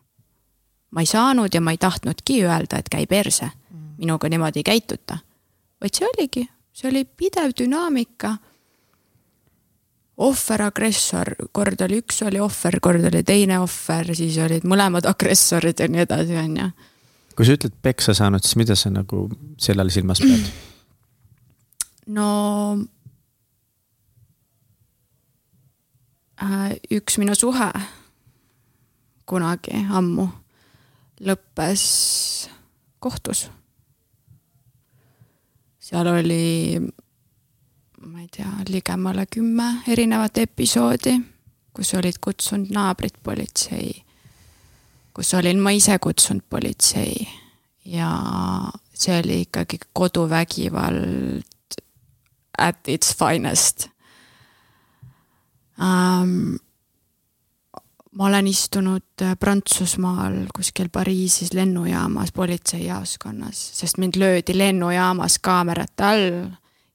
[0.92, 3.52] ma ei saanud ja ma ei tahtnudki öelda, et käi perse,
[3.98, 5.18] minuga niimoodi ei käituta.
[5.82, 8.38] vaid see oligi, see oli pidev dünaamika.
[10.18, 15.84] Ohver, agressor, kord oli üks oli ohver, kord oli teine ohver, siis olid mõlemad agressorid
[15.84, 16.70] ja nii edasi, on ju.
[17.36, 19.28] kui sa ütled peksa saanud, siis mida sa nagu
[19.60, 20.52] selle all silmas pead?
[22.16, 22.30] no
[26.36, 27.70] Äh, üks minu suhe
[29.26, 30.26] kunagi ammu
[31.24, 31.84] lõppes
[33.00, 33.46] kohtus.
[35.80, 36.82] seal oli,
[38.06, 41.16] ma ei tea, ligemale kümme erinevat episoodi,
[41.74, 43.92] kus olid kutsunud naabrid politsei,
[45.14, 47.26] kus olin ma ise kutsunud politsei
[47.86, 48.12] ja
[48.94, 51.44] see oli ikkagi koduvägivald
[52.58, 53.90] at its finest
[55.82, 56.56] ähm,.
[58.16, 66.48] ma olen istunud Prantsusmaal kuskil Pariisis lennujaamas politseijaoskonnas, sest mind löödi lennujaamas kaamerate all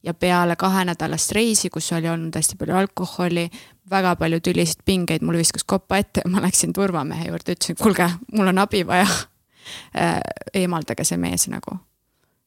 [0.02, 3.50] ja peale kahenädalast reisi, kus oli olnud hästi palju alkoholi,
[3.90, 8.08] väga palju tülisid pingeid, mul viskas kopa ette ja ma läksin turvamehe juurde, ütlesin, kuulge,
[8.32, 10.20] mul on abi vaja äh,
[10.54, 11.76] eemaldage see mees nagu.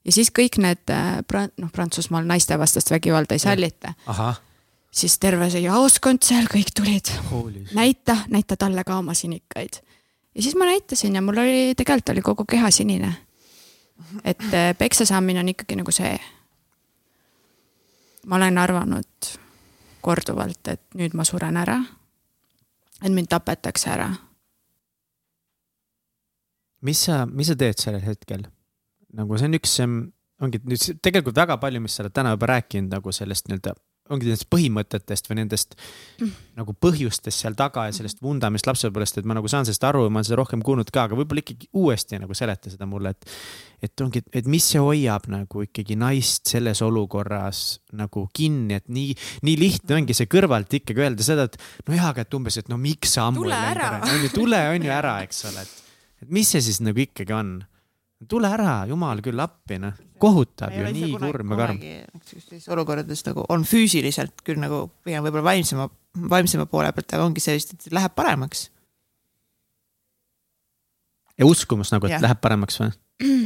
[0.05, 3.93] ja siis kõik need, äh, noh, Prantsusmaal naistevastast vägivalda ei sallita.
[4.91, 7.11] siis terve see jaoskond seal, kõik tulid.
[7.73, 9.81] näita, näita talle ka oma sinikaid.
[10.35, 13.13] ja siis ma näitasin ja mul oli, tegelikult oli kogu keha sinine.
[14.23, 16.17] et äh, peksa saamine on ikkagi nagu see.
[18.25, 19.29] Ma olen arvanud
[20.03, 21.79] korduvalt, et nüüd ma suren ära.
[23.03, 24.09] et mind tapetakse ära.
[26.81, 28.45] mis sa, mis sa teed sellel hetkel?
[29.13, 29.79] nagu see on üks,
[30.41, 33.75] ongi nüüd tegelikult väga palju, mis sa oled täna juba rääkinud nagu sellest nii-öelda
[34.11, 36.31] ongi nendest põhimõtetest või nendest mm.
[36.59, 40.11] nagu põhjustest seal taga ja sellest vundamist lapsepõlvest, et ma nagu saan sellest aru ja
[40.11, 43.31] ma olen seda rohkem kuulnud ka, aga võib-olla ikkagi uuesti nagu seleta seda mulle, et.
[43.83, 47.63] et ongi, et mis see hoiab nagu ikkagi naist selles olukorras
[47.95, 49.15] nagu kinni, et nii,
[49.47, 52.79] nii lihtne ongi see kõrvalt ikkagi öelda seda, et nojah, aga et umbes, et no
[52.81, 55.93] miks sa ammu ei läinud, on ju, tule on ju ära, eks ole, et,
[56.25, 57.61] et mis see siis nagu ikkagi on
[58.29, 61.79] tule ära, jumal küll appi, noh, kohutab ju nii kurm ja karm.
[62.27, 65.87] sellistes olukordades nagu on füüsiliselt küll nagu pigem võib-olla vaimsema,
[66.31, 68.69] vaimsema poole pealt, aga ongi sellist, et läheb paremaks.
[71.39, 72.21] ja uskumus nagu, et ja.
[72.23, 72.93] läheb paremaks või?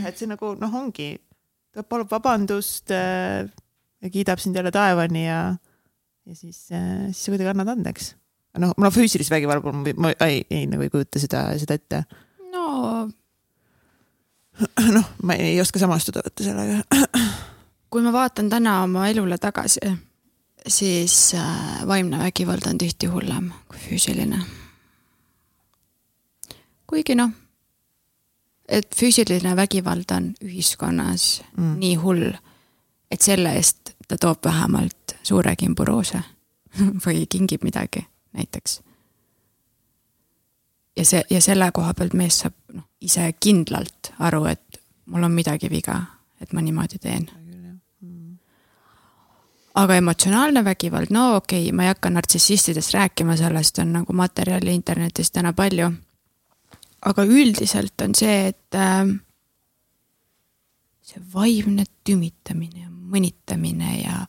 [0.08, 1.16] et see nagu noh, ongi,
[1.74, 3.48] ta palub vabandust äh,
[4.04, 5.42] ja kiidab sind jälle taevani ja,
[6.26, 8.14] ja siis äh,, siis sa kuidagi annad andeks.
[8.62, 12.04] noh, no füüsilise vägivalla puhul ma ei, ei nagu ei kujuta seda, seda ette.
[12.54, 13.08] no
[14.98, 17.08] noh, ma ei oska samastuda võtta sellega.
[17.92, 19.82] kui ma vaatan täna oma elule tagasi,
[20.68, 24.42] siis äh, vaimne vägivald on tihti hullem kui füüsiline.
[26.88, 27.32] kuigi noh,
[28.68, 31.78] et füüsiline vägivald on ühiskonnas mm.
[31.80, 32.32] nii hull,
[33.12, 36.22] et selle eest ta toob vähemalt suure kimburoose
[37.06, 38.82] või kingib midagi näiteks
[40.98, 45.34] ja see ja selle koha pealt mees saab noh, ise kindlalt aru, et mul on
[45.34, 46.00] midagi viga,
[46.42, 47.28] et ma niimoodi teen.
[49.78, 54.74] aga emotsionaalne vägivald, no okei okay,, ma ei hakka nartsissistidest rääkima, sellest on nagu materjali
[54.74, 55.92] internetis täna palju.
[57.06, 59.06] aga üldiselt on see, et äh,
[61.02, 64.26] see vaimne tümitamine ja mõnitamine ja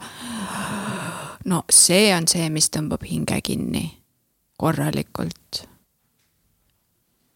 [1.45, 3.87] no see on see, mis tõmbab hinge kinni
[4.59, 5.68] korralikult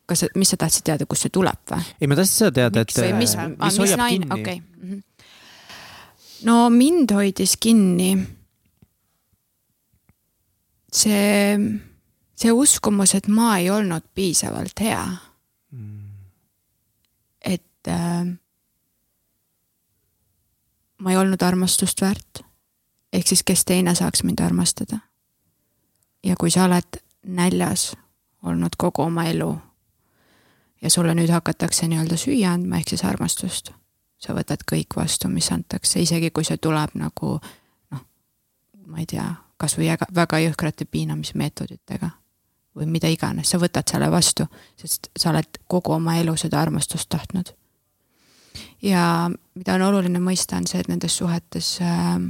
[0.07, 1.87] kas, mis sa tahtsid teada, kust see tuleb või?
[2.01, 4.61] ei, ma tahtsin seda teada, et või mis, mis, mis hoiab naine, kinni okay..
[4.61, 5.03] Mm -hmm.
[6.49, 8.13] no mind hoidis kinni
[10.93, 11.59] see,
[12.35, 15.05] see uskumus, et ma ei olnud piisavalt hea
[15.71, 16.01] mm..
[17.45, 18.27] et äh,
[20.99, 22.45] ma ei olnud armastust väärt.
[23.13, 24.99] ehk siis, kes teine saaks mind armastada.
[26.25, 27.93] ja kui sa oled näljas
[28.43, 29.55] olnud kogu oma elu
[30.83, 33.72] ja sulle nüüd hakatakse nii-öelda süüa andma, ehk siis armastust.
[34.22, 37.30] sa võtad kõik vastu, mis antakse, isegi kui see tuleb nagu
[37.91, 38.03] noh,
[38.87, 39.24] ma ei tea,
[39.59, 42.11] kasvõi väga jõhkrate piinamismeetoditega
[42.78, 44.47] või mida iganes, sa võtad selle vastu,
[44.78, 47.51] sest sa oled kogu oma elu seda armastust tahtnud.
[48.83, 52.22] ja mida on oluline mõista, on see, et nendes suhetes äh,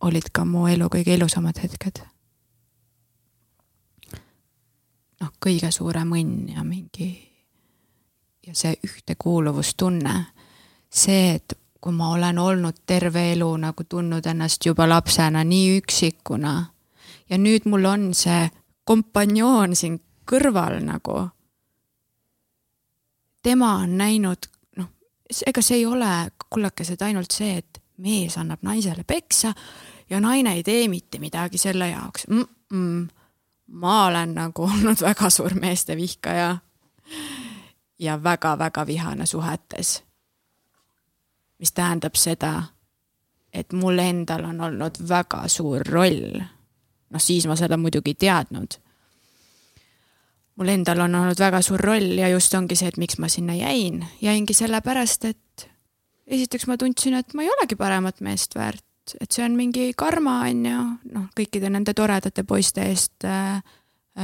[0.00, 2.00] olid ka mu elu kõige ilusamad hetked
[5.20, 7.08] noh, kõige suurem õnn ja mingi
[8.46, 10.14] ja see ühtekuuluvustunne,
[10.90, 16.54] see, et kui ma olen olnud terve elu nagu tundnud ennast juba lapsena nii üksikuna
[17.30, 18.48] ja nüüd mul on see
[18.88, 19.98] kompanjoon siin
[20.28, 21.28] kõrval nagu.
[23.42, 24.88] tema on näinud, noh,
[25.46, 29.52] ega see ei ole, kullakesed, ainult see, et mees annab naisele peksa
[30.10, 32.44] ja naine ei tee mitte midagi selle jaoks mm.
[32.72, 33.17] -mm
[33.68, 36.56] ma olen nagu olnud väga suur meeste vihkaja
[37.98, 40.02] ja väga-väga vihane suhetes.
[41.58, 42.62] mis tähendab seda,
[43.52, 46.40] et mul endal on olnud väga suur roll.
[47.10, 48.78] noh, siis ma seda muidugi ei teadnud.
[50.56, 53.54] mul endal on olnud väga suur roll ja just ongi see, et miks ma sinna
[53.54, 54.06] jäin.
[54.22, 55.70] jäingi sellepärast, et
[56.26, 59.92] esiteks ma tundsin, et ma ei olegi paremat meest väärt et, et see on mingi
[59.96, 60.84] karma, on ju,
[61.14, 63.60] noh, kõikide nende toredate poiste eest äh,,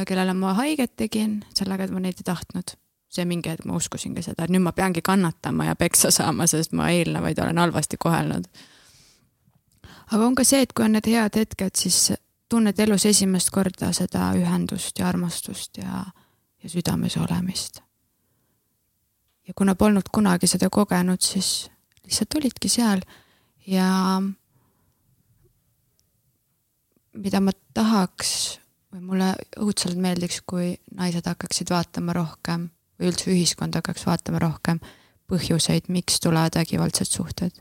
[0.06, 2.76] kellele ma haiget tegin, sellega, et ma neid ei tahtnud.
[3.14, 6.72] see mingi hetk ma uskusingi seda, et nüüd ma peangi kannatama ja peksa saama, sest
[6.74, 8.48] ma eelnevaid olen halvasti kohelnud.
[10.10, 12.12] aga on ka see, et kui on need head hetked, siis
[12.48, 16.04] tunned elus esimest korda seda ühendust ja armastust ja,
[16.62, 17.80] ja südames olemist.
[19.46, 21.70] ja kuna polnud kunagi seda kogenud, siis
[22.04, 23.00] lihtsalt olidki seal
[23.66, 24.20] ja
[27.14, 28.58] mida ma tahaks
[28.94, 34.80] või mulle õudselt meeldiks, kui naised hakkaksid vaatama rohkem või üldse ühiskond hakkaks vaatama rohkem
[35.30, 37.60] põhjuseid, miks tulevad vägivaldsed suhted.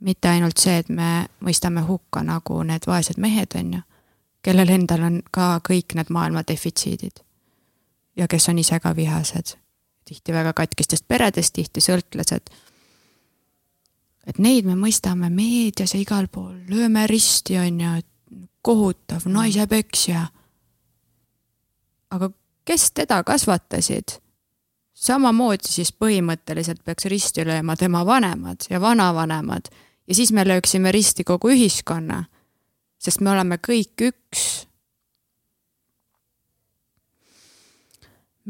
[0.00, 3.80] mitte ainult see, et me mõistame hukka nagu need vaesed mehed, on ju,
[4.42, 7.20] kellel endal on ka kõik need maailma defitsiidid.
[8.16, 9.56] ja kes on ise ka vihased,
[10.04, 12.50] tihti väga katkistest peredest, tihti sõltlased.
[14.26, 18.09] et neid me mõistame meedias ja igal pool, lööme risti, on ju, et
[18.62, 20.26] kohutav naisepeksja.
[22.10, 22.30] aga
[22.64, 24.20] kes teda kasvatasid?
[24.94, 29.70] samamoodi siis põhimõtteliselt peaks risti lööma tema vanemad ja vanavanemad
[30.10, 32.24] ja siis me lööksime risti kogu ühiskonna,
[32.98, 34.66] sest me oleme kõik üks.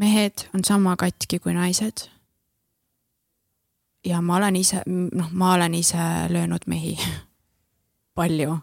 [0.00, 2.08] mehed on sama katki kui naised.
[4.04, 6.96] ja ma olen ise, noh, ma olen ise löönud mehi
[8.16, 8.56] palju,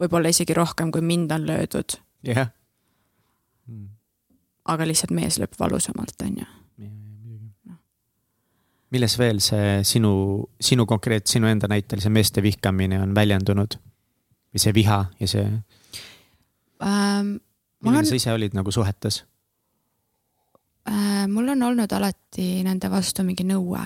[0.00, 1.98] võib-olla isegi rohkem, kui mind on löödud.
[2.22, 2.50] jah yeah.
[4.64, 6.50] aga lihtsalt mees lööb valusamalt, on ju
[8.92, 10.12] milles veel see sinu,
[10.60, 13.78] sinu konkreet-, sinu enda näitel see meeste vihkamine on väljendunud?
[14.52, 15.44] või see viha ja see
[16.84, 17.36] ähm,?
[17.80, 18.08] milline on...
[18.10, 19.22] sa ise olid nagu suhetes
[20.88, 21.24] äh,?
[21.32, 23.80] mul on olnud alati nende vastu mingi nõue.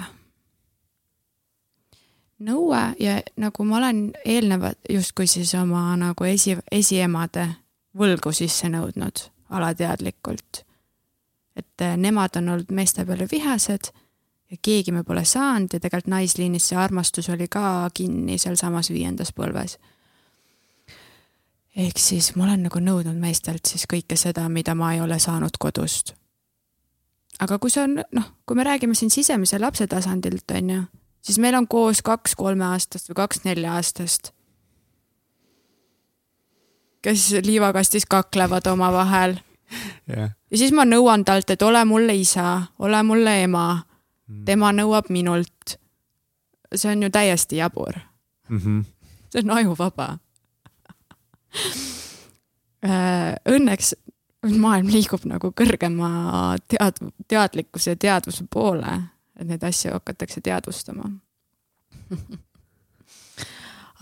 [2.39, 7.49] Nõue ja nagu ma olen eelnevat justkui siis oma nagu esi, esiemade
[7.97, 10.65] võlgu sisse nõudnud alateadlikult.
[11.57, 13.93] et äh, nemad on olnud meeste peale vihased
[14.51, 19.33] ja keegi me pole saanud ja tegelikult Naisliinis see armastus oli ka kinni sealsamas viiendas
[19.33, 19.79] põlves.
[21.77, 25.57] ehk siis ma olen nagu nõudnud meestelt siis kõike seda, mida ma ei ole saanud
[25.59, 26.15] kodust.
[27.41, 30.83] aga kui see on, noh, kui me räägime siin sisemise lapse tasandilt, on ju,
[31.27, 34.31] siis meil on koos kaks kolmeaastast või kaks nelja-aastast,
[37.03, 39.37] kes liivakastis kaklevad omavahel
[40.11, 40.31] yeah..
[40.51, 43.67] ja siis ma nõuan talt, et ole mulle isa, ole mulle ema
[44.27, 44.45] Mm.
[44.45, 45.79] tema nõuab minult.
[46.75, 47.95] see on ju täiesti jabur
[48.49, 48.59] mm.
[48.59, 48.85] -hmm.
[49.31, 50.07] see on ajuvaba
[52.85, 53.95] äh, Õnneks
[54.59, 58.99] maailm liigub nagu kõrgema tead-, teadlikkuse ja teadvuse poole,
[59.37, 61.11] et neid asju hakatakse teadvustama.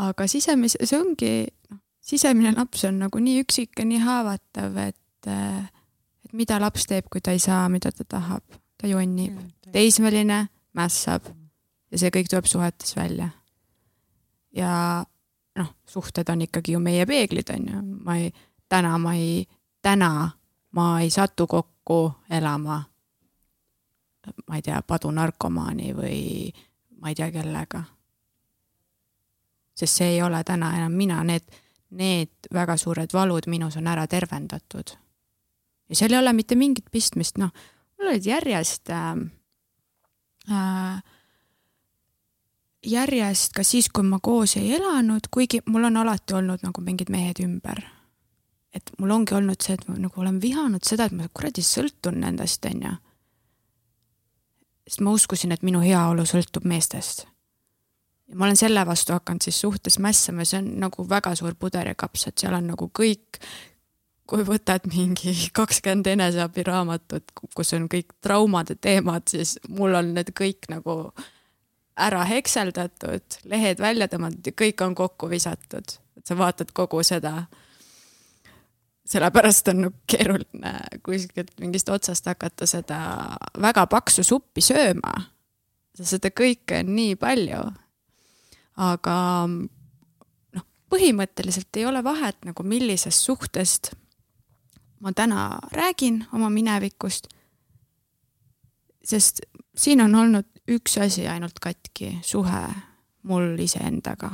[0.05, 1.33] Aga sisemise, see ongi,
[1.71, 7.07] noh, sisemine laps on nagu nii üksik ja nii haavatav, et, et mida laps teeb,
[7.13, 8.45] kui ta ei saa, mida ta tahab.
[8.81, 9.39] Ta jonnib,
[9.73, 11.31] teismeline mässab
[11.95, 13.31] ja see kõik tuleb suhetes välja.
[14.55, 15.05] ja
[15.59, 18.33] noh, suhted on ikkagi ju meie peeglid, on ju, ma ei,
[18.69, 19.45] täna ma ei,
[19.83, 20.31] täna
[20.75, 22.83] ma ei satu kokku elama,
[24.49, 26.21] ma ei tea, padunarkomaani või
[27.01, 27.85] ma ei tea kellega.
[29.75, 31.43] sest see ei ole täna enam mina, need,
[31.91, 34.97] need väga suured valud minus on ära tervendatud.
[35.89, 37.51] ja seal ei ole mitte mingit pistmist, noh
[37.99, 39.17] mul olid järjest äh,
[40.51, 41.03] äh,
[42.85, 47.11] järjest ka siis, kui ma koos ei elanud, kuigi mul on alati olnud nagu mingid
[47.11, 47.83] mehed ümber.
[48.75, 52.17] et mul ongi olnud see, et ma nagu olen vihanud seda, et ma kuradi sõltun
[52.19, 52.91] nendest, onju.
[54.89, 57.27] Sest ma uskusin, et minu heaolu sõltub meestest.
[58.29, 61.93] ja ma olen selle vastu hakanud siis suhtes mässama, see on nagu väga suur puder
[61.93, 63.41] ja kaps, et seal on nagu kõik,
[64.27, 70.71] kui võtad mingi kakskümmend eneseabiraamatut, kus on kõik traumade teemad, siis mul on need kõik
[70.73, 71.13] nagu
[71.95, 77.45] ära hekseldatud, lehed välja tõmmatud ja kõik on kokku visatud, et sa vaatad kogu seda.
[79.05, 80.75] Sellepärast on nagu keeruline
[81.05, 82.99] kuskilt mingist otsast hakata seda
[83.61, 85.13] väga paksu suppi sööma.
[85.95, 87.65] seda kõike on nii palju.
[88.77, 89.17] aga
[89.49, 93.93] noh, põhimõtteliselt ei ole vahet nagu millisest suhtest
[95.05, 97.29] ma täna räägin oma minevikust.
[99.05, 99.41] sest
[99.77, 102.63] siin on olnud üks asi ainult katki, suhe
[103.23, 104.31] mul iseendaga.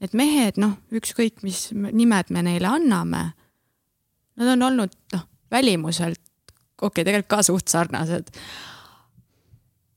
[0.00, 3.22] Need mehed, noh, ükskõik mis nimed me neile anname,
[4.36, 6.20] nad on olnud, noh, välimuselt,
[6.76, 8.28] okei okay,, tegelikult ka suht sarnased.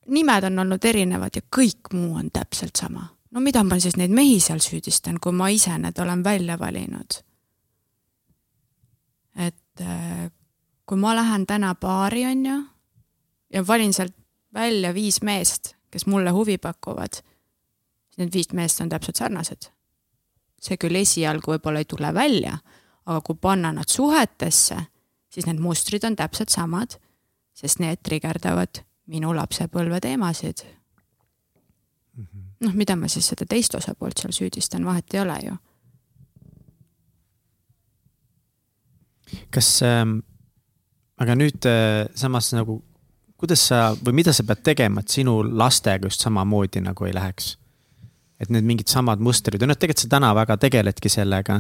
[0.08, 3.10] nimed on olnud erinevad ja kõik muu on täpselt sama.
[3.32, 7.20] no mida ma siis neid mehi seal süüdistan, kui ma ise need olen välja valinud
[9.40, 10.32] et äh,
[10.86, 12.58] kui ma lähen täna baari, on ju,
[13.54, 14.16] ja valin sealt
[14.54, 17.22] välja viis meest, kes mulle huvi pakuvad,
[18.10, 19.70] siis need viis meest on täpselt sarnased.
[20.62, 22.58] See küll esialgu võib-olla ei tule välja,
[23.06, 24.78] aga kui panna nad suhetesse,
[25.30, 26.98] siis need mustrid on täpselt samad,
[27.54, 30.64] sest need trigerdavad minu lapsepõlve teemasid
[32.14, 32.44] mm -hmm..
[32.66, 35.58] noh, mida ma siis seda teist osapoolt seal süüdistan, vahet ei ole ju
[39.54, 40.20] kas ähm,,
[41.22, 42.80] aga nüüd äh, samas nagu,
[43.40, 47.56] kuidas sa või mida sa pead tegema, et sinu lastega just samamoodi nagu ei läheks?
[48.40, 51.60] Et need mingid samad mustrid ja noh, tegelikult sa täna väga tegeledki sellega,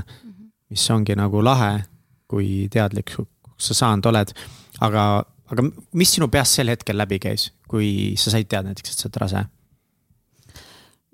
[0.72, 1.84] mis ongi nagu lahe,
[2.30, 4.34] kui teadlikuks sa saanud oled.
[4.80, 5.06] aga,
[5.52, 5.66] aga
[6.00, 9.22] mis sinu peast sel hetkel läbi käis, kui sa said teada näiteks, et sa oled
[9.24, 9.46] rase?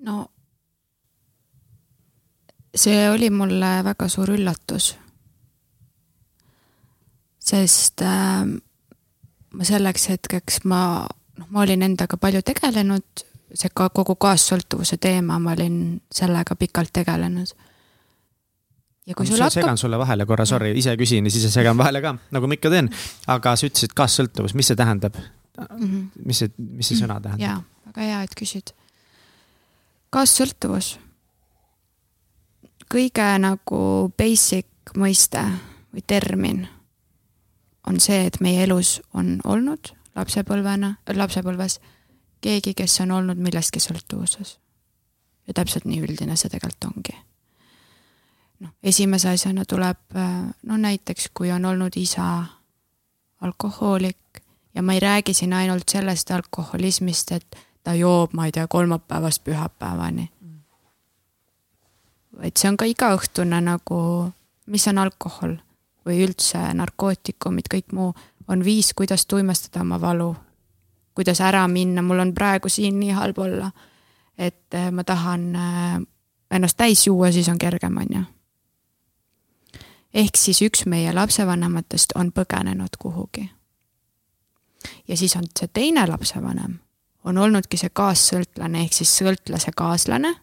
[0.05, 0.27] no
[2.75, 4.93] see oli mulle väga suur üllatus
[7.45, 8.45] sest äh,
[9.55, 10.81] ma selleks hetkeks ma,
[11.39, 13.25] noh, ma olin endaga palju tegelenud,
[13.55, 17.53] see ka kogu kaassõltuvuse teema, ma olin sellega pikalt tegelenud.
[19.05, 19.53] ja kui sul hakkab.
[19.53, 22.69] segan sulle vahele korra, sorry, ise küsin ja siis segan vahele ka, nagu ma ikka
[22.73, 22.89] teen.
[23.27, 25.65] aga sa ütlesid kaassõltuvus, mis see tähendab mm?
[25.79, 26.07] -hmm.
[26.25, 27.41] mis see, mis see sõna tähendab?
[27.41, 28.73] jaa, väga hea, et küsid.
[30.09, 30.99] kaassõltuvus.
[32.91, 35.43] kõige nagu basic mõiste
[35.93, 36.67] või termin
[37.87, 41.79] on see, et meie elus on olnud lapsepõlvena, lapsepõlves
[42.41, 44.57] keegi, kes on olnud millestki sõltuvuses.
[45.47, 47.15] ja täpselt nii üldine see tegelikult ongi.
[48.59, 50.19] noh, esimese asjana tuleb,
[50.63, 52.45] no näiteks kui on olnud isa
[53.41, 54.41] alkohoolik
[54.75, 59.43] ja ma ei räägi siin ainult sellest alkoholismist, et ta joob, ma ei tea, kolmapäevast
[59.43, 60.29] pühapäevani.
[62.37, 63.97] vaid see on ka igaõhtune nagu,
[64.67, 65.53] mis on alkohol
[66.05, 68.09] või üldse narkootikumid, kõik muu,
[68.47, 70.35] on viis, kuidas tuimestada oma valu.
[71.15, 73.71] Kuidas ära minna, mul on praegu siin nii halb olla,
[74.37, 75.99] et äh, ma tahan äh,
[76.51, 78.23] ennast täis juua, siis on kergem, on ju.
[80.13, 83.49] ehk siis üks meie lapsevanematest on põgenenud kuhugi.
[85.07, 86.79] ja siis on see teine lapsevanem,
[87.23, 90.35] on olnudki see kaassõltlane ehk siis sõltlase kaaslane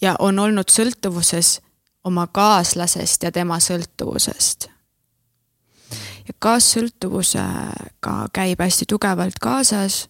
[0.00, 1.60] ja on olnud sõltuvuses
[2.04, 4.68] oma kaaslasest ja tema sõltuvusest.
[6.30, 10.04] Ja kaassõltuvusega käib hästi tugevalt kaasas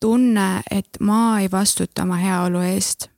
[0.00, 3.08] tunne, et ma ei vastuta oma heaolu eest.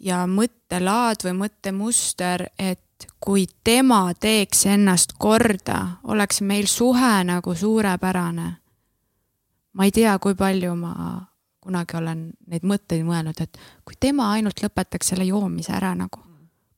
[0.00, 8.56] ja mõttelaad või mõttemuster, et kui tema teeks ennast korda, oleks meil suhe nagu suurepärane.
[9.72, 11.26] ma ei tea, kui palju ma
[11.60, 16.29] kunagi olen neid mõtteid mõelnud, et kui tema ainult lõpetaks selle joomise ära nagu.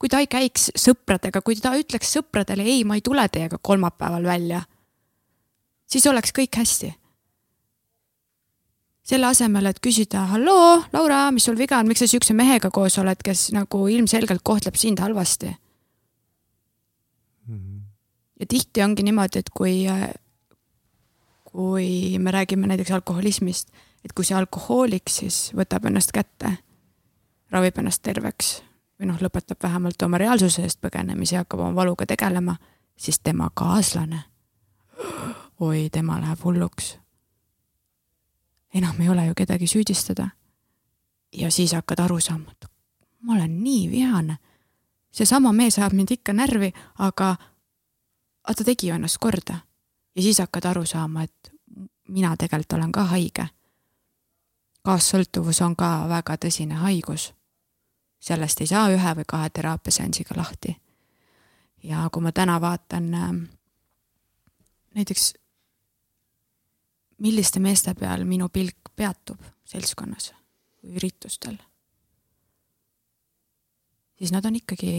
[0.02, 4.24] Kui ta ei käiks sõpradega, kui ta ütleks sõpradele ei, ma ei tule teiega kolmapäeval
[4.26, 4.64] välja,
[5.86, 6.90] siis oleks kõik hästi.
[9.06, 12.98] selle asemel, et küsida, halloo, Laura, mis sul viga on, miks sa siukse mehega koos
[12.98, 15.46] oled, kes nagu ilmselgelt kohtleb sind halvasti
[17.46, 17.54] mm.
[17.58, 17.80] -hmm.
[18.40, 19.86] ja tihti ongi niimoodi, et kui,
[21.44, 23.68] kui me räägime näiteks alkoholismist
[24.04, 26.56] et kui see alkohoolik siis võtab ennast kätte,
[27.50, 28.62] ravib ennast terveks
[29.02, 32.54] või noh, lõpetab vähemalt oma reaalsuse eest põgenemise ja hakkab oma valuga tegelema,
[32.96, 34.20] siis tema kaaslane,
[35.60, 36.98] oi, tema läheb hulluks.
[38.74, 40.28] enam ei ole ju kedagi süüdistada.
[41.32, 42.70] ja siis hakkad aru saama, et
[43.20, 44.36] ma olen nii vihane.
[45.10, 47.36] seesama mees ajab mind ikka närvi, aga,
[48.44, 49.58] aga ta tegi ju ennast korda.
[50.16, 51.52] ja siis hakkad aru saama, et
[52.08, 53.48] mina tegelikult olen ka haige
[54.82, 57.32] kaassõltuvus on ka väga tõsine haigus.
[58.22, 60.76] Sellest ei saa ühe või kahe teraapiaseansiga lahti.
[61.82, 63.30] ja kui ma täna vaatan äh,
[64.94, 65.34] näiteks,
[67.18, 70.32] milliste meeste peal minu pilk peatub seltskonnas
[70.82, 71.56] või üritustel,
[74.18, 74.94] siis nad on ikkagi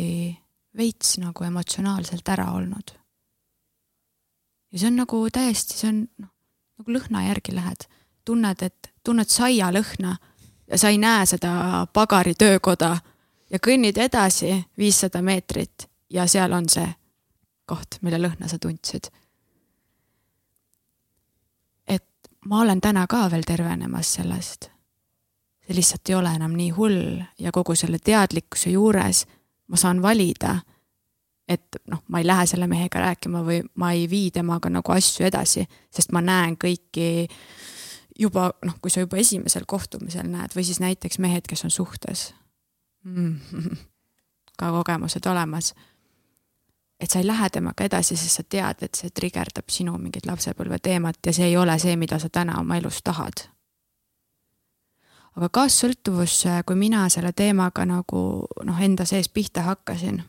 [0.78, 2.92] veits nagu emotsionaalselt ära olnud.
[4.72, 6.34] ja see on nagu täiesti, see on noh,
[6.78, 7.88] nagu lõhna järgi lähed,
[8.26, 10.18] tunned, et tunned saialõhna
[10.68, 12.98] ja sa ei näe seda pagari töökoda
[13.54, 16.88] ja kõnnid edasi viissada meetrit ja seal on see
[17.70, 19.12] koht, mille lõhna sa tundsid.
[21.88, 24.70] et ma olen täna ka veel tervenemas sellest.
[25.68, 29.26] see lihtsalt ei ole enam nii hull ja kogu selle teadlikkuse juures
[29.68, 30.58] ma saan valida,
[31.48, 35.26] et noh, ma ei lähe selle mehega rääkima või ma ei vii temaga nagu asju
[35.26, 37.28] edasi, sest ma näen kõiki
[38.20, 42.34] juba noh, kui sa juba esimesel kohtumisel näed või siis näiteks mehed, kes on suhtes.
[44.60, 45.74] ka kogemused olemas.
[47.00, 50.80] et sa ei lähe temaga edasi, sest sa tead, et see trigerdab sinu mingit lapsepõlve
[50.80, 53.48] teemat ja see ei ole see, mida sa täna oma elus tahad.
[55.36, 60.24] aga kaassõltuvus, kui mina selle teemaga nagu noh, enda sees pihta hakkasin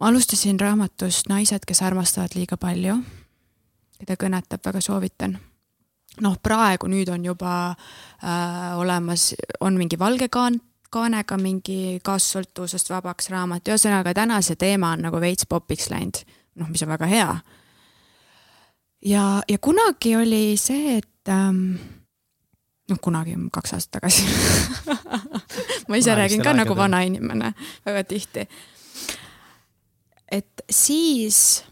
[0.00, 2.98] ma alustasin raamatust Naised, kes armastavad liiga palju,
[3.98, 5.38] keda kõnetab, väga soovitan
[6.24, 10.60] noh, praegu nüüd on juba äh, olemas, on mingi valge kaan-,
[10.90, 16.22] kaanega mingi kaassõltuvusest vabaks raamat, ühesõnaga täna see teema on nagu veits popiks läinud,
[16.60, 17.30] noh, mis on väga hea.
[19.04, 21.78] ja, ja kunagi oli see, et ähm,
[22.88, 24.24] noh, kunagi kaks aastat tagasi
[25.88, 27.52] ma ise räägin ka nagu vana inimene
[27.86, 28.48] väga tihti.
[30.32, 31.64] et siis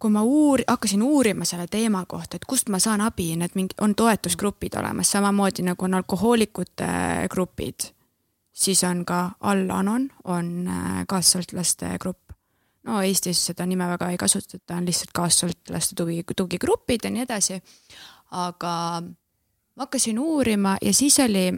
[0.00, 3.76] kui ma uur-, hakkasin uurima selle teema kohta, et kust ma saan abi, need mingi,
[3.84, 6.90] on toetusgrupid olemas, samamoodi nagu on alkohoolikute
[7.30, 7.90] grupid,
[8.52, 12.32] siis on ka All Anon on äh, kaassõltlaste grupp.
[12.88, 17.60] no Eestis seda nime väga ei kasutata, on lihtsalt kaassõltlaste tugi, tugigrupid ja nii edasi.
[18.30, 21.50] aga ma hakkasin uurima ja siis oli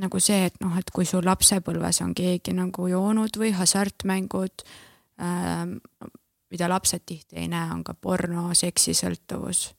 [0.00, 4.64] nagu see, et noh, et kui sul lapsepõlves on keegi nagu joonud või hasartmängud
[5.20, 5.66] äh,,
[6.50, 9.74] mida lapsed tihti ei näe, on ka porno, seksisõltuvus.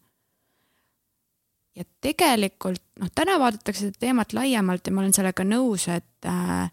[1.75, 6.71] ja tegelikult noh, täna vaadatakse seda teemat laiemalt ja ma olen sellega nõus, et äh,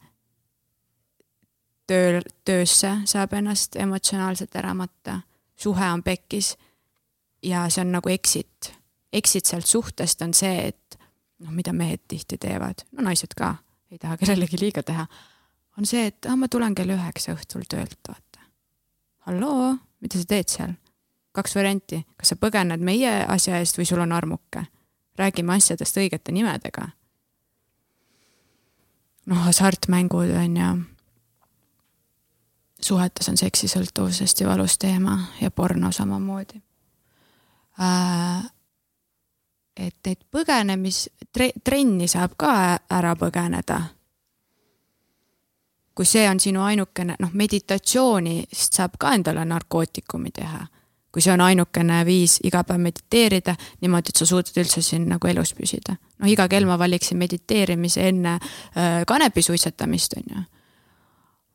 [1.86, 5.20] töö, töösse saab ennast emotsionaalselt ära matta,
[5.56, 6.56] suhe on pekkis
[7.42, 8.72] ja see on nagu exit.
[9.12, 10.98] Exit sealt suhtest on see, et
[11.38, 13.54] noh, mida mehed tihti teevad, no naised ka,
[13.90, 15.06] ei taha kellelegi liiga teha,
[15.78, 18.42] on see, et ah, ma tulen kell üheksa õhtul töölt, vaata.
[19.28, 20.76] halloo, mida sa teed seal?
[21.38, 24.66] kaks varianti, kas sa põgened meie asja eest või sul on armuke.
[25.18, 26.88] räägime asjadest õigete nimedega.
[29.26, 30.70] noh, hasartmängud on ju.
[32.82, 36.62] suhetes on seksisõltuvus hästi valus teema ja porno samamoodi
[37.80, 38.50] äh,
[39.78, 42.52] et neid põgenemis tre,, trenni saab ka
[42.90, 43.80] ära põgeneda.
[45.98, 50.66] Kui see on sinu ainukene, noh, meditatsioonist saab ka endale narkootikumi teha.
[51.12, 55.26] kui see on ainukene viis iga päev mediteerida niimoodi, et sa suudad üldse siin nagu
[55.26, 55.96] elus püsida.
[56.18, 60.44] noh, iga kell ma valiksin mediteerimise enne äh, kanepi suitsetamist, on ju.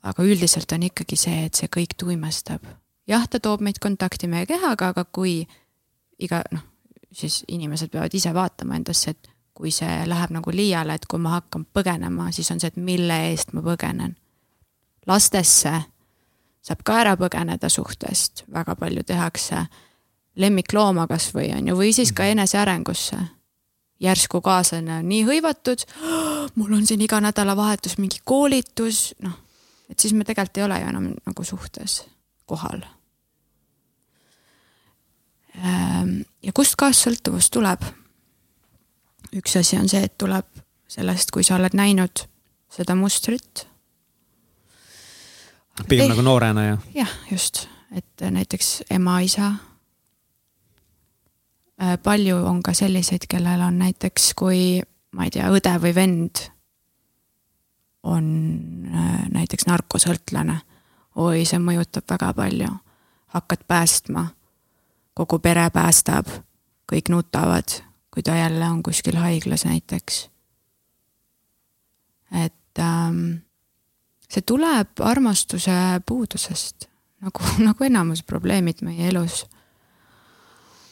[0.04, 2.68] aga üldiselt on ikkagi see, et see kõik tuimestab.
[3.08, 5.48] jah, ta toob meid kontakti meie kehaga, aga kui
[6.20, 6.74] iga noh
[7.14, 11.38] siis inimesed peavad ise vaatama endasse, et kui see läheb nagu liiale, et kui ma
[11.38, 14.16] hakkan põgenema, siis on see, et mille eest ma põgenen.
[15.08, 15.74] Lastesse
[16.64, 19.66] saab ka ära põgeneda suhtest, väga palju tehakse
[20.40, 22.40] lemmiklooma kasvõi on ju, või siis ka mhm.
[22.40, 23.18] enesearengusse.
[24.00, 25.86] järsku kaaslane on nii hõivatud,
[26.56, 29.38] mul on siin iga nädalavahetus mingi koolitus, noh,
[29.90, 32.04] et siis me tegelikult ei ole ju enam nagu suhtes
[32.46, 32.84] kohal
[35.62, 37.84] Ehm, ja kust kaassõltuvus tuleb?
[39.34, 40.46] üks asi on see, et tuleb
[40.90, 42.22] sellest, kui sa oled näinud
[42.70, 43.64] seda mustrit.
[45.90, 46.78] Pigem nagu noorena ju.
[46.96, 49.54] jah, just, et näiteks ema-isa.
[51.82, 56.46] Äh, palju on ka selliseid, kellel on näiteks, kui ma ei tea, õde või vend
[58.04, 58.30] on
[58.94, 60.62] äh, näiteks narkosõltlane.
[61.16, 62.70] oi, see mõjutab väga palju,
[63.36, 64.28] hakkad päästma
[65.14, 66.30] kogu pere päästab,
[66.90, 67.80] kõik nutavad,
[68.14, 70.30] kui ta jälle on kuskil haiglas näiteks.
[72.46, 73.46] et ähm,
[74.34, 75.74] see tuleb armastuse
[76.06, 76.88] puudusest,
[77.22, 79.46] nagu, nagu enamus probleemid meie elus.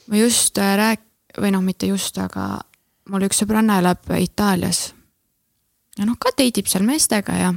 [0.07, 1.07] ma just äh, rääk-,
[1.41, 2.61] või noh, mitte just, aga
[3.09, 4.93] mul üks sõbranna elab Itaalias.
[5.97, 7.51] ja noh, ka date ib seal meestega ja,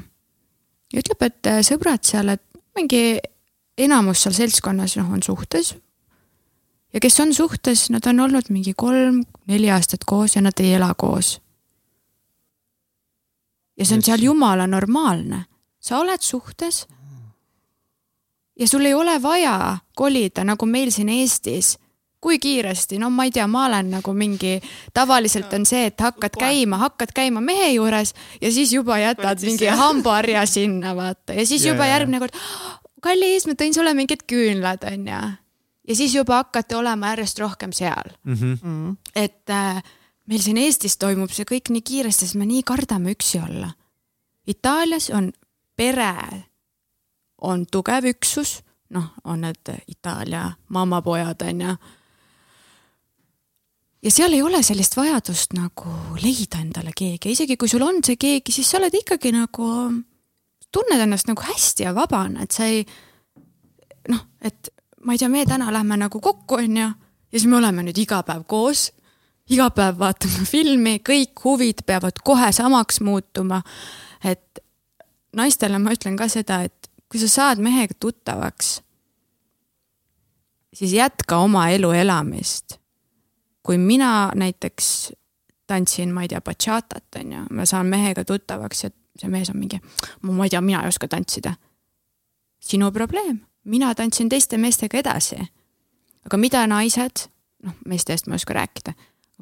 [0.92, 2.44] ja ütleb, et äh, sõbrad seal, et
[2.76, 3.20] mingi
[3.78, 5.74] enamus seal seltskonnas noh, on suhtes
[6.94, 10.94] ja kes on suhtes, nad on olnud mingi kolm-neli aastat koos ja nad ei ela
[10.94, 11.40] koos.
[13.76, 15.44] ja see on seal jumala normaalne,
[15.84, 16.86] sa oled suhtes.
[18.60, 21.76] ja sul ei ole vaja kolida nagu meil siin Eestis
[22.24, 24.54] kui kiiresti, no ma ei tea, ma olen nagu mingi,
[24.96, 29.68] tavaliselt on see, et hakkad käima, hakkad käima mehe juures ja siis juba jätad mingi
[29.68, 32.38] hambaharja sinna, vaata, ja siis juba järgmine kord,
[33.04, 35.20] kallis, ma tõin sulle mingid küünlad, onju
[35.88, 38.34] ja siis juba hakati olema järjest rohkem seal mm.
[38.34, 38.96] -hmm.
[39.14, 39.82] et äh,
[40.26, 43.70] meil siin Eestis toimub see kõik nii kiiresti, sest me nii kardame üksi olla.
[44.46, 45.32] Itaalias on
[45.76, 46.14] pere,
[47.42, 48.58] on tugev üksus,
[48.94, 51.76] noh, on need Itaalia mammapojad on ju.
[54.02, 58.16] ja seal ei ole sellist vajadust nagu leida endale keegi, isegi kui sul on see
[58.16, 59.70] keegi, siis sa oled ikkagi nagu,
[60.72, 62.84] tunned ennast nagu hästi ja vabana, et sa ei
[64.08, 64.70] noh, et
[65.04, 66.90] ma ei tea, me täna lähme nagu kokku, onju,
[67.34, 68.90] ja siis me oleme nüüd iga päev koos.
[69.50, 73.62] iga päev vaatame filmi, kõik huvid peavad kohe samaks muutuma.
[74.24, 74.63] et
[75.34, 78.80] naistele ma ütlen ka seda, et kui sa saad mehega tuttavaks,
[80.74, 82.78] siis jätka oma elu elamist.
[83.64, 85.12] kui mina näiteks
[85.66, 89.80] tantsin, ma ei tea, bachatat onju, ma saan mehega tuttavaks ja see mees on mingi,
[90.20, 91.54] ma ei tea, mina ei oska tantsida.
[92.60, 95.36] sinu probleem mina tantsin teiste meestega edasi.
[96.24, 97.26] aga mida naised,
[97.62, 98.94] noh, meeste eest ma ei oska rääkida,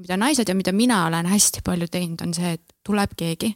[0.02, 3.52] mida naised ja mida mina olen hästi palju teinud, on see, et tuleb keegi,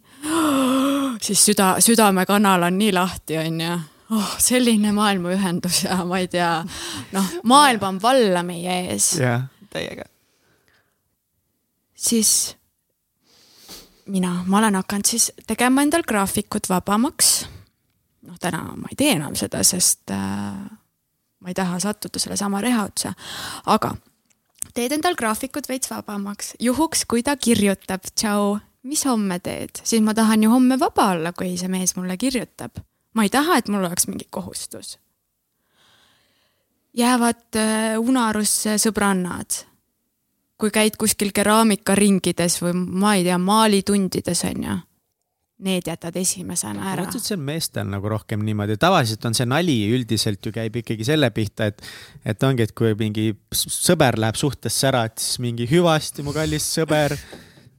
[1.23, 3.79] siis süda, südamekanal on nii lahti, on ju.
[4.17, 6.51] Oh, selline maailmaühendus ja ma ei tea,
[7.13, 9.17] noh, maailm on valla meie ees.
[9.19, 10.05] jah, täiega.
[11.95, 12.55] siis
[14.07, 17.47] mina, ma olen hakanud siis tegema endal graafikut vabamaks.
[18.27, 20.55] Noh, täna ma ei tee enam seda, sest äh,
[21.41, 23.13] ma ei taha sattuda sellesama reha otsa,
[23.67, 23.97] aga
[24.77, 30.15] teed endal graafikut veits vabamaks, juhuks, kui ta kirjutab, tšau, mis homme teed, siis ma
[30.15, 32.83] tahan ju homme vaba olla, kui see mees mulle kirjutab.
[33.17, 34.99] ma ei taha, et mul oleks mingi kohustus.
[36.97, 39.65] jäävad äh, unarusse sõbrannad.
[40.57, 44.77] kui käid kuskil keraamikaringides või ma ei tea, maalitundides on ju
[45.57, 47.03] need jätad esimesena ära.
[47.03, 50.53] ma mõtlesin, et see on meestel nagu rohkem niimoodi, tavaliselt on see nali üldiselt ju
[50.53, 51.81] käib ikkagi selle pihta, et,
[52.29, 56.67] et ongi, et kui mingi sõber läheb suhtesse ära, et siis mingi hüvasti, mu kallis
[56.77, 57.17] sõber,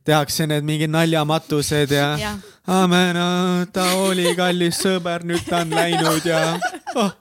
[0.07, 2.35] tehakse need mingid naljamatused ja, ja.
[2.73, 3.19] amen,
[3.75, 6.43] ta oli kallis sõber, nüüd ta on läinud ja
[6.95, 7.11] oh.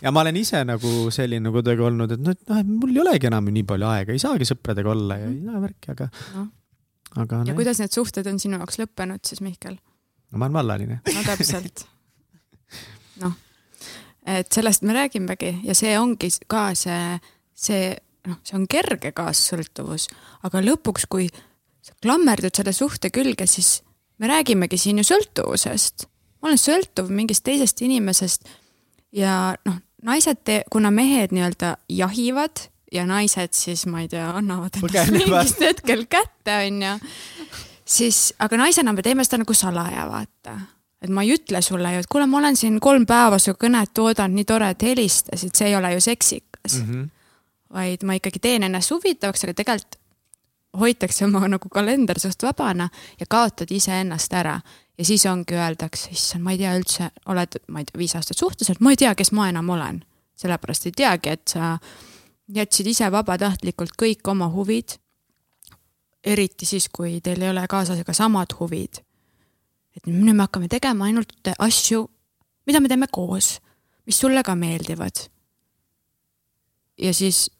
[0.00, 3.30] ja ma olen ise nagu selline kuidagi olnud, et noh, et noh, mul ei olegi
[3.30, 6.48] enam nii palju aega, ei saagi sõpradega olla ja ei saa värki, aga no
[7.16, 7.36] aga.
[7.36, 7.58] ja nee.
[7.58, 9.76] kuidas need suhted on sinu jaoks lõppenud siis, Mihkel?
[9.76, 11.00] no ma olen vallaline.
[11.06, 11.84] no täpselt.
[13.22, 13.34] noh,
[14.38, 17.18] et sellest me räägimegi ja see ongi ka see,
[17.54, 17.90] see
[18.28, 20.08] noh, see on kerge kaassõltuvus,
[20.46, 21.28] aga lõpuks, kui
[22.02, 23.82] klammerdud selle suhte külge, siis
[24.18, 26.06] me räägimegi siin ju sõltuvusest.
[26.40, 28.48] ma olen sõltuv mingist teisest inimesest
[29.12, 35.14] ja noh, naised, kuna mehed nii-öelda jahivad ja naised siis, ma ei tea, annavad ennast
[35.14, 36.96] mingist hetkel kätte, onju.
[37.84, 40.56] siis, aga naisena me teeme seda nagu salaja, vaata.
[41.02, 44.02] et ma ei ütle sulle ju, et kuule, ma olen siin kolm päeva su kõnet
[44.02, 46.90] oodanud, nii tore, et helistasid, see ei ole ju seksikas mm.
[46.90, 47.08] -hmm.
[47.76, 49.99] vaid ma ikkagi teen ennast huvitavaks, aga tegelikult
[50.78, 52.88] hoitakse oma nagu kalender suht vabana
[53.20, 54.60] ja kaotad iseennast ära.
[54.98, 58.36] ja siis ongi öeldakse, issand, ma ei tea üldse, oled, ma ei tea, viis aastat
[58.38, 60.04] suhtes, et ma ei tea, kes ma enam olen.
[60.36, 61.78] sellepärast ei teagi, et sa
[62.54, 64.98] jätsid ise vabatahtlikult kõik oma huvid.
[66.24, 69.02] eriti siis, kui teil ei ole kaaslasega samad huvid.
[69.96, 72.08] et nüüd me hakkame tegema ainult asju,
[72.66, 73.58] mida me teeme koos,
[74.06, 75.26] mis sulle ka meeldivad.
[76.98, 77.50] ja siis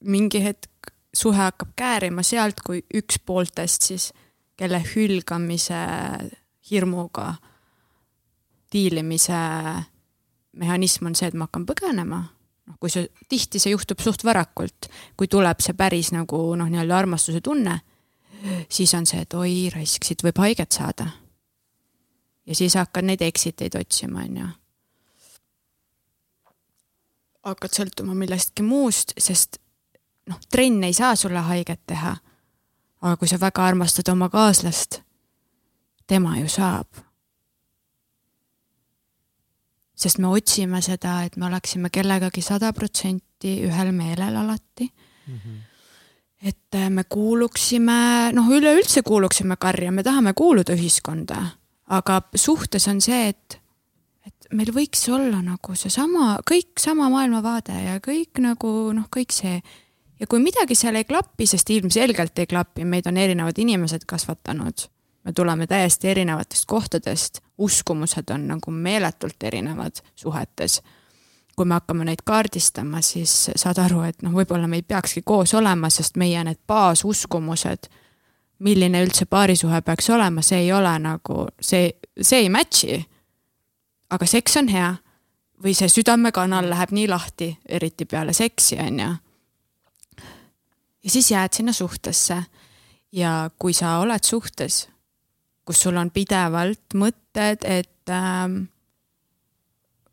[0.00, 0.69] mingi hetk
[1.14, 4.10] suhe hakkab käärima sealt, kui üks pooltest siis,
[4.56, 5.80] kelle hülgamise
[6.70, 7.34] hirmuga
[8.72, 9.38] diilimise
[10.52, 12.20] mehhanism on see, et ma hakkan põgenema
[12.70, 16.98] noh, kui see, tihti see juhtub suht varakult, kui tuleb see päris nagu noh, nii-öelda
[16.98, 17.80] armastuse tunne,
[18.70, 21.10] siis on see, et oi raisk, siit võib haiget saada.
[22.46, 24.48] ja siis hakkad neid exit eid otsima, on ju.
[27.50, 29.58] hakkad sõltuma millestki muust, sest
[30.30, 32.16] noh, trenn ei saa sulle haiget teha.
[33.00, 35.00] aga kui sa väga armastad oma kaaslast,
[36.06, 36.86] tema ju saab
[40.00, 45.34] sest me otsime seda, et me oleksime kellegagi sada protsenti ühel meelel alati mm.
[45.34, 45.58] -hmm.
[46.48, 51.42] et äh, me kuuluksime, noh, üleüldse kuuluksime karja, me tahame kuuluda ühiskonda,
[51.86, 53.60] aga suhtes on see, et,
[54.26, 59.60] et meil võiks olla nagu seesama, kõik sama maailmavaade ja kõik nagu noh, kõik see.
[60.20, 64.90] Ja kui midagi seal ei klapi, sest ilmselgelt ei klapi, meid on erinevad inimesed kasvatanud
[65.24, 70.82] me tuleme täiesti erinevatest kohtadest, uskumused on nagu meeletult erinevad suhetes.
[71.56, 75.52] kui me hakkame neid kaardistama, siis saad aru, et noh, võib-olla me ei peakski koos
[75.54, 77.90] olema, sest meie need baasuskumused,
[78.64, 81.90] milline üldse paarisuhe peaks olema, see ei ole nagu, see,
[82.20, 83.04] see ei match'i.
[84.10, 84.94] aga seks on hea
[85.62, 89.10] või see südamekanal läheb nii lahti, eriti peale seksi, on ju.
[91.04, 92.42] Ja siis jääd sinna suhtesse
[93.12, 94.88] ja kui sa oled suhtes
[95.70, 98.64] kus sul on pidevalt mõtted, et ähm,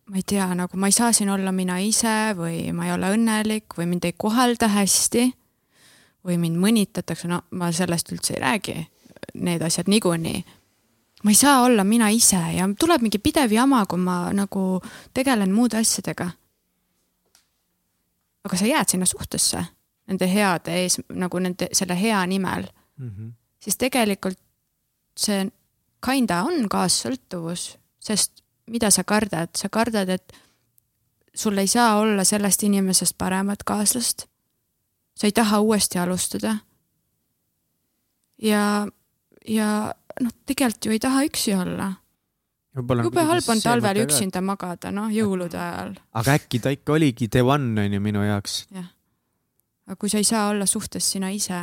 [0.05, 3.09] ma ei tea, nagu ma ei saa siin olla mina ise või ma ei ole
[3.15, 5.25] õnnelik või mind ei kohelda hästi
[6.27, 8.77] või mind mõnitatakse, no ma sellest üldse ei räägi,
[9.41, 10.43] need asjad niikuinii.
[11.23, 14.81] ma ei saa olla mina ise ja tuleb mingi pidev jama, kui ma nagu
[15.13, 16.29] tegelen muude asjadega.
[18.45, 19.65] aga sa jääd sinna suhtesse
[20.07, 22.67] nende heade ees, nagu nende, selle hea nimel
[22.97, 23.31] mm, -hmm.
[23.59, 24.39] siis tegelikult
[25.17, 25.47] see
[26.05, 30.33] kinda on kaassõltuvus, sest mida sa kardad, sa kardad, et
[31.35, 34.27] sul ei saa olla sellest inimesest paremat kaaslast.
[35.17, 36.57] sa ei taha uuesti alustada.
[38.41, 38.87] ja,
[39.47, 41.93] ja noh, tegelikult ju ei taha üksi olla.
[43.03, 45.95] jube halb on talvel üksinda magada, noh, jõulude ajal.
[46.13, 48.67] aga äkki ta ikka oligi the one on ju minu jaoks.
[48.71, 48.93] jah.
[49.87, 51.59] Aga kui sa ei saa olla suhtes sina ise,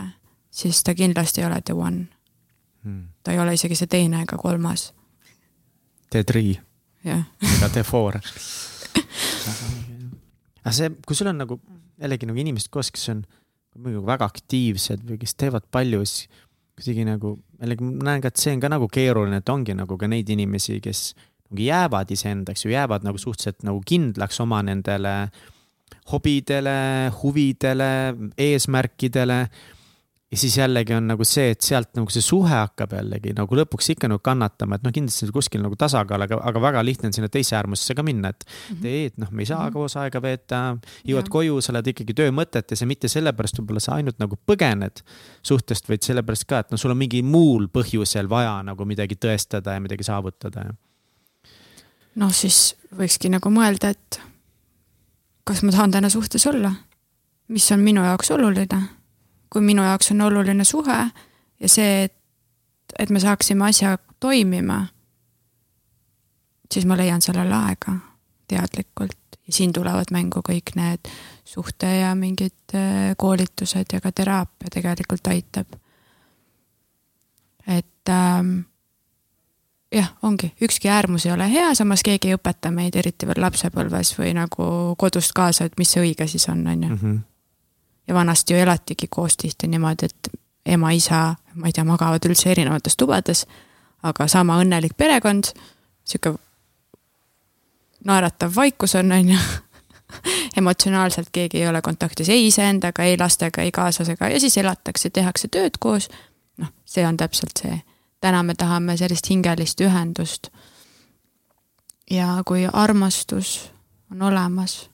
[0.50, 2.06] siis ta kindlasti ei ole the one
[2.82, 3.08] hmm..
[3.22, 4.92] ta ei ole isegi see teine ega kolmas.
[6.10, 6.56] The three.
[7.04, 8.20] ega The four.
[10.64, 11.60] aga see, kui sul on nagu
[12.00, 13.24] jällegi nagu inimesed koos, kes on
[13.74, 16.28] muidugi väga aktiivsed või kes teevad palju, siis
[16.74, 19.98] kuidagi nagu jällegi ma näen ka, et see on ka nagu keeruline, et ongi nagu
[19.98, 21.12] ka neid inimesi, kes
[21.50, 25.14] nagu jäävad iseendaks ju, jäävad nagu suhteliselt nagu kindlaks oma nendele
[26.10, 27.92] hobidele, huvidele,
[28.38, 29.38] eesmärkidele
[30.34, 33.92] ja siis jällegi on nagu see, et sealt nagu see suhe hakkab jällegi nagu lõpuks
[33.94, 37.28] ikka nagu kannatama, et noh, kindlasti kuskil nagu tasakaal, aga, aga väga lihtne on sinna
[37.32, 38.56] teise äärmusesse ka minna, et mm.
[38.56, 38.80] -hmm.
[38.82, 39.76] teed, noh, me ei saa mm -hmm.
[39.78, 40.60] koos aega veeta,
[41.06, 41.34] jõuad ja.
[41.36, 45.04] koju, sa oled ikkagi töömõtetes ja mitte sellepärast võib-olla sa ainult nagu põgened
[45.42, 49.78] suhtest, vaid sellepärast ka, et noh, sul on mingi muul põhjusel vaja nagu midagi tõestada
[49.78, 50.66] ja midagi saavutada.
[52.14, 54.20] noh, siis võikski nagu mõelda, et
[55.44, 56.72] kas ma tahan täna suhtes olla,
[57.48, 58.82] mis on minu jaoks oluline?
[59.52, 60.98] Kui minu jaoks on oluline suhe
[61.60, 62.16] ja see, et,
[62.98, 64.86] et me saaksime asja toimima,
[66.72, 67.98] siis ma leian sellele aega
[68.48, 69.18] teadlikult.
[69.46, 71.08] Ja siin tulevad mängu kõik need
[71.44, 75.76] suhte ja mingid äh, koolitused ja ka teraapia tegelikult aitab.
[77.66, 78.60] et ähm,
[79.94, 84.14] jah, ongi, ükski äärmus ei ole hea, samas keegi ei õpeta meid, eriti veel lapsepõlves
[84.18, 84.66] või nagu
[84.98, 87.22] kodust kaasa, et mis see õige siis on, on ju mhm
[88.08, 90.28] ja vanasti ju elatigi koos tihti niimoodi, et
[90.66, 93.44] ema-isa, ma ei tea, magavad üldse erinevates tubades,
[94.02, 95.52] aga sama õnnelik perekond,
[96.04, 96.34] sihuke
[98.04, 99.38] naeratav vaikus on, on ju
[100.60, 105.48] emotsionaalselt keegi ei ole kontaktis ei iseendaga, ei lastega, ei kaaslasega ja siis elatakse, tehakse
[105.48, 106.08] tööd koos.
[106.56, 107.80] noh, see on täpselt see.
[108.24, 110.48] Täna me tahame sellist hingelist ühendust.
[112.10, 113.70] ja kui armastus
[114.12, 114.90] on olemas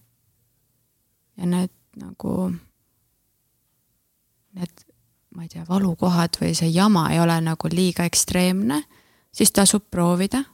[1.36, 2.50] ja need nagu
[4.54, 4.84] need,
[5.34, 8.82] ma ei tea, valukohad või see jama ei ole nagu liiga ekstreemne,
[9.32, 10.44] siis tasub proovida.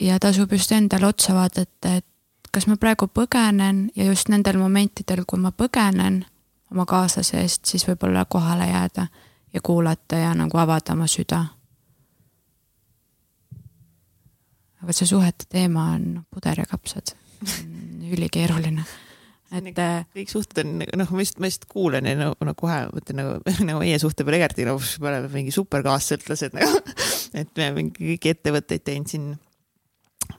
[0.00, 2.06] ja tasub just endale otsa vaadata, et
[2.52, 6.24] kas ma praegu põgenen ja just nendel momentidel, kui ma põgenen
[6.70, 9.08] oma kaaslase eest, siis võib-olla kohale jääda
[9.54, 11.44] ja kuulata ja nagu avada oma süda.
[14.78, 17.10] aga see suhete teema on puder ja kapsad,
[18.14, 18.84] ülikeeruline.
[19.48, 22.28] Et nagu äh, kõik suhted on nagu, noh, ma just, ma just kuulan ja no,
[22.44, 23.38] no kohe mõtlen nagu,
[23.68, 26.82] nagu meie suhte peale Egerti, no me oleme mingi super kaassõltlased nagu,
[27.40, 29.30] et me mingi kõiki ettevõtteid teinud siin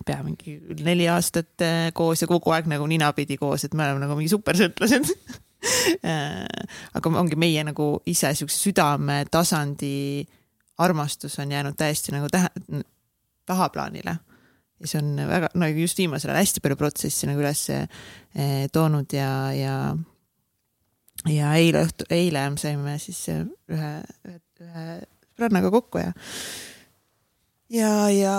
[0.05, 4.05] pea mingi neli aastat äh, koos ja kogu aeg nagu ninapidi koos, et me oleme
[4.05, 5.09] nagu mingi supersõltlased
[6.95, 10.25] aga ongi meie nagu ise siukse südametasandi
[10.79, 12.47] armastus on jäänud täiesti nagu tähe,
[13.45, 14.15] tahaplaanile.
[14.79, 19.11] Ja see on väga, no just viimasel ajal hästi palju protsessi nagu üles eh, toonud
[19.11, 19.75] ja, ja
[21.27, 23.91] ja eile õhtu, eile saime siis ühe,
[24.63, 24.85] ühe
[25.35, 26.13] sõbrannaga kokku ja
[27.69, 28.35] ja, ja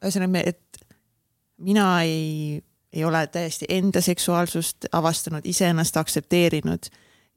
[0.00, 0.84] ühesõnaga, et
[1.60, 2.60] mina ei,
[2.92, 6.90] ei ole täiesti enda seksuaalsust avastanud, iseennast aktsepteerinud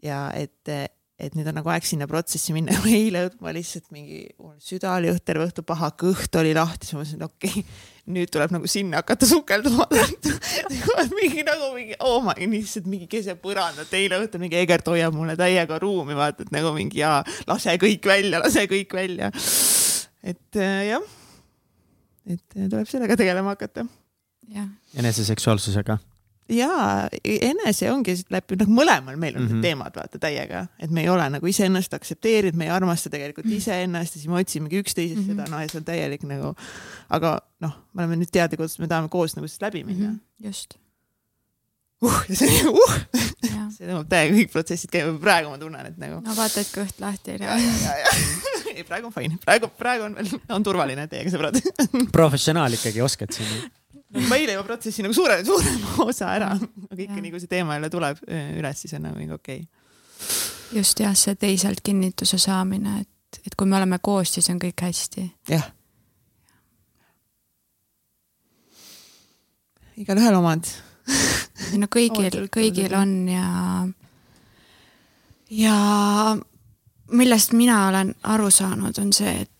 [0.03, 2.75] ja et et nüüd on nagu aeg sinna protsessi minna.
[2.89, 4.25] eile ma lihtsalt mingi,
[4.63, 8.31] süda oli õhtul õhtu paha, kõht oli lahti, siis ma mõtlesin, et okei okay,, nüüd
[8.33, 9.85] tuleb nagu sinna hakata sukelduma
[11.19, 15.37] mingi nagu mingi, oh my, lihtsalt mingi keset põrandat, eile õhtul mingi Egert hoiab mulle
[15.39, 19.31] täiega ruumi, vaata, et nagu mingi jaa, lase kõik välja, lase kõik välja.
[20.23, 21.11] et jah,
[22.27, 23.87] et tuleb sellega tegelema hakata.
[24.95, 25.97] Eneseseksuaalsusega
[26.51, 29.63] jaa, enese ongi läbi, noh, mõlemal meil on mm -hmm.
[29.63, 33.55] teemad vaata täiega, et me ei ole nagu iseennast aktsepteerinud, me ei armasta tegelikult mhm.
[33.55, 35.43] iseennast ja siis me otsimegi üksteisest mm -hmm.
[35.43, 36.53] seda, noh, ja see on täielik nagu,
[37.09, 40.15] aga noh, me oleme nüüd teadlikud, et me tahame koos nagu sellest läbi minna mm.
[40.15, 40.47] -hmm.
[40.47, 40.73] just.
[42.03, 42.97] uh, see uh,
[43.77, 46.19] see tõmbab täiega kõik protsessid käima, praegu ma tunnen, et nagu.
[46.21, 47.71] no vaata, et kõht lahti ei lähe.
[48.75, 50.17] ei, praegu on fine, praegu, praegu on
[50.49, 51.61] on turvaline teiega sõbrad
[52.19, 53.71] professionaal ikkagi oskad siin
[54.13, 56.51] ma eile juba protsessi nagu suure, suurema osa ära,
[56.89, 59.63] aga ikka nii kui see teema jälle tuleb üles, siis on nagu mingi okei.
[59.63, 60.79] Okay..
[60.79, 64.85] just jah, see teiselt kinnituse saamine, et, et kui me oleme koos, siis on kõik
[64.85, 65.27] hästi.
[65.53, 65.71] jah.
[69.97, 70.69] igalühel omad.
[71.77, 73.47] No kõigil, kõigil on ja,
[75.53, 75.75] ja
[77.13, 79.52] millest mina olen aru saanud, on see, et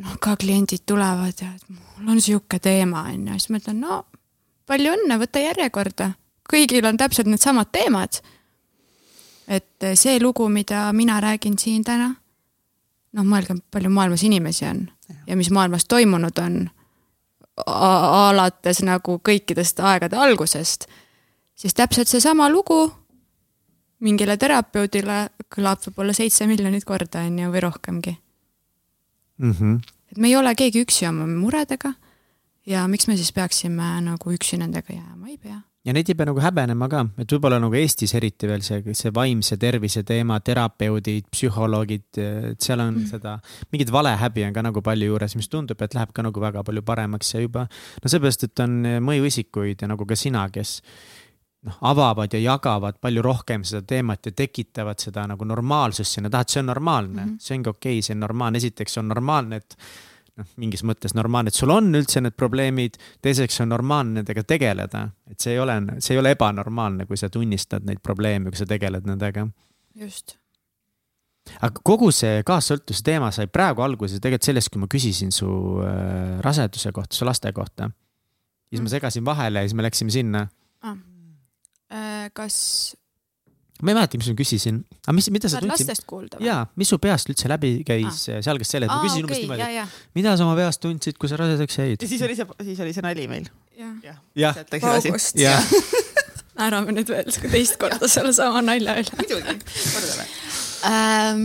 [0.00, 4.00] noh, ka kliendid tulevad ja mul on sihuke teema on ju, siis ma ütlen, no
[4.70, 6.12] palju õnne, võta järjekorda,
[6.50, 8.20] kõigil on täpselt needsamad teemad.
[9.50, 12.12] et see lugu, mida mina räägin siin täna,
[13.12, 16.70] noh, mõelge, palju maailmas inimesi on ja, ja mis maailmas toimunud on
[17.66, 20.86] alates nagu kõikidest aegade algusest,
[21.54, 22.92] siis täpselt seesama lugu
[24.00, 28.16] mingile terapeudile kõlab võib-olla seitse miljonit korda, on ju, või rohkemgi
[29.40, 29.56] mm.
[29.56, 29.80] -hmm.
[30.12, 31.94] et me ei ole keegi üksi oma muredega
[32.66, 35.60] ja miks me siis peaksime nagu üksi nendega jääma, ei pea.
[35.84, 39.12] ja neid ei pea nagu häbenema ka, et võib-olla nagu Eestis eriti veel see, see
[39.14, 43.06] vaimse tervise teema, terapeudid, psühholoogid, et seal on mm.
[43.14, 43.38] seda,
[43.72, 46.84] mingit valehäbi on ka nagu palju juures, mis tundub, et läheb ka nagu väga palju
[46.84, 47.66] paremaks ja juba.
[48.02, 48.76] no seepärast, et on
[49.08, 50.80] mõjuisikuid ja nagu ka sina, kes
[51.66, 56.46] noh, avavad ja jagavad palju rohkem seda teemat ja tekitavad seda nagu normaalsust sinna taha,
[56.46, 57.40] et see on normaalne mm, -hmm.
[57.40, 59.76] see ongi okei okay,, see on normaalne, esiteks on normaalne, et
[60.40, 62.98] noh, mingis mõttes normaalne, et sul on üldse need probleemid.
[63.22, 67.30] teiseks on normaalne nendega tegeleda, et see ei ole, see ei ole ebanormaalne, kui sa
[67.30, 69.48] tunnistad neid probleeme, kui sa tegeled nendega.
[69.94, 70.38] just.
[71.60, 75.50] aga kogu see kaassõltuvuse teema sai praegu alguse tegelikult sellest, kui ma küsisin su
[75.84, 77.90] äh, raseduse kohta, su laste kohta.
[78.70, 78.94] siis ma mm.
[78.96, 80.48] segasin vahele ja siis me läksime sinna
[80.82, 80.96] ah..
[82.36, 82.56] Kas
[83.80, 85.88] ma ei mäletagi, mis ma küsisin, aga mis, mida sa tundsid?
[85.88, 86.48] lastest kuulda või?
[86.50, 89.40] jaa, mis su peast üldse läbi käis ah., see algas selle, et ma küsisin okay,
[89.46, 92.04] umbes niimoodi, mida sa oma peast tundsid, kui sa rasedaks jäid?
[92.04, 93.48] ja siis oli see, siis oli see nali meil.
[93.80, 94.52] jah ja.
[94.76, 95.56] paugust ja.
[96.60, 99.20] naerame nüüd veel teist korda sellesama nalja üle.
[99.22, 99.58] muidugi,
[99.94, 100.28] kordame
[100.90, 101.44] ähm,.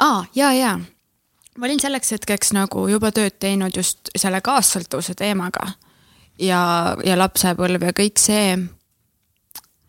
[0.00, 0.76] aa, ja, ja
[1.56, 5.74] ma olin selleks hetkeks nagu juba tööd teinud just selle kaassõltuvuse teemaga
[6.40, 6.62] ja,
[7.04, 8.56] ja lapsepõlv ja kõik see.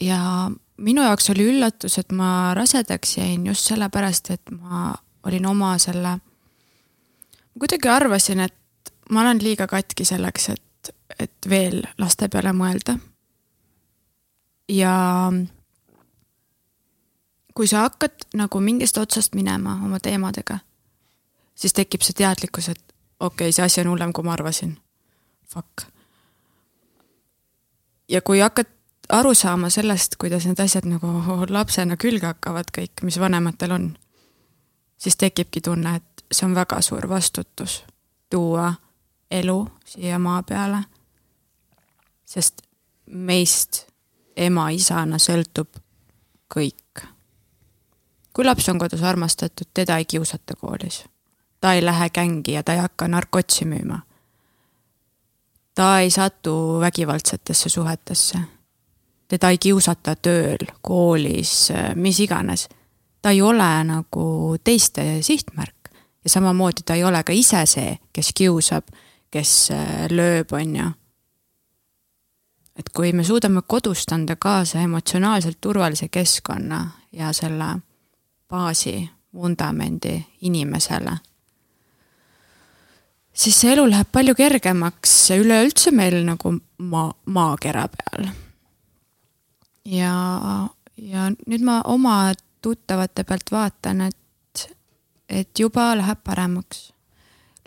[0.01, 4.93] Ja minu jaoks oli üllatus, et ma rasedaks jäin just sellepärast, et ma
[5.23, 11.83] olin oma selle, ma kuidagi arvasin, et ma olen liiga katki selleks, et, et veel
[11.97, 12.97] laste peale mõelda.
[14.69, 14.93] ja
[17.53, 20.59] kui sa hakkad nagu mingist otsast minema oma teemadega,
[21.55, 22.83] siis tekib see teadlikkus, et
[23.19, 24.77] okei okay,, see asi on hullem, kui ma arvasin.
[25.47, 25.87] Fuck.
[28.09, 28.76] ja kui hakkad
[29.09, 31.07] aru saama sellest, kuidas need asjad nagu
[31.57, 33.89] lapsena külge hakkavad kõik, mis vanematel on,
[34.97, 37.83] siis tekibki tunne, et see on väga suur vastutus
[38.29, 38.73] tuua
[39.31, 40.83] elu siia maa peale.
[42.25, 42.61] sest
[43.05, 43.85] meist
[44.35, 45.79] ema-isana sõltub
[46.55, 47.05] kõik.
[48.33, 51.05] kui laps on kodus armastatud, teda ei kiusata koolis.
[51.61, 53.99] ta ei lähe gängi ja ta ei hakka narkotsi müüma.
[55.75, 58.56] ta ei satu vägivaldsetesse suhetesse
[59.27, 62.67] teda ei kiusata tööl, koolis, mis iganes.
[63.21, 65.77] ta ei ole nagu teiste sihtmärk
[66.27, 68.89] ja samamoodi ta ei ole ka ise see, kes kiusab,
[69.31, 70.87] kes äh, lööb, on ju.
[72.75, 76.81] et kui me suudame kodust anda kaasa emotsionaalselt turvalise keskkonna
[77.11, 77.69] ja selle
[78.49, 81.15] baasi, vundamendi inimesele,
[83.33, 88.29] siis see elu läheb palju kergemaks üleüldse meil nagu maa, maakera peal
[89.87, 90.13] ja,
[90.97, 94.67] ja nüüd ma oma tuttavate pealt vaatan, et,
[95.29, 96.91] et juba läheb paremaks.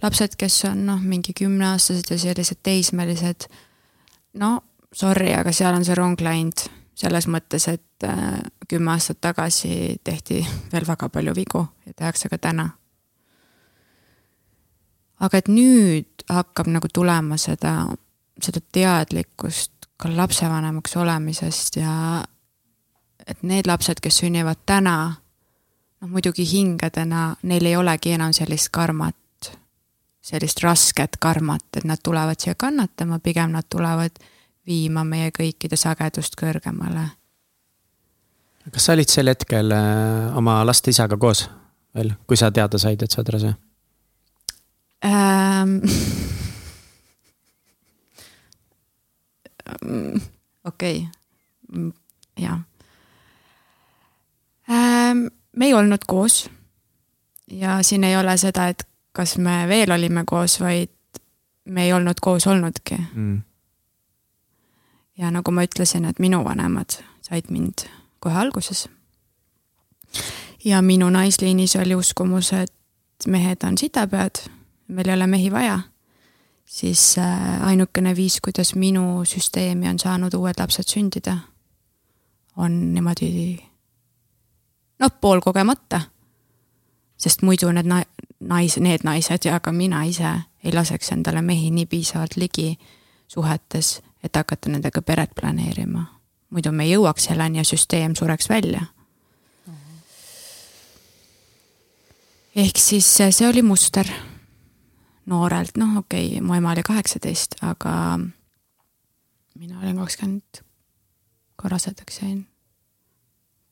[0.02, 3.48] lapsed, kes on noh, mingi kümneaastased ja sellised teismelised,
[4.40, 4.60] no
[4.92, 6.66] sorry, aga seal on see rong läinud
[7.00, 10.42] selles mõttes, et äh, kümme aastat tagasi tehti
[10.72, 12.70] veel väga palju vigu ja tehakse ka täna.
[15.20, 17.92] aga et nüüd hakkab nagu tulema seda,
[18.40, 21.94] seda teadlikkust ka lapsevanemaks olemisest ja
[23.26, 24.96] et need lapsed, kes sünnivad täna,
[26.00, 29.50] noh muidugi hingedena, neil ei olegi enam sellist karmat,
[30.24, 34.20] sellist rasket karmat, et nad tulevad siia kannatama, pigem nad tulevad
[34.66, 37.10] viima meie kõikide sagedust kõrgemale.
[38.70, 41.48] kas sa olid sel hetkel äh, oma laste isaga koos
[41.94, 43.54] veel, kui sa teada said, et sa oled rase
[45.04, 45.80] ähm,?
[50.64, 51.06] okei
[51.72, 51.90] okay.,
[52.38, 52.62] jaa.
[54.70, 55.26] Ähm,
[55.56, 56.50] me ei olnud koos.
[57.50, 60.90] ja siin ei ole seda, et kas me veel olime koos, vaid
[61.64, 63.40] me ei olnud koos olnudki mm..
[65.18, 67.86] ja nagu ma ütlesin, et minu vanemad said mind
[68.20, 68.88] kohe alguses.
[70.64, 74.44] ja minu naisliinis oli uskumus, et mehed on sitapead,
[74.88, 75.80] meil ei ole mehi vaja
[76.70, 81.36] siis äh, ainukene viis, kuidas minu süsteemi on saanud uued lapsed sündida,
[82.56, 83.58] on niimoodi
[84.98, 86.00] noh, poolkogemata.
[87.16, 88.04] sest muidu need na-,
[88.40, 90.30] nais-, need naised ja ka mina ise
[90.64, 92.78] ei laseks endale mehi nii piisavalt ligi
[93.28, 96.06] suhetes, et hakata nendega peret planeerima.
[96.50, 98.86] muidu me ei jõuaks selleni ja süsteem sureks välja.
[102.56, 104.29] ehk siis see oli muster
[105.26, 108.18] noorelt, noh, okei okay,, mu ema oli kaheksateist, aga
[109.58, 110.62] mina olin kakskümmend,
[111.60, 112.46] kui rasedaks jäin.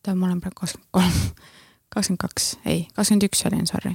[0.02, 1.46] tähendab, ma olen praegu kakskümmend kolm,
[1.94, 3.94] kakskümmend kaks, ei, kakskümmend üks olin, sorry.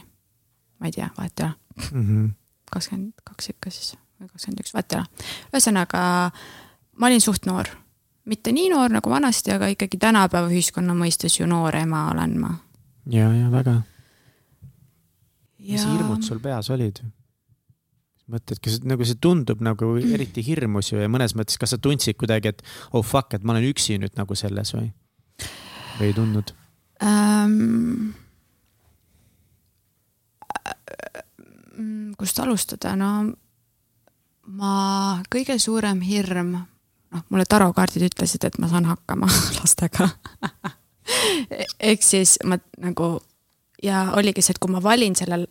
[0.79, 1.53] ma ei tea, vahet ei ole.
[1.91, 2.25] Mhm.
[2.71, 5.31] kakskümmend kaks ikka siis või kakskümmend üks, vahet ei ole.
[5.53, 6.03] ühesõnaga
[6.97, 7.69] ma olin suht noor,
[8.25, 12.53] mitte nii noor nagu vanasti, aga ikkagi tänapäeva ühiskonna mõistes ju noor ema olen ma.
[13.05, 13.81] ja, ja väga.
[15.59, 17.03] mis hirmud sul peas olid?
[18.31, 22.17] Mõtled, kas nagu see tundub nagu eriti hirmus ju ja mõnes mõttes, kas sa tundsid
[22.19, 22.63] kuidagi, et
[22.95, 24.91] oh fuck, et ma olen üksi nüüd nagu selles või?
[25.99, 26.53] või ei tundnud
[27.03, 28.13] ähm,?
[32.19, 33.09] kust alustada, no
[34.53, 34.73] ma,
[35.33, 39.27] kõige suurem hirm, noh, mulle tarokaardid ütlesid, et ma saan hakkama
[39.59, 40.11] lastega
[41.79, 43.17] ehk siis ma nagu
[43.83, 45.45] ja oligi see, et kui ma valin sellel,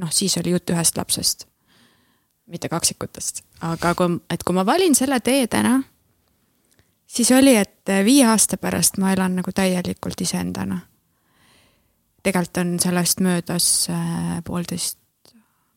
[0.00, 1.46] noh, siis oli jutt ühest lapsest,
[2.46, 5.76] mitte kaksikutest, aga kui, et kui ma valin selle tee täna,
[7.06, 10.80] siis oli, et viie aasta pärast ma elan nagu täielikult iseendana.
[12.22, 14.98] tegelikult on sellest möödas äh, poolteist,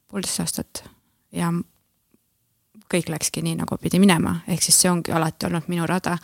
[0.08, 0.84] poolteist aastat
[1.32, 1.52] ja
[2.92, 6.18] kõik läkski nii, nagu pidi minema, ehk siis see ongi alati olnud minu rada.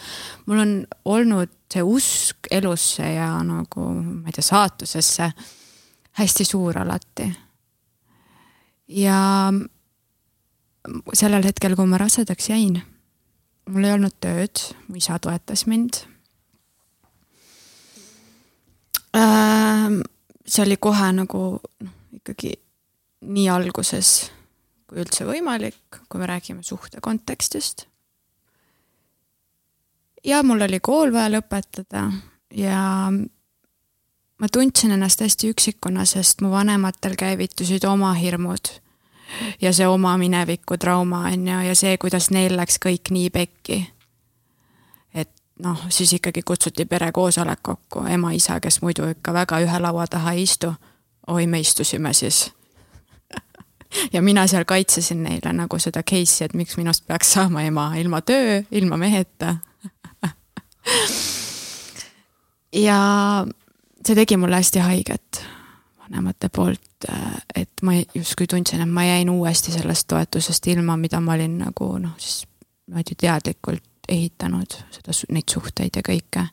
[0.45, 0.73] mul on
[1.05, 5.31] olnud see usk elusse ja nagu, ma ei tea, saatusesse
[6.19, 7.31] hästi suur alati.
[8.88, 9.51] ja
[11.13, 12.79] sellel hetkel, kui ma rasedaks jäin,
[13.69, 16.05] mul ei olnud tööd, mu isa toetas mind.
[20.51, 22.53] see oli kohe nagu noh, ikkagi
[23.27, 24.31] nii alguses
[24.87, 27.85] kui üldse võimalik, kui me räägime suhte kontekstist.
[30.23, 32.07] ja mul oli kool vaja lõpetada
[32.55, 38.80] ja ma tundsin ennast hästi üksikuna, sest mu vanematel käivitusid oma hirmud
[39.61, 43.93] ja see oma mineviku trauma on ju, ja see, kuidas neil läks kõik nii pekki.
[45.13, 45.29] et
[45.59, 50.43] noh, siis ikkagi kutsuti perekoosolek kokku, ema-isa, kes muidu ikka väga ühe laua taha ei
[50.43, 50.73] istu.
[51.27, 52.51] oi, me istusime siis
[54.13, 58.21] ja mina seal kaitsesin neile nagu seda case'i, et miks minust peaks saama ema ilma
[58.21, 59.55] töö, ilma meheta
[62.73, 62.99] ja
[64.05, 65.45] see tegi mulle hästi haiget
[66.11, 66.81] vanemate poolt,
[67.55, 71.97] et ma justkui tundsin, et ma jäin uuesti sellest toetusest ilma, mida ma olin nagu
[71.97, 72.47] noh, siis
[72.88, 76.45] niimoodi teadlikult ehitanud, seda, neid suhteid ja kõike.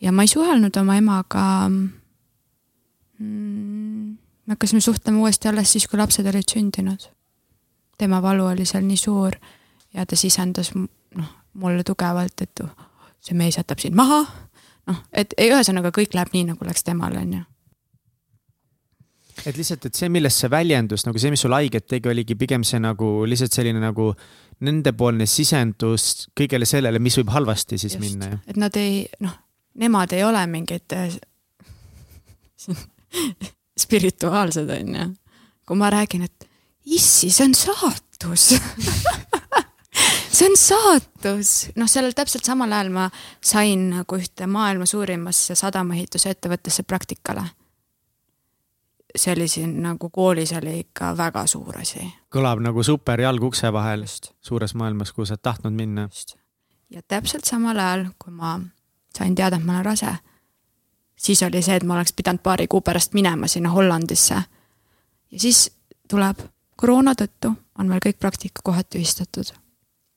[0.00, 1.68] ja ma ei suhelnud oma emaga
[3.18, 4.16] mm,
[4.46, 7.10] me hakkasime suhtlema uuesti alles siis, kui lapsed olid sündinud.
[7.98, 9.36] tema valu oli seal nii suur
[9.94, 12.74] ja ta sisendas noh, mulle tugevalt, et oh,
[13.20, 14.24] see mees jätab sind maha.
[14.86, 17.49] noh, et ühesõnaga kõik läheb nii, nagu läks temal, on ju
[19.46, 22.64] et lihtsalt, et see, millest see väljendus nagu see, mis sul haiget tegi, oligi pigem
[22.66, 24.10] see nagu lihtsalt selline nagu
[24.66, 28.42] nendepoolne sisendus kõigele sellele, mis võib halvasti siis Just, minna.
[28.46, 29.34] et nad ei, noh,
[29.80, 30.96] nemad ei ole mingid
[33.84, 35.08] spirituaalsed, on ju.
[35.66, 36.48] kui ma räägin, et
[36.84, 38.50] issi, see on saatus
[40.40, 43.08] see on saatus, noh, sellel täpselt samal ajal ma
[43.44, 47.44] sain nagu ühte maailma suurimasse sadamaehituse ettevõttesse praktikale.
[49.16, 52.12] See oli siin nagu koolis oli ikka väga suur asi.
[52.34, 54.32] kõlab nagu super jalg ukse vahel Just.
[54.40, 56.08] suures maailmas, kuhu sa oled tahtnud minna.
[56.90, 58.60] ja täpselt samal ajal, kui ma
[59.16, 60.16] sain teada, et ma olen rase
[61.20, 64.34] siis oli see, et ma oleks pidanud paari kuu pärast minema sinna Hollandisse.
[65.30, 65.72] ja siis
[66.08, 66.38] tuleb
[66.76, 69.52] koroona tõttu on meil kõik praktikakohad tühistatud.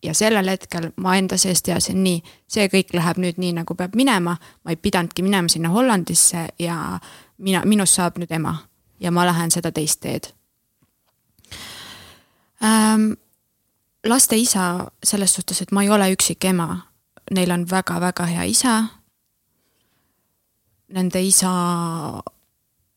[0.04, 3.96] ja sellel hetkel ma enda sees teadsin nii, see kõik läheb nüüd nii, nagu peab
[3.96, 7.00] minema, ma ei pidanudki minema sinna Hollandisse ja
[7.38, 8.58] mina, minust saab nüüd ema
[9.04, 10.32] ja ma lähen seda teist teed
[12.64, 13.14] ähm,.
[14.06, 16.82] laste isa selles suhtes, et ma ei ole üksik ema,
[17.32, 18.82] neil on väga-väga hea isa
[20.94, 21.52] nende isa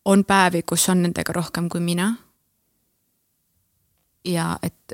[0.04, 2.14] on päevi, kus on nendega rohkem kui mina.
[4.26, 4.92] ja et,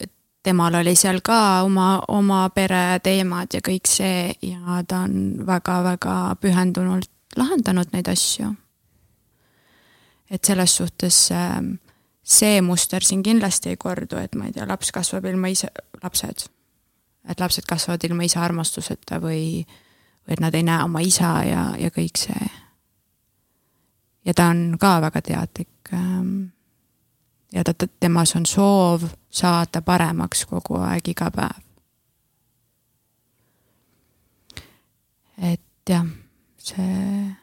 [0.00, 6.36] et temal oli seal ka oma, oma pereteemad ja kõik see ja ta on väga-väga
[6.40, 8.54] pühendunult lahendanud neid asju.
[10.30, 11.74] Et selles suhtes ähm,
[12.22, 15.68] see muster siin kindlasti ei kordu, et ma ei tea, laps kasvab ilma isa,
[16.02, 16.46] lapsed,
[17.28, 19.64] et lapsed kasvavad ilma isa armastuseta või
[20.26, 22.50] või et nad ei näe oma isa ja, ja kõik see.
[24.24, 25.92] ja ta on ka väga teadlik.
[25.92, 26.52] Ähm,
[27.52, 31.66] ja ta, temas on soov saada paremaks kogu aeg, iga päev.
[35.40, 36.04] et jah,
[36.58, 37.36] see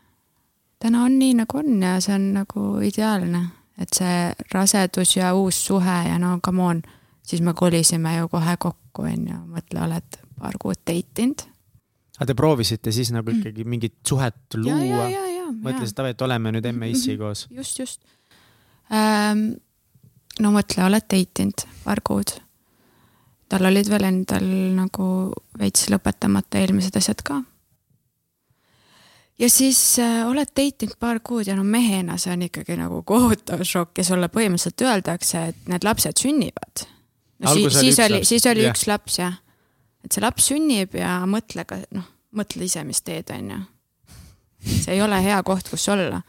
[0.87, 3.43] täna on nii, nagu on ja see on nagu ideaalne,
[3.77, 6.81] et see rasedus ja uus suhe ja no come on,
[7.27, 11.47] siis me kolisime ju kohe kokku, on ju, mõtle, oled paar kuud date inud
[12.17, 15.07] aga te proovisite siis nagu ikkagi mingit suhet luua?
[15.63, 17.21] mõtlesite, et oleme nüüd emme-issi mhm.
[17.21, 17.45] koos?
[17.53, 18.01] just, just
[18.91, 19.53] ähm,.
[20.41, 22.33] no mõtle, oled date inud paar kuud.
[23.49, 25.07] tal olid veel endal nagu
[25.59, 27.41] veits lõpetamata eelmised asjad ka.
[29.39, 33.03] Ja siis äh, oled date inud paar kuud ja no mehena see on ikkagi nagu
[33.07, 36.85] kohutav šokk ja sulle põhimõtteliselt öeldakse, et need lapsed sünnivad.
[37.39, 38.29] no Alguses siis, oli siis oli, laps.
[38.33, 38.75] siis oli Jah.
[38.75, 39.39] üks laps jah.
[40.05, 42.07] et see laps sünnib ja mõtle ka noh,
[42.37, 43.63] mõtle ise, mis teed, on ju.
[44.83, 46.23] see ei ole hea koht, kus olla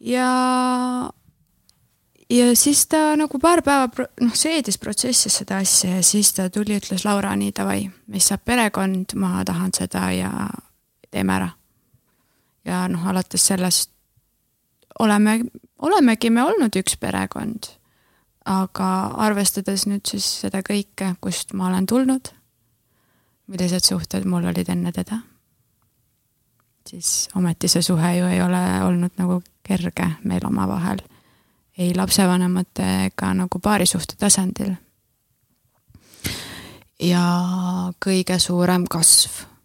[0.00, 0.30] ja,
[2.30, 3.88] ja siis ta nagu paar päeva
[4.20, 8.44] noh, seedis protsessis seda asja ja siis ta tuli, ütles Laura, nii davai, meist saab
[8.44, 10.32] perekond, ma tahan seda ja
[11.10, 11.50] teeme ära.
[12.64, 13.90] ja noh, alates sellest
[14.98, 15.40] oleme,
[15.78, 17.70] olemegi me olnud üks perekond.
[18.44, 18.90] aga
[19.26, 22.28] arvestades nüüd siis seda kõike, kust ma olen tulnud,
[23.46, 25.22] millised suhted mul olid enne teda
[26.90, 30.98] siis ometi see suhe ju ei ole olnud nagu kerge meil omavahel.
[31.78, 34.74] ei lapsevanemate ega nagu paarisuhte tasandil.
[37.00, 37.24] ja
[38.06, 39.55] kõige suurem kasv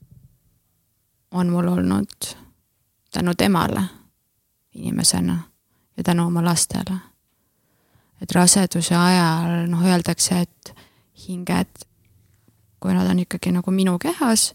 [1.32, 2.36] on mul olnud
[3.12, 3.82] tänu temale
[4.74, 5.40] inimesena
[5.98, 6.98] ja tänu oma lastele.
[8.22, 10.76] et raseduse ajal noh, öeldakse, et
[11.28, 11.86] hinged,
[12.80, 14.54] kui nad on ikkagi nagu minu kehas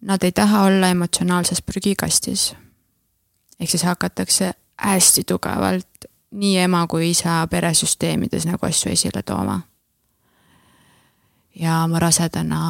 [0.00, 2.54] nad ei taha olla emotsionaalses prügikastis.
[3.60, 5.88] ehk siis hakatakse hästi tugevalt
[6.30, 9.60] nii ema kui isa peresüsteemides nagu asju esile tooma.
[11.54, 12.60] ja ma rasedana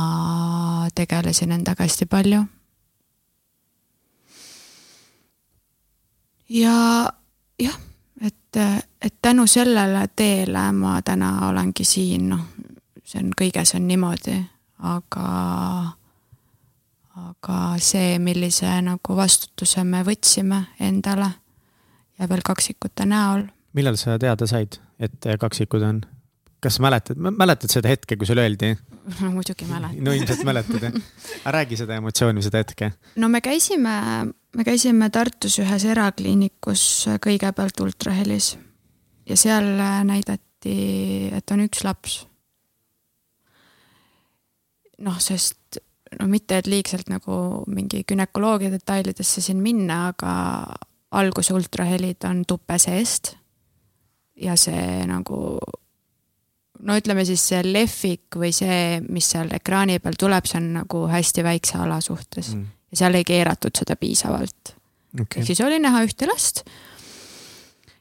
[0.95, 2.45] tegelesin endaga hästi palju.
[6.49, 7.13] Ja
[7.59, 7.79] jah,
[8.21, 8.57] et,
[9.03, 12.45] et tänu sellele teele ma täna olengi siin, noh,
[13.05, 14.37] see on, kõiges on niimoodi,
[14.79, 15.27] aga
[17.17, 21.31] aga see, millise nagu vastutuse me võtsime endale
[22.19, 23.47] ja veel kaksikute näol,
[23.77, 26.05] millal sa teada said, et kaksikud on?
[26.67, 28.73] kas mäletad, mäletad seda hetke, kui sulle öeldi?
[29.21, 30.05] no muidugi mäletan.
[30.05, 30.97] no ilmselt mäletad jah.
[31.57, 32.93] räägi seda emotsiooni seda hetke.
[33.17, 33.97] no me käisime,
[34.57, 36.83] me käisime Tartus ühes erakliinikus
[37.23, 38.55] kõigepealt ultrahelis
[39.29, 39.69] ja seal
[40.09, 40.77] näidati,
[41.37, 42.23] et on üks laps.
[44.99, 45.81] noh, sest
[46.17, 50.77] no mitte, et liigselt nagu mingi günekoloogia detailidesse siin minna, aga
[51.17, 53.35] alguse ultrahelid on tuppe seest.
[54.37, 55.59] ja see nagu
[56.87, 61.07] no ütleme siis see lehvik või see, mis seal ekraani peal tuleb, see on nagu
[61.09, 62.76] hästi väikse ala suhtes mm.
[62.97, 64.73] Ja seal ei keeratud seda piisavalt
[65.21, 65.41] okay.
[65.41, 66.65] ehk siis oli näha ühte last.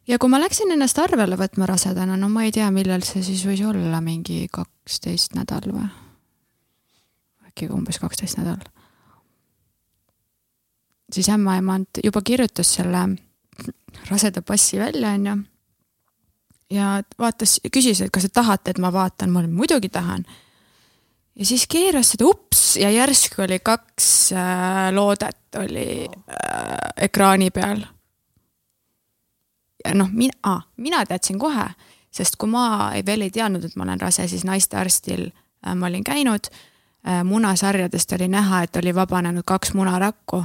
[0.08, 3.44] ja kui ma läksin ennast arvele võtma rasedana, no ma ei tea, millal see siis
[3.48, 5.90] võis olla, mingi kaksteist nädal või?
[7.50, 8.64] äkki umbes kaksteist nädal.
[11.12, 13.10] siis ämmaemand juba kirjutas selle
[14.10, 15.38] raseda passi välja, onju.
[16.70, 20.26] ja vaatas, küsis, et kas te tahate, et ma vaatan, ma olin muidugi tahan.
[21.36, 27.86] Ja siis keeras seda ups ja järsku oli kaks äh, loodet oli äh, ekraani peal.
[29.86, 31.68] ja noh, mina ah,, mina teadsin kohe,
[32.12, 35.88] sest kui ma ei, veel ei teadnud, et ma olen rase, siis naistearstil äh, ma
[35.92, 40.44] olin käinud äh, munasarjadest oli näha, et oli vabanenud kaks munarakku.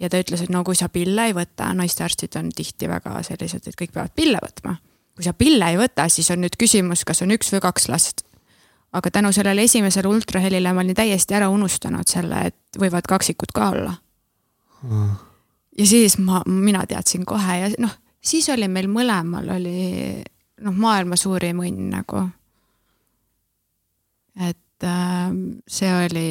[0.00, 3.68] ja ta ütles, et no kui sa pille ei võta, naistearstid on tihti väga sellised,
[3.68, 4.76] et kõik peavad pille võtma.
[5.14, 8.26] kui sa pille ei võta, siis on nüüd küsimus, kas on üks või kaks last.
[8.94, 13.70] Aga tänu sellele esimesele ultrahelile ma olin täiesti ära unustanud selle, et võivad kaksikud ka
[13.74, 13.94] olla
[14.82, 15.10] mm..
[15.78, 17.94] ja siis ma, mina teadsin kohe ja noh,
[18.24, 20.22] siis oli meil mõlemal oli
[20.64, 22.22] noh, maailma suurim õnn nagu.
[24.40, 26.30] et äh, see oli,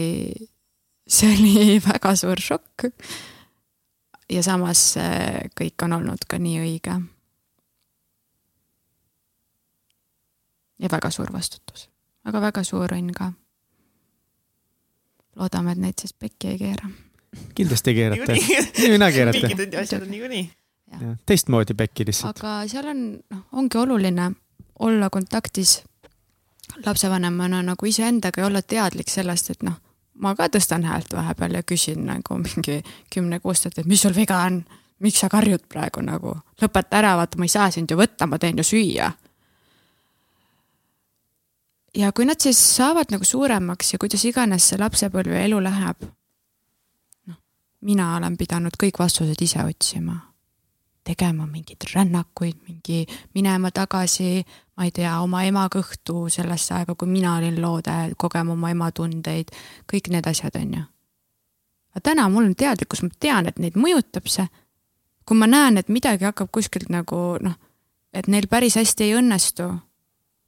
[1.07, 2.87] see oli väga suur šokk.
[4.31, 6.99] ja samas see kõik on olnud ka nii õige.
[10.83, 11.87] ja väga suur vastutus,
[12.25, 13.31] aga väga suur õnn ka.
[15.35, 16.89] loodame, et neid siis pekki ei keera.
[17.55, 18.37] kindlasti keerate.
[18.95, 19.47] mina keerate.
[19.47, 20.51] mingid asjad on niikuinii.
[21.25, 22.43] teistmoodi pekki lihtsalt.
[22.43, 24.31] aga seal on, noh, ongi oluline
[24.79, 25.81] olla kontaktis
[26.85, 29.75] lapsevanemana nagu iseendaga ja olla teadlik sellest, et noh,
[30.19, 32.81] ma ka tõstan häält vahepeal ja küsin nagu mingi
[33.13, 34.63] kümne-kuusteist, et mis sul viga on,
[35.03, 38.39] miks sa karjud praegu nagu, lõpeta ära, vaata, ma ei saa sind ju võtta, ma
[38.39, 39.11] teen ju süüa.
[41.97, 46.05] Ja kui nad siis saavad nagu suuremaks ja kuidas iganes see lapsepõlve elu läheb,
[47.29, 47.39] noh,
[47.81, 50.19] mina olen pidanud kõik vastused ise otsima
[51.03, 53.05] tegema mingeid rännakuid, mingi
[53.35, 54.43] minema tagasi,
[54.77, 58.89] ma ei tea, oma ema kõhtu sellesse aega, kui mina olin loode, kogema oma ema
[58.95, 59.51] tundeid,
[59.91, 60.83] kõik need asjad, on ju.
[61.93, 64.47] aga täna mul on teadlikkus, ma tean, et neid mõjutab see.
[65.25, 67.55] kui ma näen, et midagi hakkab kuskilt nagu noh,
[68.13, 69.69] et neil päris hästi ei õnnestu,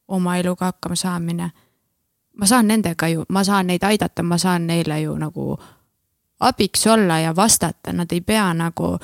[0.07, 1.52] oma eluga hakkama saamine.
[2.38, 5.57] ma saan nendega ju, ma saan neid aidata, ma saan neile ju nagu
[6.40, 8.98] abiks olla ja vastata, nad ei pea nagu,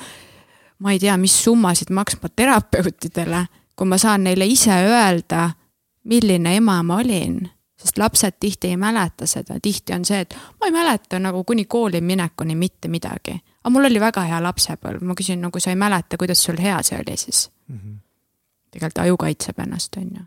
[0.78, 3.46] ma ei tea, mis summasid maksma terapeutidele,
[3.76, 5.50] kui ma saan neile ise öelda,
[6.04, 7.48] milline ema ma olin
[7.82, 11.64] sest lapsed tihti ei mäleta seda, tihti on see, et ma ei mäleta nagu kuni
[11.64, 13.40] kooli minekuni mitte midagi.
[13.62, 16.60] aga mul oli väga hea lapsepõlv, ma küsin, no kui sa ei mäleta, kuidas sul
[16.62, 17.78] hea see oli siis mm?
[17.78, 17.96] -hmm.
[18.70, 20.24] tegelikult aju kaitseb ennast, on ju.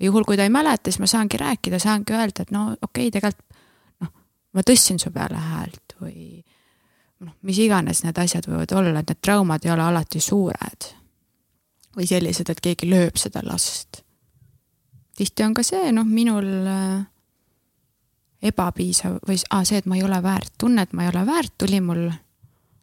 [0.00, 3.14] Juhul, kui ta ei mäleta, siis ma saangi rääkida, saangi öelda, et no okei okay,,
[3.16, 3.58] tegelikult
[4.00, 4.12] noh,
[4.56, 6.42] ma tõstsin su peale häält või
[7.20, 10.94] noh, mis iganes need asjad võivad olla, et need traumad ei ole alati suured.
[11.96, 14.04] või sellised, et keegi lööb seda last
[15.20, 17.00] tihti on ka see, noh, minul äh,
[18.50, 21.56] ebapiisav või ah, see, et ma ei ole väärt, tunne, et ma ei ole väärt,
[21.60, 22.06] tuli mul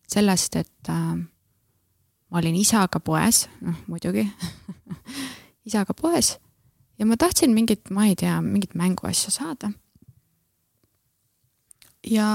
[0.07, 4.27] sellest, et äh, ma olin isaga poes, noh muidugi
[5.69, 6.35] isaga poes
[6.99, 9.72] ja ma tahtsin mingit, ma ei tea, mingit mänguasja saada.
[12.07, 12.28] ja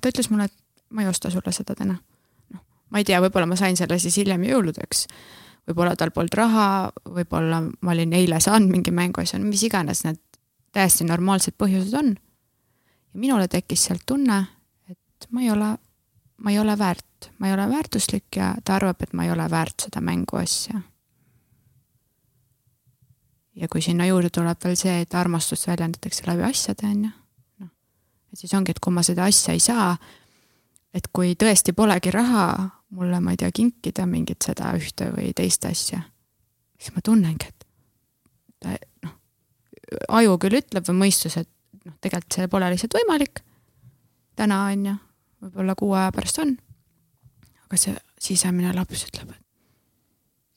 [0.00, 1.98] ta ütles mulle, et ma ei osta sulle seda täna.
[2.54, 5.06] noh, ma ei tea, võib-olla ma sain selle siis hiljem jõuludeks
[5.66, 6.66] võib-olla tal polnud raha,
[7.10, 10.20] võib-olla ma olin eile saanud mingi mänguasja, no mis iganes need
[10.76, 12.14] täiesti normaalsed põhjused on.
[13.12, 14.44] ja minule tekkis sealt tunne,
[14.90, 15.72] et ma ei ole,
[16.36, 19.48] ma ei ole väärt, ma ei ole väärtuslik ja ta arvab, et ma ei ole
[19.50, 20.80] väärt seda mänguasja.
[23.56, 27.12] Ja kui sinna juurde tuleb veel see, et armastust väljendatakse läbi asjade, on ju,
[27.64, 27.72] noh,
[28.32, 29.94] et siis ongi, et kui ma seda asja ei saa,
[30.96, 32.46] et kui tõesti polegi raha
[32.96, 36.02] mulle, ma ei tea, kinkida mingit seda ühte või teist asja,
[36.78, 37.66] siis ma tunnengi, et
[38.62, 38.76] ta
[39.06, 39.16] noh,
[40.20, 41.50] aju küll ütleb või mõistus, et
[41.84, 43.42] noh, tegelikult see pole lihtsalt võimalik.
[44.36, 44.96] täna on ju,
[45.46, 46.56] võib-olla kuu aja pärast on.
[47.66, 49.44] aga see sisemine laps ütleb, et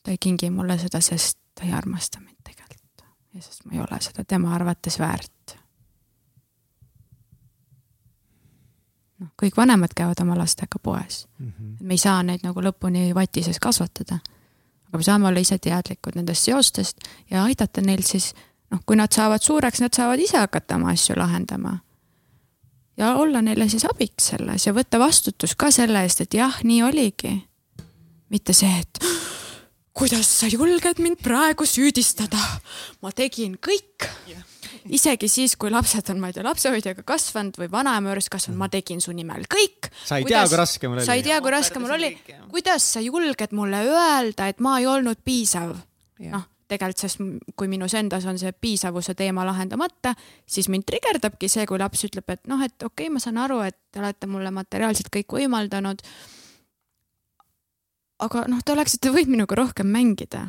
[0.04, 2.39] ta ei kingi mulle seda, sest ta ei armasta mind
[3.34, 5.60] ja sest ma ei ole seda tema arvates väärt
[9.20, 11.48] noh, kõik vanemad käivad oma lastega poes mm.
[11.48, 11.76] -hmm.
[11.82, 14.20] me ei saa neid nagu lõpuni vati sees kasvatada.
[14.88, 16.98] aga me saame olla ise teadlikud nendest seostest
[17.30, 18.34] ja aidata neil siis,
[18.72, 21.80] noh, kui nad saavad suureks, nad saavad ise hakata oma asju lahendama.
[22.98, 26.84] ja olla neile siis abiks selles ja võtta vastutus ka selle eest, et jah, nii
[26.84, 27.50] oligi.
[28.30, 29.00] mitte see, et
[30.00, 32.40] kuidas sa julged mind praegu süüdistada,
[33.04, 34.46] ma tegin kõik yeah
[34.90, 38.70] isegi siis, kui lapsed on, ma ei tea, lapsehoidjaga kasvanud või vanaema juures kasvanud, ma
[38.72, 39.90] tegin su nimel kõik.
[40.06, 41.06] sa ei kuidas, tea, kui raske mul oli.
[41.06, 42.12] sa ei tea, kui raske mul oli.
[42.52, 45.76] kuidas sa julged mulle öelda, et ma ei olnud piisav?
[46.20, 47.22] noh, tegelikult, sest
[47.58, 50.14] kui minus endas on see piisavuse teema lahendamata,
[50.46, 53.62] siis mind trigerdabki see, kui laps ütleb, et noh, et okei okay,, ma saan aru,
[53.66, 56.04] et te olete mulle materiaalselt kõik võimaldanud.
[58.20, 60.48] Aga noh, te oleksite võinud minuga rohkem mängida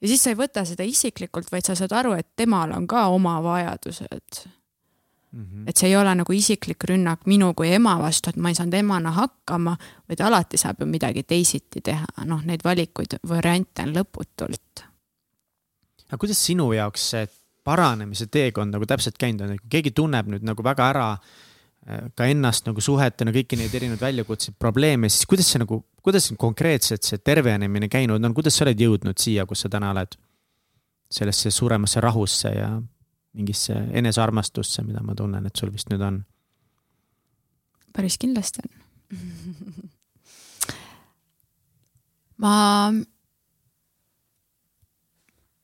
[0.00, 3.06] ja siis sa ei võta seda isiklikult, vaid sa saad aru, et temal on ka
[3.12, 4.42] oma vajadused
[5.32, 5.44] mm.
[5.44, 5.64] -hmm.
[5.66, 8.74] et see ei ole nagu isiklik rünnak minu kui ema vastu, et ma ei saanud
[8.74, 9.76] emana hakkama,
[10.08, 14.84] vaid alati saab ju midagi teisiti teha, noh, neid valikuid, variante on lõputult.
[16.06, 17.28] aga kuidas sinu jaoks see
[17.64, 21.45] paranemise teekond nagu täpselt käinud on, et kui keegi tunneb nüüd nagu väga ära äh,
[22.18, 27.06] ka ennast nagu suhetena, kõiki neid erinevaid väljakutseid, probleeme, siis kuidas see nagu, kuidas konkreetselt
[27.06, 30.18] see tervenemine käinud on, kuidas sa oled jõudnud siia, kus sa täna oled?
[31.16, 32.82] sellesse suuremasse rahusse ja
[33.38, 36.24] mingisse enesearmastusse, mida ma tunnen, et sul vist nüüd on?
[37.94, 38.72] päris kindlasti on
[42.42, 42.54] ma,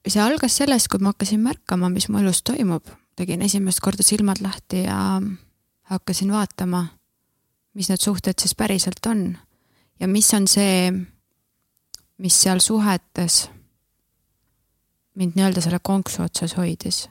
[0.06, 2.86] see algas sellest, kui ma hakkasin märkama, mis mu elus toimub,
[3.18, 5.18] tegin esimest korda silmad lahti ja
[5.92, 6.86] hakkasin vaatama,
[7.74, 9.38] mis need suhted siis päriselt on
[10.00, 10.92] ja mis on see,
[12.18, 13.50] mis seal suhetes
[15.14, 17.08] mind nii-öelda selle konksu otsas hoidis.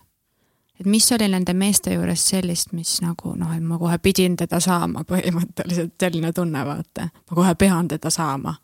[0.79, 4.59] et mis oli nende meeste juures sellist, mis nagu noh, et ma kohe pidin teda
[4.59, 7.09] saama põhimõtteliselt, selline tunne, vaata.
[7.29, 8.55] ma kohe pean teda saama.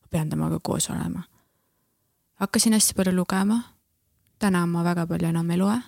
[0.00, 1.22] ma pean temaga koos olema.
[2.34, 3.62] hakkasin hästi palju lugema.
[4.38, 5.80] täna ma väga palju enam ei loe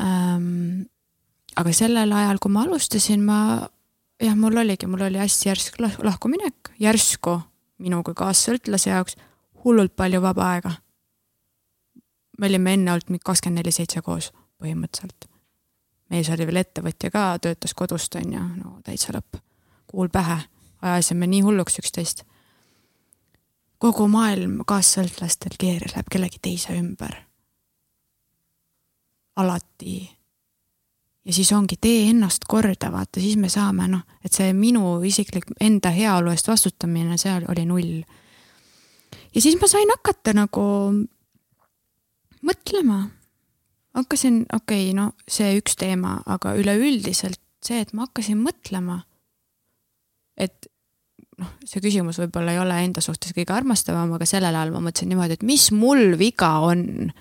[0.00, 0.82] ähm,
[1.56, 3.38] aga sellel ajal, kui ma alustasin, ma
[4.22, 7.38] jah, mul oligi, mul oli hästi järsk lahkuminek, järsku
[7.82, 9.16] minu kui kaassõltlase jaoks
[9.64, 10.72] hullult palju vaba aega.
[12.38, 14.32] me olime enne olnud mingi kakskümmend neli seitse koos
[14.62, 15.28] põhimõtteliselt.
[16.10, 19.40] mees oli veel ettevõtja ka, töötas kodust, on ju, no täitsa lõpp.
[19.86, 20.38] kuul pähe,
[20.82, 22.24] ajasime nii hulluks üksteist.
[23.78, 27.16] kogu maailm kaassõltlastel keerleb kellegi teise ümber.
[29.36, 30.23] alati
[31.24, 35.48] ja siis ongi, tee ennast korda, vaata, siis me saame noh, et see minu isiklik
[35.60, 38.02] enda heaolu eest vastutamine, see oli null.
[39.34, 40.66] ja siis ma sain hakata nagu
[42.44, 43.00] mõtlema.
[43.94, 49.00] hakkasin, okei okay,, no see üks teema, aga üleüldiselt see, et ma hakkasin mõtlema,
[50.36, 50.68] et
[51.40, 55.10] noh, see küsimus võib-olla ei ole enda suhtes kõige armastavam, aga sellel ajal ma mõtlesin
[55.12, 57.12] niimoodi, et mis mul viga on.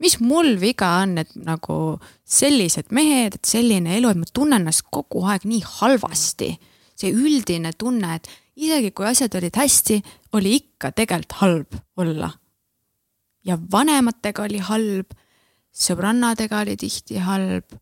[0.00, 1.76] Mis mul viga on, et nagu
[2.24, 6.56] sellised mehed, et selline elu, et ma tunnen ennast kogu aeg nii halvasti.
[7.00, 8.28] see üldine tunne, et
[8.60, 10.02] isegi kui asjad olid hästi,
[10.36, 12.30] oli ikka tegelikult halb olla.
[13.44, 15.14] ja vanematega oli halb,
[15.72, 17.78] sõbrannadega oli tihti halb.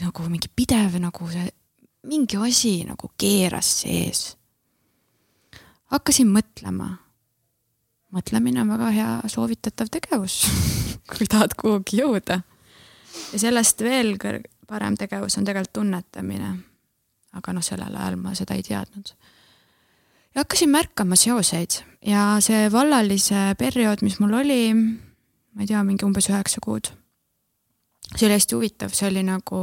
[0.00, 1.50] nagu mingi pidev nagu see,
[2.04, 4.34] mingi asi nagu keeras sees
[5.94, 6.96] hakkasin mõtlema.
[8.14, 10.42] mõtlemine on väga hea soovitatav tegevus
[11.10, 12.40] kui tahad kuhugi jõuda.
[13.32, 14.16] ja sellest veel
[14.66, 16.56] parem tegevus on tegelikult tunnetamine.
[17.34, 19.14] aga noh, sellel ajal ma seda ei teadnud.
[20.34, 26.04] ja hakkasin märkama seoseid ja see vallalise periood, mis mul oli, ma ei tea, mingi
[26.04, 26.90] umbes üheksa kuud.
[28.16, 29.62] see oli hästi huvitav, see oli nagu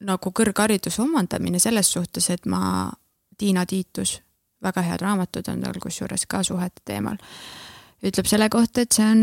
[0.00, 2.90] nagu kõrghariduse omandamine selles suhtes, et ma
[3.38, 4.20] Tiina Tiitus,
[4.62, 7.20] väga head raamatud on tal kusjuures ka suhete teemal,
[8.06, 9.22] ütleb selle kohta, et see on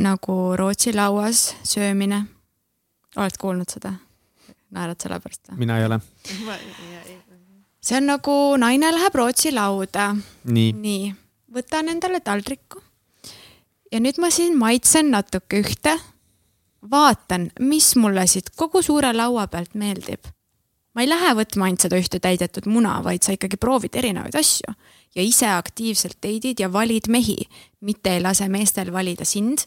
[0.00, 2.24] nagu Rootsi lauas söömine.
[3.16, 3.94] oled kuulnud seda?
[4.70, 5.58] naerad selle pärast või?
[5.64, 6.00] mina ei ole.
[7.82, 10.14] see on nagu naine läheb Rootsi lauda.
[10.44, 11.14] nii, nii,
[11.52, 12.82] võtan endale taldriku.
[13.92, 15.96] ja nüüd ma siin maitsen natuke ühte.
[16.90, 20.30] vaatan, mis mulle siit kogu suure laua pealt meeldib
[20.94, 24.74] ma ei lähe võtma ainult seda ühte täidetud muna, vaid sa ikkagi proovid erinevaid asju
[25.14, 27.38] ja ise aktiivselt date'id ja valid mehi,
[27.80, 29.66] mitte ei lase meestel valida sind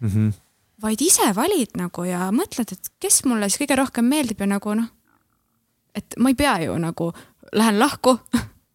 [0.00, 0.08] mm.
[0.08, 0.32] -hmm.
[0.82, 4.74] vaid ise valid nagu ja mõtled, et kes mulle siis kõige rohkem meeldib ja nagu
[4.74, 4.88] noh,
[5.94, 7.12] et ma ei pea ju nagu,
[7.52, 8.18] lähen lahku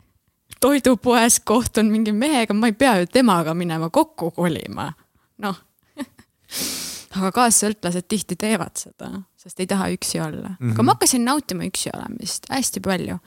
[0.61, 4.91] toidupoes kohtun mingi mehega, ma ei pea ju temaga minema kokku kolima,
[5.37, 5.57] noh
[7.17, 10.55] aga kaassõltlased tihti teevad seda, sest ei taha üksi olla mm.
[10.59, 10.73] -hmm.
[10.73, 13.17] aga ma hakkasin nautima üksi olemist hästi palju.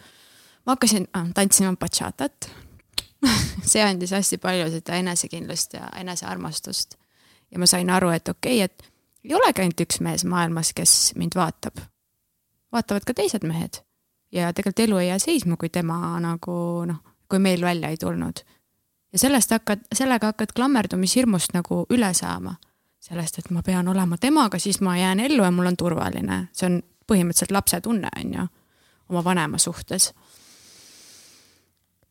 [0.66, 2.50] Ma hakkasin äh, tantsima bachatat
[3.70, 6.94] see andis hästi palju seda enesekindlust ja enesearmastust.
[7.50, 8.92] ja ma sain aru, et okei okay,, et
[9.24, 11.80] ei olegi ainult üks mees maailmas, kes mind vaatab.
[12.72, 13.80] vaatavad ka teised mehed.
[14.32, 18.44] ja tegelikult elu ei jää seisma, kui tema nagu noh, kui meil välja ei tulnud.
[19.12, 22.56] ja sellest hakkad, sellega hakkad klammerdumishirmust nagu üle saama
[23.04, 26.70] sellest, et ma pean olema temaga, siis ma jään ellu ja mul on turvaline, see
[26.70, 26.78] on
[27.10, 28.46] põhimõtteliselt lapse tunne, on ju,
[29.12, 30.12] oma vanema suhtes.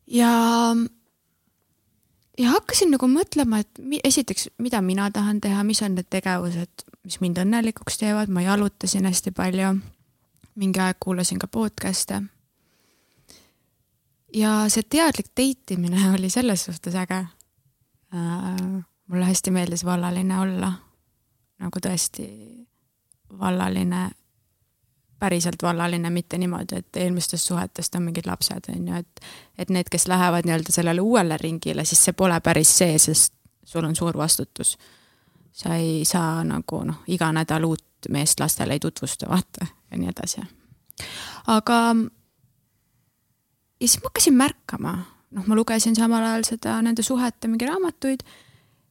[0.06, 0.32] Ja,
[2.38, 6.86] ja hakkasin nagu mõtlema, et mi, esiteks, mida mina tahan teha, mis on need tegevused,
[7.04, 9.74] mis mind õnnelikuks teevad, ma jalutasin hästi palju.
[10.54, 12.22] mingi aeg kuulasin ka podcast'e.
[14.34, 17.26] ja see teadlik date imine oli selles suhtes äge
[18.14, 20.72] äh, mulle hästi meeldis vallaline olla.
[21.58, 22.26] nagu tõesti
[23.38, 24.10] vallaline,
[25.18, 29.24] päriselt vallaline, mitte niimoodi, et eelmistest suhetest on mingid lapsed, on ju, et
[29.58, 33.34] et need, kes lähevad nii-öelda sellele uuele ringile, siis see pole päris see, sest
[33.64, 34.78] sul on suur vastutus.
[35.52, 40.08] sa ei saa nagu noh, iga nädal uut meest lastele ei tutvusta, vaata, ja nii
[40.10, 40.40] edasi.
[41.46, 41.96] aga
[43.80, 44.96] ja siis ma hakkasin märkama,
[45.30, 48.24] noh, ma lugesin samal ajal seda nende suhete mingi raamatuid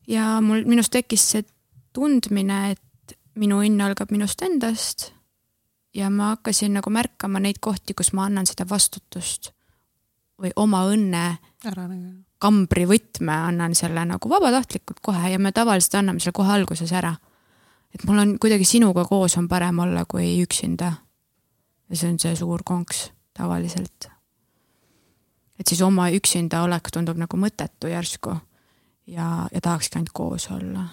[0.07, 1.45] ja mul, minus tekkis see
[1.93, 5.11] tundmine, et minu õnn algab minust endast.
[5.93, 9.51] Ja ma hakkasin nagu märkama neid kohti, kus ma annan seda vastutust
[10.41, 11.25] või oma õnne
[11.65, 12.23] ära nagu.
[12.43, 17.15] kambrivõtme annan selle nagu vabatahtlikult kohe ja me tavaliselt anname selle kohe alguses ära.
[17.93, 20.93] et mul on kuidagi sinuga koos on parem olla kui üksinda.
[21.89, 24.09] ja see on see suur konks tavaliselt.
[25.59, 28.35] et siis oma üksinda olek tundub nagu mõttetu järsku
[29.07, 30.87] ja, ja tahakski ainult koos olla.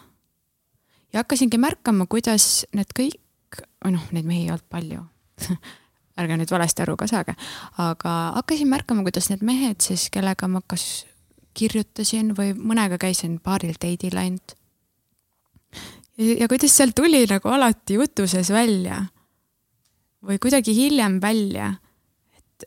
[1.12, 3.20] ja hakkasingi märkama, kuidas need kõik,
[3.84, 5.04] või noh, neid mehi ei olnud palju
[6.20, 7.34] ärge nüüd valesti aru ka saage,
[7.80, 11.04] aga hakkasin märkama, kuidas need mehed siis, kellega ma kas
[11.56, 14.54] kirjutasin või mõnega käisin paaril date'il ainult.
[16.18, 19.04] ja kuidas seal tuli nagu alati jutuses välja
[20.26, 21.74] või kuidagi hiljem välja,
[22.36, 22.66] et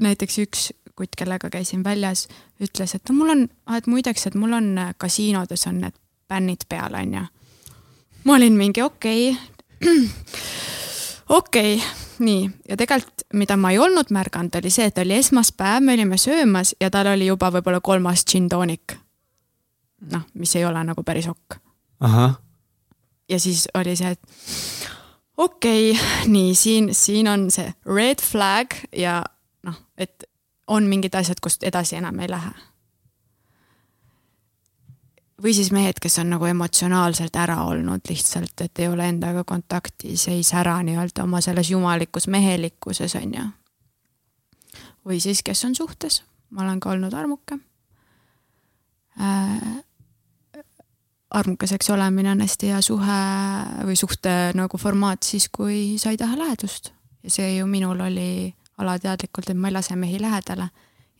[0.00, 2.26] näiteks üks kutt, kellega käisin väljas,
[2.62, 3.42] ütles, et no mul on,
[3.76, 5.98] et muideks, et mul on kasiinodes on need
[6.28, 7.26] bännid peal, onju.
[8.24, 9.55] ma olin mingi okei okay.
[11.38, 11.86] okei okay,,
[12.18, 16.18] nii, ja tegelikult, mida ma ei olnud märganud, oli see, et oli esmaspäev, me olime
[16.20, 18.96] söömas ja tal oli juba võib-olla kolmas džinntoonik.
[20.12, 21.58] noh, mis ei ole nagu päris okk.
[23.28, 24.20] ja siis oli see, et
[25.36, 29.22] okei okay,, nii siin, siin on see red flag ja
[29.62, 30.24] noh, et
[30.66, 32.50] on mingid asjad, kust edasi enam ei lähe.
[35.42, 40.28] Või siis mehed, kes on nagu emotsionaalselt ära olnud lihtsalt, et ei ole endaga kontaktis,
[40.32, 43.46] ei sära nii-öelda oma selles jumalikus mehelikkuses, on ju.
[45.06, 47.58] või siis, kes on suhtes, ma olen ka olnud armuke
[49.20, 49.82] äh,.
[51.30, 53.20] armukeseks olemine on hästi hea suhe
[53.84, 56.92] või suhte nagu formaat siis, kui sa ei taha lähedust.
[57.22, 60.70] ja see ju minul oli alateadlikult, et ma ei lase mehi lähedale.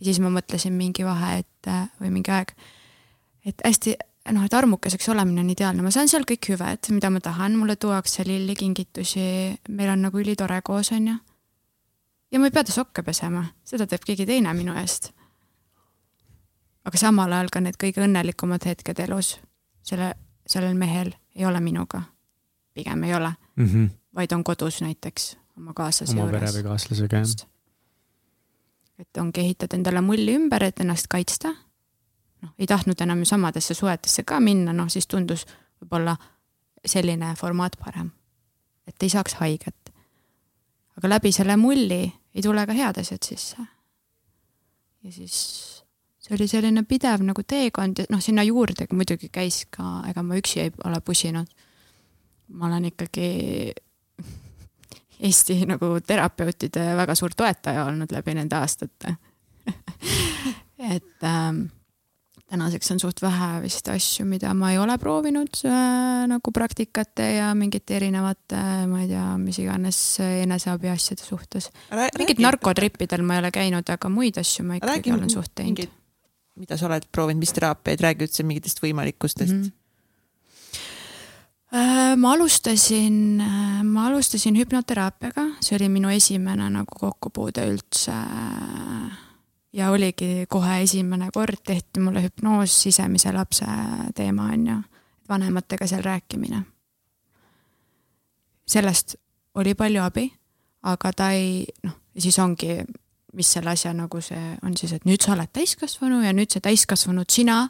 [0.00, 2.56] ja siis ma mõtlesin mingi vahe, et või mingi aeg
[3.46, 3.94] et hästi
[4.32, 7.76] noh, et armukeseks olemine on ideaalne, ma saan seal kõik hüved, mida ma tahan, mulle
[7.80, 9.26] tuuakse lilli, kingitusi,
[9.68, 11.16] meil on nagu ülitore koos, on ju.
[12.32, 15.12] ja ma ei pea ta sokke pesema, seda teeb keegi teine minu eest.
[16.86, 19.36] aga samal ajal ka need kõige õnnelikumad hetked elus,
[19.86, 20.14] selle,
[20.46, 22.02] sellel mehel ei ole minuga.
[22.74, 23.90] pigem ei ole mm, -hmm.
[24.14, 26.40] vaid on kodus näiteks oma kaaslase oma juures.
[26.40, 27.46] pere või kaaslasega, jah.
[28.98, 31.54] et ongi ehitad endale mulli ümber, et ennast kaitsta
[32.42, 35.46] noh, ei tahtnud enam ju samadesse suhetesse ka minna, noh siis tundus
[35.80, 36.16] võib-olla
[36.86, 38.10] selline formaat parem.
[38.86, 39.92] et ei saaks haiget.
[40.96, 43.56] aga läbi selle mulli ei tule ka head asjad sisse.
[45.02, 45.36] ja siis
[46.20, 50.38] see oli selline pidev nagu teekond ja noh, sinna juurde muidugi käis ka, ega ma
[50.38, 51.46] üksi ei ole pusinud.
[52.48, 53.28] ma olen ikkagi
[55.26, 59.14] Eesti nagu terapeutide väga suur toetaja olnud läbi nende aastate
[60.94, 61.62] et ähm,
[62.50, 67.50] tänaseks on suht vähe vist asju, mida ma ei ole proovinud äh, nagu praktikate ja
[67.58, 68.60] mingite erinevate,
[68.90, 71.70] ma ei tea, mis iganes eneseabi asjade suhtes.
[72.18, 75.90] mingit narkotrippidel ma ei ole käinud, aga muid asju ma ikkagi räägi olen suht teinud.
[76.56, 79.66] mida sa oled proovinud, mis teraapiaid, räägi üldse mingitest võimalikkustest mm.
[79.66, 79.74] -hmm
[82.16, 88.14] ma alustasin, äh, ma alustasin hüpnoteraapiaga, see oli minu esimene nagu kokkupuude üldse
[89.76, 93.66] ja oligi kohe esimene kord tehti mulle hüpnoos sisemise lapse
[94.16, 94.76] teema, on ju,
[95.28, 96.62] vanematega seal rääkimine.
[98.66, 99.14] sellest
[99.54, 100.32] oli palju abi,
[100.82, 102.80] aga ta ei, noh, ja siis ongi,
[103.32, 106.64] mis selle asja nagu see on siis, et nüüd sa oled täiskasvanu ja nüüd see
[106.64, 107.66] täiskasvanud sina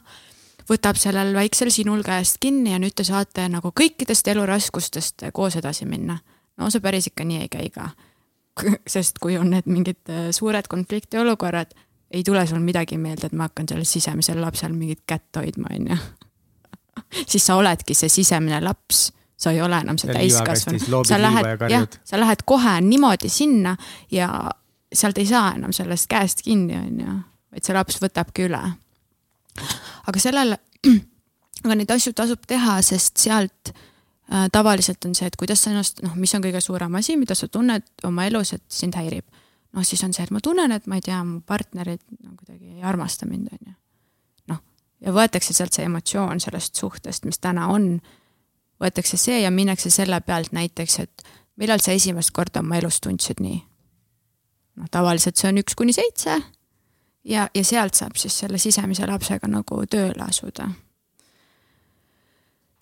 [0.71, 5.87] võtab sellel väiksel sinul käest kinni ja nüüd te saate nagu kõikidest eluraskustest koos edasi
[5.87, 6.19] minna.
[6.57, 7.91] no see päris ikka nii ei käi ka.
[8.95, 11.75] sest kui on need mingid suured konfliktiolukorrad
[12.11, 15.89] ei tule sul midagi meelde, et ma hakkan sellel sisemisel lapsel mingit kätt hoidma, on
[15.91, 15.97] ju.
[17.31, 21.03] siis sa oledki see sisemine laps, sa ei ole enam see täiskasvanu.
[21.05, 23.77] sa lähed, jah, sa lähed kohe niimoodi sinna
[24.11, 24.29] ja
[24.93, 27.19] sealt ei saa enam sellest käest kinni, on ju,
[27.53, 28.63] vaid see laps võtabki üle.
[30.07, 30.61] aga sellele,
[31.65, 36.05] aga neid asju tasub teha, sest sealt äh, tavaliselt on see, et kuidas sa ennast,
[36.07, 39.27] noh, mis on kõige suurem asi, mida sa tunned oma elus, et sind häirib
[39.77, 42.79] noh, siis on see, et ma tunnen, et ma ei tea, mu partnerid no, kuidagi
[42.79, 43.75] ei armasta mind, on ju.
[44.53, 44.63] noh,
[45.05, 47.97] ja võetakse sealt see emotsioon sellest suhtest, mis täna on,
[48.83, 51.27] võetakse see ja minnakse selle pealt näiteks, et
[51.61, 53.61] millal sa esimest korda oma elus tundsid nii.
[54.81, 56.41] noh, tavaliselt see on üks kuni seitse
[57.25, 60.71] ja, ja sealt saab siis selle sisemise lapsega nagu tööle asuda.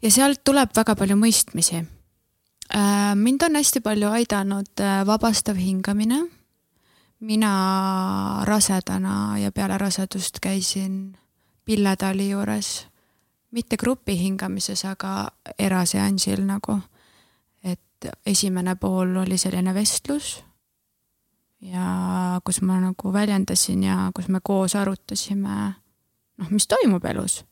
[0.03, 1.83] ja sealt tuleb väga palju mõistmisi.
[2.75, 6.23] Äh, mind on hästi palju aidanud äh, vabastav hingamine
[7.25, 11.17] mina rasedana ja peale rasedust käisin
[11.65, 12.87] Pille Tali juures,
[13.51, 16.81] mitte grupi hingamises, aga eraseansil nagu.
[17.65, 20.45] et esimene pool oli selline vestlus
[21.61, 25.73] ja kus ma nagu väljendasin ja kus me koos arutasime,
[26.37, 27.45] noh, mis toimub elus.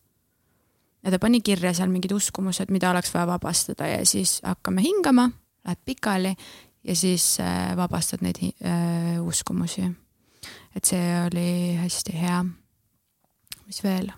[1.03, 5.31] ja ta pani kirja seal mingid uskumused, mida oleks vaja vabastada ja siis hakkame hingama,
[5.65, 6.37] läheb pikali
[6.85, 9.91] ja siis äh, vabastad neid äh, uskumusi.
[10.77, 12.45] et see oli hästi hea.
[13.67, 14.13] mis veel?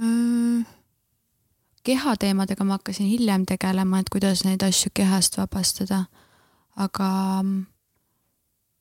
[0.00, 0.66] Äh,
[1.84, 6.04] kehateemadega ma hakkasin hiljem tegelema, et kuidas neid asju kehast vabastada.
[6.76, 7.66] aga mm,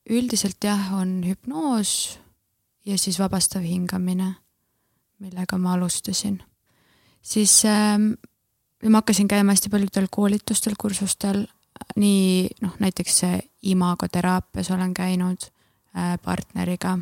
[0.09, 2.19] üldiselt jah, on hüpnoos
[2.85, 4.35] ja siis vabastav hingamine,
[5.19, 6.43] millega ma alustasin.
[7.21, 7.97] siis äh,
[8.89, 11.45] ma hakkasin käima hästi paljudel koolitustel, kursustel
[11.95, 13.21] nii noh, näiteks
[13.61, 15.49] imagoteraapias olen käinud
[15.97, 16.99] äh, partneriga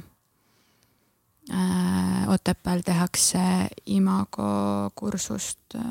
[1.52, 2.08] äh,.
[2.28, 3.40] Otepääl tehakse
[3.86, 5.82] imago kursust äh,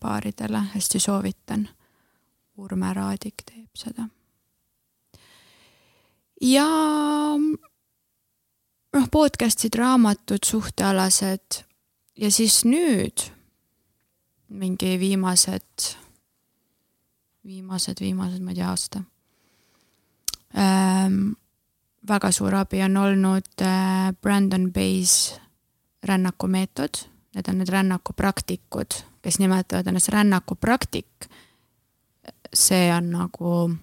[0.00, 1.68] paaridele, hästi soovitan.
[2.56, 4.08] Urme Raadik teeb seda.
[6.40, 6.66] ja
[8.96, 11.62] noh, podcast'id, raamatud, suhtealased
[12.16, 13.26] ja siis nüüd
[14.48, 15.96] mingi viimased
[17.46, 19.02] viimased, viimased, ma ei tea, aasta
[20.58, 21.34] ähm,.
[22.08, 25.40] väga suur abi on olnud äh, Brandon Bay's
[26.06, 27.02] rännakumeetod,
[27.34, 31.26] need on need rännakupraktikud, kes nimetavad ennast rännakupraktik.
[32.54, 33.76] see on nagu,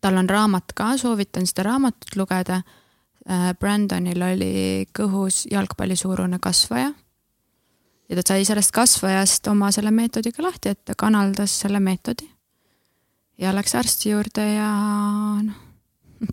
[0.00, 2.62] tal on raamat ka, soovitan seda raamatut lugeda.
[3.30, 6.92] Äh, Brandonil oli kõhus jalgpallisuurune kasvaja.
[8.08, 12.37] ja ta sai sellest kasvajast oma selle meetodiga lahti, et ta kanaldas selle meetodi.
[13.38, 14.70] Ja läks arsti juurde ja
[15.42, 15.58] noh,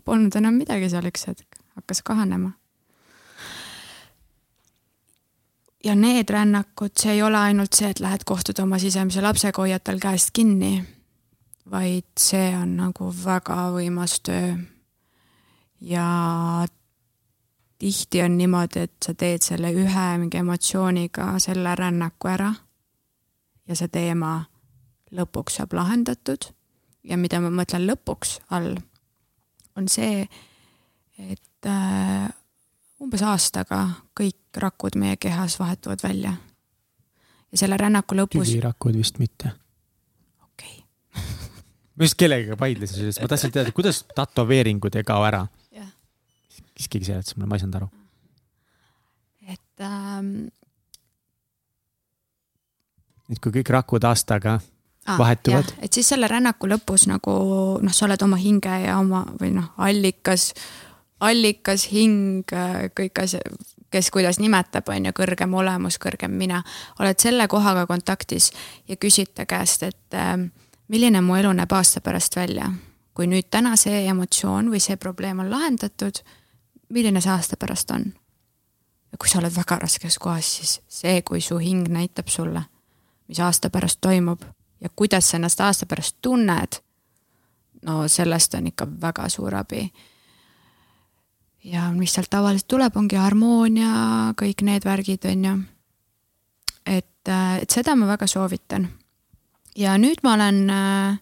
[0.04, 2.52] polnud enam midagi seal üks hetk, hakkas kahanema
[5.86, 9.84] ja need rännakud, see ei ole ainult see, et lähed kohtud oma sisemise lapsega, hoiad
[9.86, 10.80] tal käest kinni,
[11.70, 14.56] vaid see on nagu väga võimas töö.
[15.80, 16.06] ja
[17.78, 22.52] tihti on niimoodi, et sa teed selle ühe mingi emotsiooniga selle rännaku ära
[23.68, 24.38] ja see teema
[25.12, 26.50] lõpuks saab lahendatud.
[27.06, 28.74] Ja mida ma mõtlen lõpuks all,
[29.78, 30.24] on see,
[31.18, 32.26] et äh,
[33.02, 33.82] umbes aastaga
[34.16, 36.34] kõik rakud meie kehas vahetuvad välja.
[37.52, 38.50] ja selle rännaku lõpus.
[38.50, 39.52] tüvirakud vist mitte.
[40.44, 41.22] okei okay.
[41.96, 45.46] ma just kellegagi vaidlesin sellest, ma tahtsin teada, kuidas tätoveeringud ei kao ära.
[46.76, 47.90] siis keegi seletas mulle, ma ei saanud aru.
[49.46, 50.32] et ähm....
[53.30, 54.58] et kui kõik rakud aastaga
[55.06, 55.72] ah, vahetuvad.
[55.82, 57.36] et siis selle rännaku lõpus nagu
[57.82, 60.52] noh, sa oled oma hinge ja oma või noh, allikas
[61.20, 62.44] allikas, hing,
[62.96, 63.56] kõik asjad,
[63.92, 66.62] kes kuidas nimetab, on ju, kõrgem olemus, kõrgem mina.
[67.00, 68.50] oled selle kohaga kontaktis
[68.88, 70.36] ja küsid ta käest, et äh,
[70.88, 72.72] milline mu elu näeb aasta pärast välja.
[73.16, 76.20] kui nüüd täna see emotsioon või see probleem on lahendatud,
[76.92, 78.12] milline see aasta pärast on?
[79.12, 82.62] ja kui sa oled väga raskes kohas, siis see, kui su hing näitab sulle,
[83.28, 84.42] mis aasta pärast toimub
[84.80, 86.80] ja kuidas sa ennast aasta pärast tunned,
[87.82, 89.90] no sellest on ikka väga suur abi
[91.66, 93.90] ja mis sealt tavaliselt tuleb, ongi harmoonia,
[94.38, 95.56] kõik need värgid, on ju.
[96.86, 98.88] et, äh, et seda ma väga soovitan.
[99.76, 101.18] ja nüüd ma olen, äh,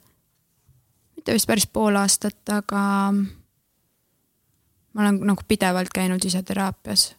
[1.16, 3.12] mitte vist päris pool aastat, aga
[4.92, 7.14] ma olen nagu pidevalt käinud ise teraapias.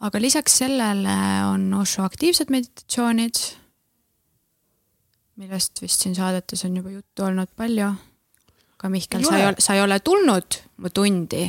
[0.00, 3.34] aga lisaks sellele on Osho aktiivsed meditatsioonid,
[5.40, 7.88] millest vist siin saadetes on juba juttu olnud palju.
[8.76, 11.48] aga Mihkel, sa ei ole, sa ei ole tulnud mu tundi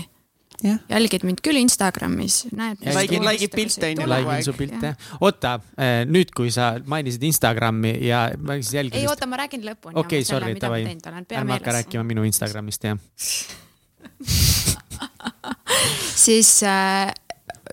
[0.61, 2.83] jälgid mind küll Instagramis, näed.
[2.85, 4.09] Like'id, like'id pilte on ju.
[4.11, 4.91] Like'in su pilte.
[5.21, 8.99] oota, eh, nüüd, kui sa mainisid Instagrami ja ma siis jälgin.
[8.99, 9.95] ei oota, ma räägin lõpuni.
[9.95, 10.85] okei okay,, sorry, davai.
[10.85, 12.97] ärme hakka rääkima minu Instagramist, jah
[16.25, 17.13] siis äh,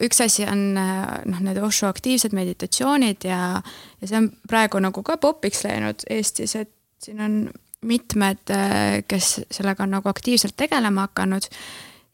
[0.05, 3.63] üks asi on äh, noh, need Osho aktiivsed meditatsioonid ja,
[4.01, 6.73] ja see on praegu nagu ka popiks läinud Eestis, et
[7.03, 7.39] siin on
[7.87, 11.47] mitmed, äh, kes sellega on nagu aktiivselt tegelema hakanud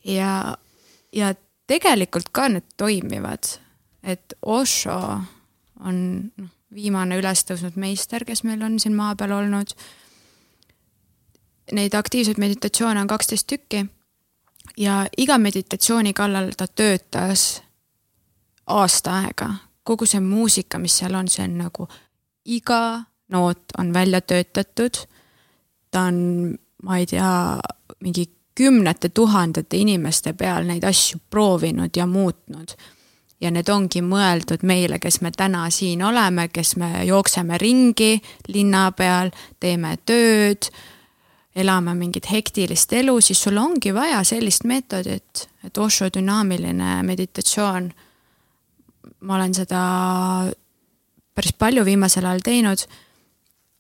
[0.05, 0.57] ja
[1.15, 1.35] ja
[1.67, 3.57] tegelikult ka need toimivad,
[4.03, 4.99] et Osho
[5.85, 5.99] on
[6.37, 9.75] noh, viimane üles tõusnud meister, kes meil on siin maa peal olnud.
[11.73, 13.85] Neid aktiivseid meditatsioone on kaksteist tükki
[14.77, 17.64] ja iga meditatsiooni kallal ta töötas
[18.67, 19.55] aasta aega.
[19.85, 21.89] kogu see muusika, mis seal on, see on nagu
[22.45, 24.95] iga noot on välja töötatud.
[25.91, 27.59] ta on, ma ei tea,
[28.01, 32.77] mingi kümnete tuhandete inimeste peal neid asju proovinud ja muutnud.
[33.41, 38.93] ja need ongi mõeldud meile, kes me täna siin oleme, kes me jookseme ringi linna
[38.97, 39.31] peal,
[39.61, 40.71] teeme tööd,
[41.57, 47.93] elame mingit hektilist elu, siis sul ongi vaja sellist meetodit, et Osho dünaamiline meditatsioon.
[49.25, 49.81] Ma olen seda
[51.35, 52.87] päris palju viimasel ajal teinud.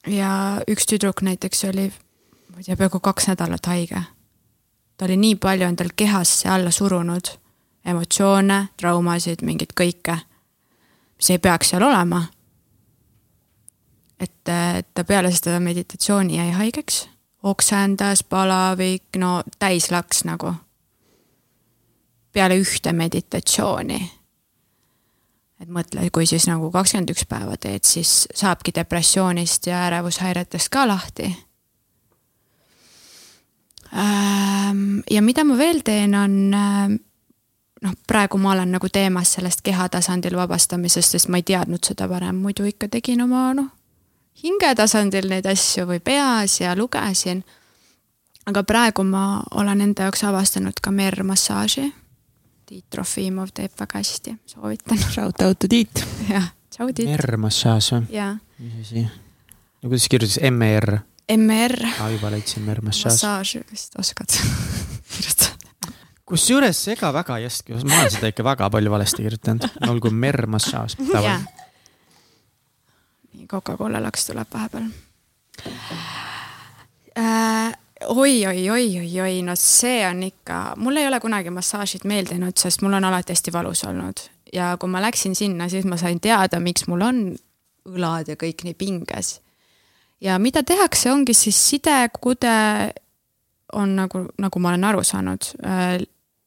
[0.06, 1.86] ja üks tüdruk näiteks oli,
[2.50, 4.02] ma ei tea, peaaegu kaks nädalat haige
[4.96, 7.30] ta oli nii palju endal kehasse alla surunud
[7.84, 10.16] emotsioone, traumasid, mingit kõike,
[11.18, 12.22] mis ei peaks seal olema.
[14.20, 17.08] et, et ta peale seda meditatsiooni jäi haigeks,
[17.42, 20.54] oksendas, palavik, no täis laks nagu.
[22.32, 24.10] peale ühte meditatsiooni.
[25.60, 30.86] Et mõtle, kui siis nagu kakskümmend üks päeva teed, siis saabki depressioonist ja ärevushäiretest ka
[30.88, 31.30] lahti
[33.94, 36.96] Ehm, ja mida ma veel teen, on ehm,
[37.84, 42.08] noh, praegu ma olen nagu teemas sellest keha tasandil vabastamisest, sest ma ei teadnud seda
[42.10, 43.70] varem, muidu ikka tegin oma noh,
[44.42, 47.44] hinge tasandil neid asju või peas ja lugesin.
[48.46, 51.92] aga praegu ma olen enda jaoks avastanud ka meermassaaži.
[52.64, 54.98] Tiit Trofimov teeb väga hästi, soovitan.
[55.14, 56.04] Shout out to Tiit.
[56.32, 57.10] jah, tšau Tiit.
[57.10, 58.06] meermassaaž või?
[58.16, 58.36] jaa.
[58.58, 59.02] mis asi?
[59.82, 60.98] no kuidas kirjutas M-E-R?
[61.34, 61.76] MR.
[62.00, 63.12] aa, juba leidsin, massaaž.
[63.12, 64.32] massaaž vist oskad
[65.12, 65.92] kirjutada.
[66.28, 70.98] kusjuures ega väga ei oska, ma olen seda ikka väga palju valesti kirjutanud, olgu mermassaaž.
[73.48, 74.88] Coca-Cola laks tuleb vahepeal.
[78.08, 82.56] oi, oi, oi, oi, oi, no see on ikka, mul ei ole kunagi massaažid meeldinud,
[82.58, 86.20] sest mul on alati hästi valus olnud ja kui ma läksin sinna, siis ma sain
[86.22, 87.22] teada, miks mul on
[87.88, 89.40] õlad ja kõik nii pinges.
[90.20, 92.54] ja mida tehakse, ongi siis sidekude
[93.72, 95.98] on nagu, nagu ma olen aru saanud äh,,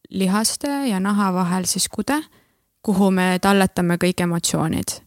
[0.10, 2.22] lihaste ja naha vahel siis kude,
[2.82, 5.02] kuhu me talletame kõik emotsioonid.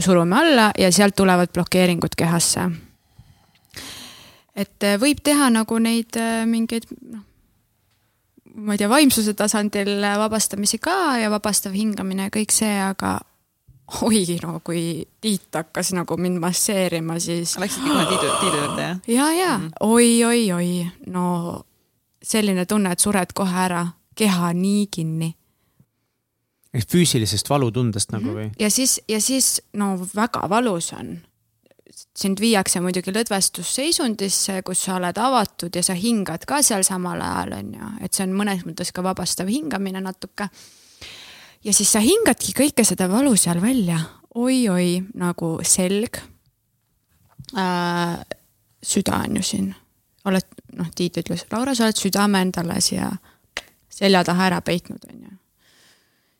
[0.00, 2.70] surume alla ja sealt tulevad blokeeringud kehasse.
[4.58, 7.24] Et äh, võib teha nagu neid äh, mingeid noh,
[8.58, 13.18] ma ei tea, vaimsuse tasandil vabastamisi ka ja vabastav hingamine ja kõik see, aga
[14.02, 19.00] oi no kui Tiit hakkas nagu mind masseerima, siis Läksidki kohe Tiidu, Tiidu juurde, jah?
[19.06, 19.70] ja, ja mm.
[19.80, 20.70] oi, oi, oi,
[21.06, 21.24] no
[22.22, 23.86] selline tunne, et sured kohe ära,
[24.18, 25.32] keha nii kinni.
[26.78, 28.50] füüsilisest valutundest nagu või?
[28.60, 31.16] ja siis, ja siis no väga valus on.
[32.18, 37.54] Sind viiakse muidugi lõdvestusseisundisse, kus sa oled avatud ja sa hingad ka seal samal ajal
[37.60, 40.48] on ju, et see on mõnes mõttes ka vabastav hingamine natuke.
[41.64, 44.00] ja siis sa hingadki kõike seda valu seal välja
[44.34, 46.20] oi,, oi-oi nagu selg
[47.56, 48.18] äh,.
[48.82, 49.72] süda on ju siin,
[50.24, 50.46] oled
[50.78, 53.10] noh, Tiit ütles, Laura, sa oled südame endale siia
[53.90, 55.38] selja taha ära peitnud, on ju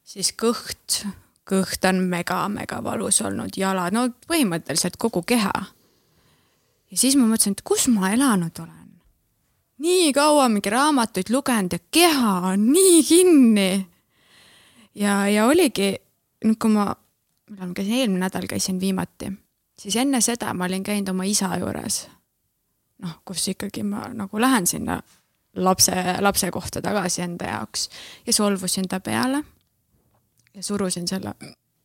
[0.08, 1.02] siis kõht,
[1.48, 5.52] kõht on mega-mega valus olnud, jalad, no põhimõtteliselt kogu keha.
[6.90, 8.88] ja siis ma mõtlesin, et kus ma elanud olen.
[9.78, 13.88] nii kaua mingi raamatuid lugenud ja keha on nii kinni.
[14.94, 15.94] ja, ja oligi,
[16.44, 16.92] nüüd kui ma,
[17.50, 19.32] millal ma käisin, eelmine nädal käisin viimati,
[19.78, 22.06] siis enne seda ma olin käinud oma isa juures.
[23.02, 25.02] noh, kus ikkagi ma nagu lähen sinna
[25.54, 27.88] lapse, lapse kohta tagasi enda jaoks
[28.26, 29.44] ja solvusin ta peale
[30.54, 31.34] ja surusin selle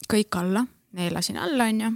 [0.10, 0.66] kõik alla,
[0.98, 1.92] neelasin alla, onju.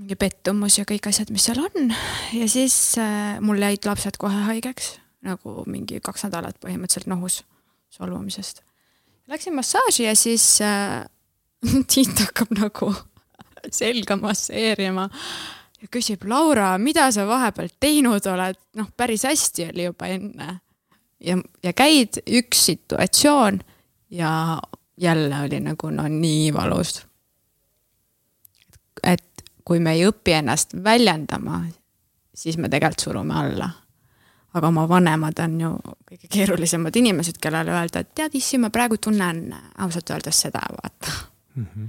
[0.00, 1.92] mingi pettumus ja kõik asjad, mis seal on
[2.36, 7.42] ja siis äh, mul jäid lapsed kohe haigeks, nagu mingi kaks nädalat põhimõtteliselt nohus
[7.90, 8.62] solvumisest.
[9.30, 11.04] Läksin massaaži ja siis äh,
[11.90, 12.94] Tiit hakkab nagu
[13.80, 15.08] selga masseerima
[15.80, 20.48] ja küsib, Laura, mida sa vahepeal teinud oled, noh, päris hästi oli juba enne.
[21.20, 23.60] ja, ja käid üks situatsioon
[24.10, 24.60] ja
[24.96, 27.06] jälle oli nagu no nii valus.
[29.02, 31.62] et kui me ei õpi ennast väljendama,
[32.34, 33.70] siis me tegelikult surume alla.
[34.54, 35.68] aga oma vanemad on ju
[36.10, 41.12] kõige keerulisemad inimesed, kellele öelda, et tead, issi, ma praegu tunnen ausalt öeldes seda, vaata
[41.54, 41.66] mm.
[41.66, 41.88] -hmm.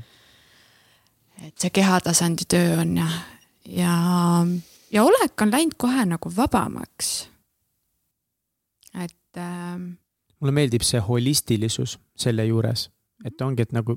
[1.48, 3.08] et see kehatasandi töö on ja,
[3.66, 3.96] ja,
[4.92, 7.30] ja olek on läinud kohe nagu vabamaks.
[8.94, 9.98] et äh,
[10.42, 12.88] mulle meeldib see holistilisus selle juures,
[13.26, 13.96] et ongi, et nagu,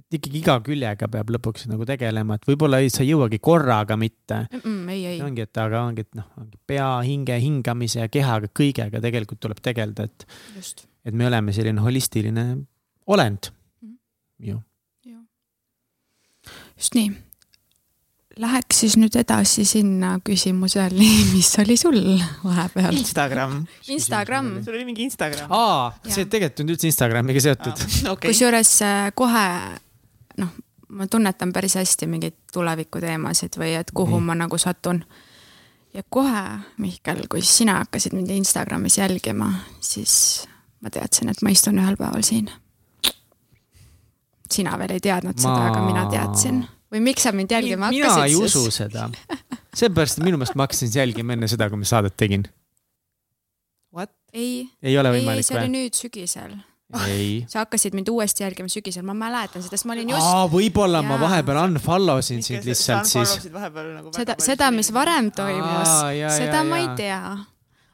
[0.00, 3.96] et ikkagi iga küljega peab lõpuks nagu tegelema, et võib-olla ei, sa ei jõuagi korraga
[4.00, 4.46] mitte.
[4.64, 6.28] mm, ei, ei, ongi, et aga ongi, et noh,
[6.66, 10.26] pea, hinge, hingamise ja kehaga, kõigega tegelikult tuleb tegeleda, et,
[11.04, 12.46] et me oleme selline holistiline
[13.06, 13.50] olend
[13.82, 13.96] Mhm.
[14.48, 14.60] ju.
[16.76, 17.10] just nii.
[18.40, 21.98] Läheks siis nüüd edasi sinna küsimuseni, mis oli sul
[22.44, 22.96] vahepeal?
[22.96, 23.58] Instagram.
[23.92, 25.52] Instagram, sul oli mingi Instagram.
[25.52, 27.84] aa, see tegelikult on üldse Instagramiga seotud.
[28.14, 29.46] okei, kusjuures äh, kohe
[30.40, 30.54] noh,
[30.96, 34.26] ma tunnetan päris hästi mingeid tulevikuteemasid või et kuhu Nii.
[34.26, 35.04] ma nagu satun.
[35.94, 36.42] ja kohe,
[36.78, 40.46] Mihkel, kui sina hakkasid mind Instagramis jälgima, siis
[40.80, 42.50] ma teadsin, et ma istun ühel päeval siin.
[44.50, 45.42] sina veel ei teadnud ma...
[45.42, 46.64] seda, aga mina teadsin.
[46.90, 48.30] Või miks sa mind jälgima mina hakkasid?
[48.30, 49.08] ei usu seda.
[49.76, 52.46] seepärast, et minu meelest ma hakkasin jälgima enne seda, kui ma saadet tegin.
[53.94, 54.12] what?
[54.32, 56.56] ei, ei ole ei, see oli nüüd sügisel.
[57.06, 57.44] ei.
[57.50, 61.04] sa hakkasid mind uuesti jälgima sügisel, ma mäletan seda, sest ma olin just aa, võib-olla
[61.06, 63.36] ma vahepeal unfollow sin sind lihtsalt siis.
[63.52, 65.94] nagu seda, seda, mis varem toimus
[66.36, 67.22] seda jaa, ma ei tea.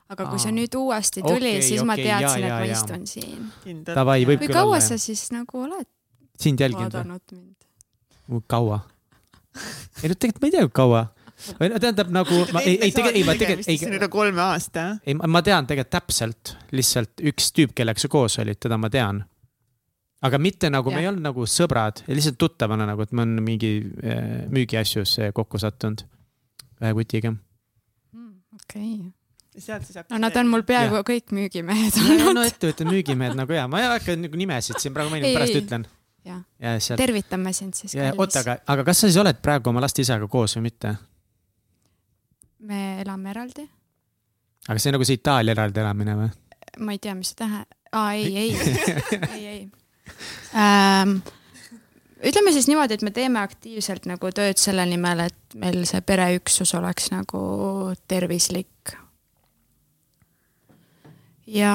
[0.08, 0.56] aga kui see Aa.
[0.60, 2.80] nüüd uuesti tuli okay,, siis ma okei, teadsin, et ma jaa, jaa.
[2.80, 3.84] istun siin.
[3.90, 5.02] Davai, võib kui küll kaua olla, sa jah.
[5.02, 5.88] siis nagu oled
[6.40, 7.55] sind jälginud või?
[8.46, 8.80] kaua?
[10.02, 11.04] ei no tegelikult ma ei tea, kui kaua.
[11.60, 14.88] või no tähendab nagu, ma ei, ei tegelikult, ei ma tegelikult, ei, üle kolme aasta.
[15.06, 19.22] ei, ma tean tegelikult täpselt, lihtsalt üks tüüp, kellega sa koos olid, teda ma tean.
[20.26, 23.72] aga mitte nagu, me ei olnud nagu sõbrad, lihtsalt tuttavana nagu, et me on mingi
[23.82, 26.06] äh, müügiasjus äh, kokku sattunud
[26.82, 27.34] ühe kutiga.
[28.56, 28.96] okei.
[29.58, 30.12] sealt siis hakkas.
[30.12, 32.48] no nad on mul peaaegu kõik müügimehed no olnud.
[32.48, 35.86] ettevõtte müügimehed nagu ja ma ei hakka nagu nimesid siin praegu mainima, pärast ütlen.
[36.26, 37.94] jah, ja sealt, tervitame sind siis.
[38.16, 40.96] oota, aga, aga kas sa siis oled praegu oma laste isaga koos või mitte?
[42.66, 43.66] me elame eraldi.
[44.68, 46.28] aga see on nagu see Itaalia eraldi elamine või?
[46.82, 48.50] ma ei tea, mis see tähe-, aa ei, ei,
[49.36, 49.60] ei, ei
[50.56, 51.18] ähm,
[52.26, 56.74] ütleme siis niimoodi, et me teeme aktiivselt nagu tööd selle nimel, et meil see pereüksus
[56.78, 57.40] oleks nagu
[58.08, 58.96] tervislik.
[61.46, 61.72] ja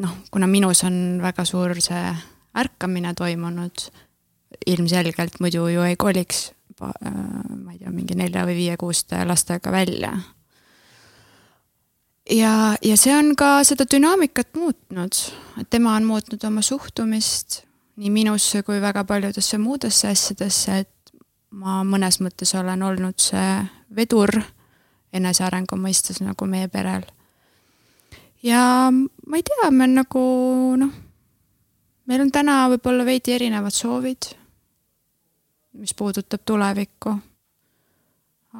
[0.00, 2.04] noh, kuna minus on väga suur see
[2.60, 3.86] ärkamine toimunud,
[4.66, 6.50] ilmselgelt muidu ju ei koliks,
[6.82, 7.08] äh,
[7.56, 10.12] ma ei tea, mingi nelja või viie-kuuste lastega välja.
[12.30, 15.24] ja, ja see on ka seda dünaamikat muutnud,
[15.60, 17.64] et tema on muutnud oma suhtumist
[18.00, 21.12] nii minusse kui väga paljudesse muudesse asjadesse, et
[21.50, 23.48] ma mõnes mõttes olen olnud see
[23.96, 24.32] vedur
[25.12, 27.04] enesearengu mõistes nagu meie perel.
[28.42, 30.22] ja ma ei tea, me nagu
[30.80, 30.94] noh,
[32.10, 34.32] meil on täna võib-olla veidi erinevad soovid,
[35.78, 37.14] mis puudutab tulevikku.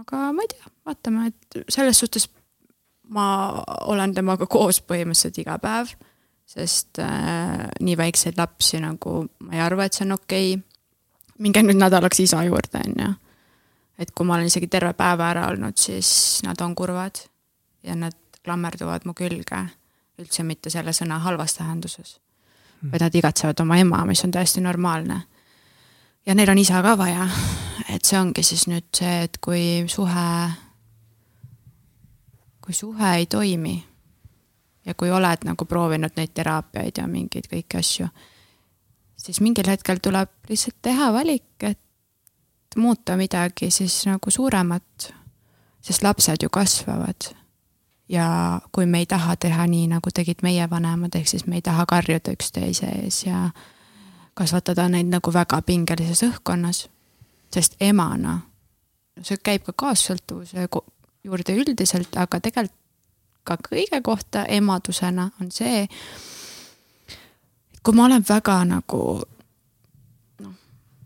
[0.00, 2.28] aga ma ei tea, vaatame, et selles suhtes
[3.10, 3.26] ma
[3.90, 5.90] olen temaga koos põhimõtteliselt iga päev
[6.50, 10.64] sest äh, nii väikseid lapsi nagu ma ei arva, et see on okei okay..
[11.38, 13.10] minge nüüd nädalaks isa juurde, on ju.
[14.02, 17.22] et kui ma olen isegi terve päeva ära olnud, siis nad on kurvad
[17.86, 19.62] ja nad klammerduvad mu külge,
[20.18, 22.18] üldse mitte selle sõna halvas tähenduses.
[22.80, 25.22] Vaid nad igatsevad oma ema, mis on täiesti normaalne.
[26.26, 27.28] ja neil on isa ka vaja,
[27.94, 30.50] et see ongi siis nüüd see, et kui suhe,
[32.60, 33.76] kui suhe ei toimi
[34.86, 38.08] ja kui oled nagu proovinud neid teraapiaid ja mingeid kõiki asju,
[39.16, 45.14] siis mingil hetkel tuleb lihtsalt teha valik, et muuta midagi siis nagu suuremat.
[45.80, 47.39] sest lapsed ju kasvavad.
[48.10, 51.62] Ja kui me ei taha teha nii, nagu tegid meie vanemad, ehk siis me ei
[51.62, 53.50] taha karjuda üksteise ees ja
[54.34, 56.88] kasvatada neid nagu väga pingelises õhkkonnas.
[57.54, 58.40] sest emana,
[59.22, 60.68] see käib ka kaassõltuvuse
[61.24, 62.76] juurde üldiselt, aga tegelikult
[63.44, 65.90] ka kõige kohta emadusena on see, et
[67.82, 69.00] kui ma olen väga nagu
[70.44, 70.54] noh,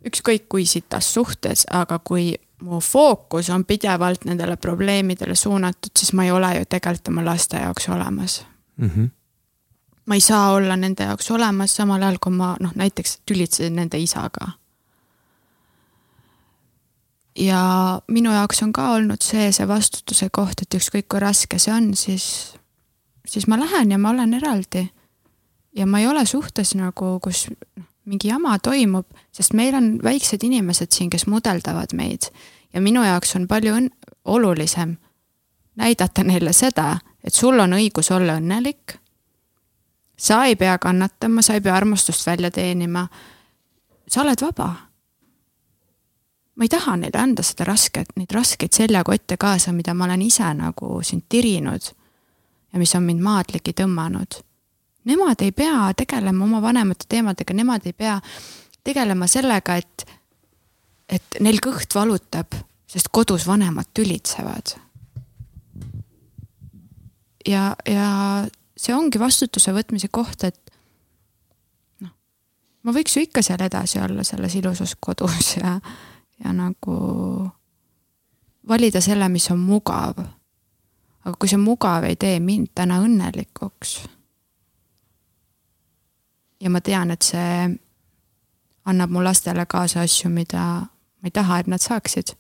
[0.05, 6.25] ükskõik kui sitas suhtes, aga kui mu fookus on pidevalt nendele probleemidele suunatud, siis ma
[6.25, 8.91] ei ole ju tegelikult oma laste jaoks olemas mm.
[8.91, 9.09] -hmm.
[10.07, 13.99] ma ei saa olla nende jaoks olemas, samal ajal kui ma noh, näiteks tülitsesin nende
[13.99, 14.53] isaga
[17.39, 21.75] ja minu jaoks on ka olnud see, see vastutuse koht, et ükskõik kui raske see
[21.75, 22.55] on, siis,
[23.27, 24.89] siis ma lähen ja ma olen eraldi.
[25.77, 30.45] ja ma ei ole suhtes nagu, kus noh, mingi jama toimub, sest meil on väiksed
[30.47, 32.31] inimesed siin, kes mudeldavad meid.
[32.73, 33.91] ja minu jaoks on palju õn-,
[34.25, 34.97] olulisem
[35.77, 38.99] näidata neile seda, et sul on õigus olla õnnelik.
[40.17, 43.09] sa ei pea kannatama, sa ei pea armastust välja teenima.
[44.09, 44.75] sa oled vaba
[46.55, 50.47] ma ei taha neile anda seda rasket, neid raskeid seljakotte kaasa, mida ma olen ise
[50.55, 51.91] nagu sind tirinud
[52.73, 54.41] ja mis on mind maadligi tõmmanud.
[55.05, 58.21] Nemad ei pea tegelema oma vanemate teemadega, nemad ei pea
[58.85, 60.07] tegelema sellega, et,
[61.09, 62.57] et neil kõht valutab,
[62.91, 64.77] sest kodus vanemad tülitsevad.
[67.49, 68.09] ja, ja
[68.77, 70.75] see ongi vastutuse võtmise koht, et
[72.05, 72.13] noh,
[72.83, 75.79] ma võiks ju ikka seal edasi olla selles ilusas kodus ja
[76.45, 76.97] ja nagu
[78.69, 80.19] valida selle, mis on mugav.
[81.25, 83.95] aga kui see mugav ei tee mind täna õnnelikuks.
[86.61, 87.79] ja ma tean, et see
[88.85, 90.65] annab mu lastele kaasa asju, mida
[91.25, 92.35] ma ei taha, et nad saaksid.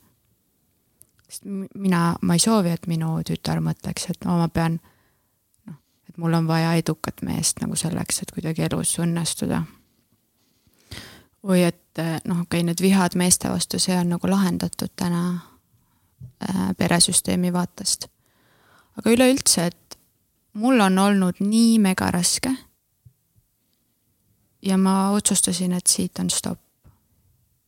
[1.28, 1.44] sest
[1.74, 4.78] mina, ma ei soovi, et minu tütar mõtleks, et no ma pean
[5.66, 9.64] noh, et mul on vaja edukat meest nagu selleks, et kuidagi elus õnnestuda
[11.44, 15.24] või et eh, noh, okei okay,, need vihad meeste vastu, see on nagu lahendatud täna
[15.34, 18.08] äh, peresüsteemi vaatest.
[18.98, 19.98] aga üleüldse, et
[20.54, 22.52] mul on olnud nii mega raske.
[24.64, 26.60] Ja ma otsustasin, et siit on stopp.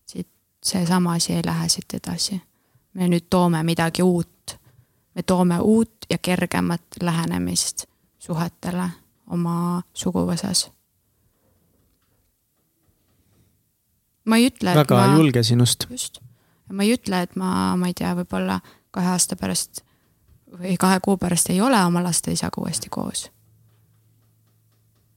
[0.07, 0.29] siit,
[0.65, 2.43] seesama asi ei lähe siit edasi.
[2.95, 4.59] me nüüd toome midagi uut.
[5.15, 7.87] me toome uut ja kergemat lähenemist
[8.19, 8.91] suhetele
[9.27, 10.71] oma suguvõsas
[14.27, 14.75] ma ei ütle.
[14.75, 15.87] väga ma, julge sinust.
[15.91, 16.21] just,
[16.73, 18.61] ma ei ütle, et ma, ma ei tea, võib-olla
[18.95, 19.83] kahe aasta pärast
[20.57, 23.29] või kahe kuu pärast ei ole oma laste isaga uuesti koos.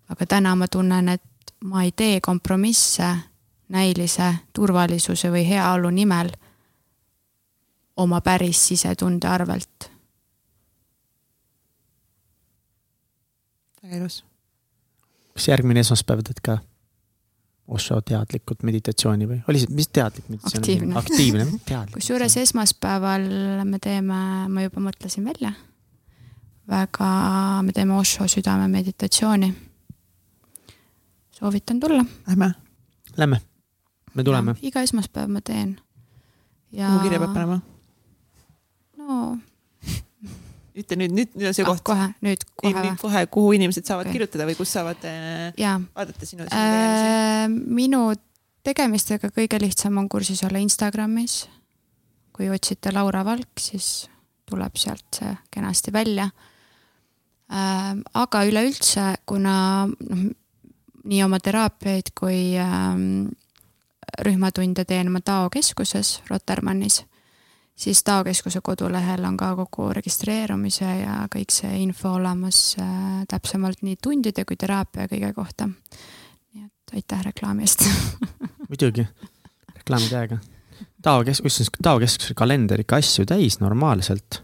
[0.10, 1.24] aga täna ma tunnen, et
[1.64, 3.16] ma ei tee kompromisse
[3.70, 6.32] näilise turvalisuse või heaolu nimel
[8.00, 9.92] oma päris sisetunde arvelt.
[13.84, 14.24] väga ilus.
[15.34, 16.58] kas järgmine esmaspäev teed ka?
[17.70, 20.64] Osho teadlikult meditatsiooni või oli see, mis teadlik meditatsioon?
[20.64, 21.94] aktiivne, aktiivne, teadlik.
[22.00, 23.28] kusjuures esmaspäeval
[23.66, 25.54] me teeme, ma juba mõtlesin välja,
[26.70, 27.10] väga,
[27.66, 29.54] me teeme Osho südamemeditatsiooni.
[31.40, 32.06] Soovitan tulla.
[32.28, 32.54] Lähme.
[33.18, 33.42] Lähme,
[34.14, 34.56] me tuleme.
[34.62, 35.80] iga esmaspäev ma teen.
[36.72, 37.60] kuhu kirja peab panema?
[38.98, 39.38] no.
[40.80, 41.84] ütle nüüd, nüüd, nüüd on see ah, koht.
[41.88, 42.92] kohe, nüüd kohe või?
[43.02, 44.18] kohe, kuhu inimesed saavad okay.
[44.18, 47.48] kirjutada või kus saavad äh, vaadata sinu, äh,?
[47.50, 48.04] minu
[48.68, 51.42] tegemistega kõige lihtsam on kursis olla Instagramis.
[52.36, 54.08] kui otsite Laura Valk, siis
[54.50, 56.30] tuleb sealt see kenasti välja
[57.50, 57.96] äh,.
[58.14, 59.56] aga üleüldse, kuna
[59.88, 60.30] noh,
[61.10, 62.98] nii oma teraapiaid kui äh,
[64.26, 67.04] rühmatunde teen ma Tao keskuses Rotermannis,
[67.76, 73.84] siis Tao keskuse kodulehel on ka kogu registreerumise ja kõik see info olemas äh, täpsemalt
[73.86, 75.70] nii tundide kui teraapia kõige kohta.
[76.54, 77.86] nii et aitäh reklaami eest
[78.70, 79.08] muidugi,
[79.80, 80.40] reklaami käega.
[81.02, 84.44] Tao kesk-, kusjuures Tao keskuse kalender ikka asju täis normaalselt.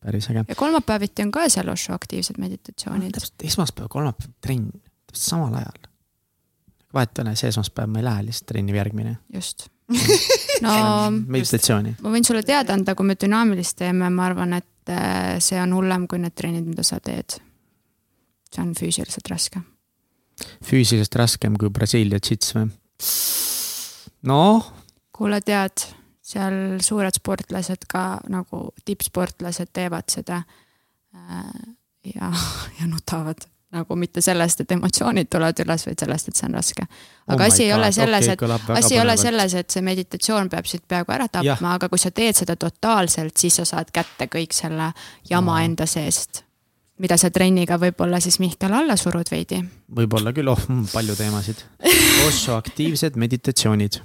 [0.00, 0.44] päris äge.
[0.48, 3.12] ja kolmapäeviti on ka seal Osho aktiivsed meditatsioonid.
[3.12, 4.70] täpselt esmaspäev, kolmapäev, trenn,
[5.16, 5.90] samal ajal.
[6.94, 9.18] vahet ei ole, see esmaspäev ma ei lähe lihtsalt trenni või järgmine.
[9.34, 9.68] just
[10.64, 10.74] no
[11.10, 11.96] meditatsiooni.
[12.02, 15.74] ma võin sulle teada anda, kui me dünaamilist teeme, ma arvan, et äh, see on
[15.76, 17.38] hullem kui need trennid, mida sa teed.
[18.50, 19.62] see on füüsiliselt raske.
[20.66, 22.68] füüsiliselt raskem kui Brasiilia jits või?
[24.30, 24.70] noh.
[25.16, 25.86] kuule, tead,
[26.22, 30.42] seal suured sportlased ka nagu tippsportlased teevad seda.
[31.10, 31.54] Äh,
[32.14, 32.30] ja,
[32.78, 36.86] ja nutavad nagu mitte sellest, et emotsioonid tulevad üles, vaid sellest, et see on raske.
[37.30, 40.50] aga oh asi ei ole selles okay,, et, asi ei ole selles, et see meditatsioon
[40.50, 44.26] peab sind peaaegu ära tapma, aga kui sa teed seda totaalselt, siis sa saad kätte
[44.32, 44.90] kõik selle
[45.30, 45.64] jama no.
[45.70, 46.44] enda seest.
[47.00, 49.62] mida sa trenniga võib-olla siis Mihkel alla surud veidi.
[49.96, 51.62] võib-olla küll, oh palju teemasid.
[52.28, 54.02] Osho aktiivsed meditatsioonid.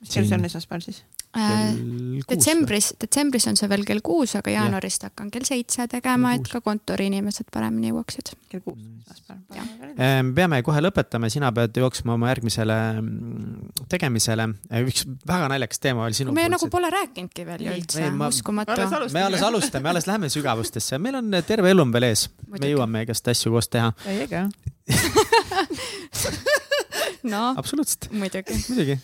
[0.00, 1.02] mis kell see on esmaspäeval siis?
[1.36, 5.10] Detsembris, detsembris on see veel kell kuus, aga jaanuarist ja.
[5.10, 8.30] hakkan kell seitse tegema, et ka kontoriinimesed paremini jõuaksid.
[8.48, 8.78] kell kuus,
[9.12, 10.30] esmaspäeval.
[10.38, 14.48] peame kohe lõpetama, sina pead jooksma oma järgmisele mm, tegemisele.
[14.86, 16.32] üks väga naljakas teema oli sinu.
[16.32, 18.88] me poolt, nagu pole rääkinudki veel ju üldse, uskumatu.
[19.12, 22.30] me alles alustame, alles läheme sügavustesse, meil on terve elu on veel ees.
[22.48, 23.92] me jõuame igast asju koos teha.
[24.06, 24.46] täiega
[27.32, 28.08] no absoluutselt.
[28.16, 28.56] muidugi.
[28.72, 28.96] muidugi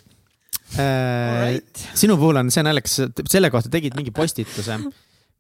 [0.74, 1.86] Right.
[1.94, 4.78] sinu puhul on see naljakas, selle kohta tegid mingi postituse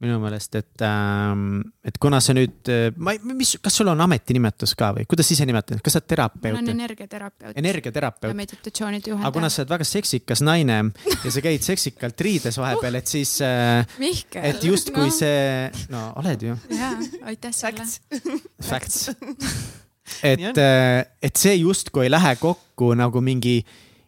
[0.02, 4.74] minu meelest, et, ähm, et kuna sa nüüd, ma ei, mis, kas sul on ametinimetus
[4.78, 6.48] ka või kuidas ise nimetad, kas sa oled terapeut?
[6.48, 7.54] ma olen energiaterapeut.
[7.60, 8.32] energiaterapeut.
[8.32, 9.30] ja meditatsioonide juhendaja.
[9.30, 10.80] aga kuna sa oled väga seksikas naine
[11.14, 13.86] ja sa käid seksikalt riides vahepeal, et siis äh,.
[14.02, 14.50] Mihkel.
[14.50, 15.14] et justkui no.
[15.14, 16.58] see, no oled ju.
[16.74, 16.92] jaa,
[17.30, 17.88] aitäh sulle.
[18.66, 19.08] Facts.
[20.34, 23.60] et, äh, et see justkui ei lähe kokku nagu mingi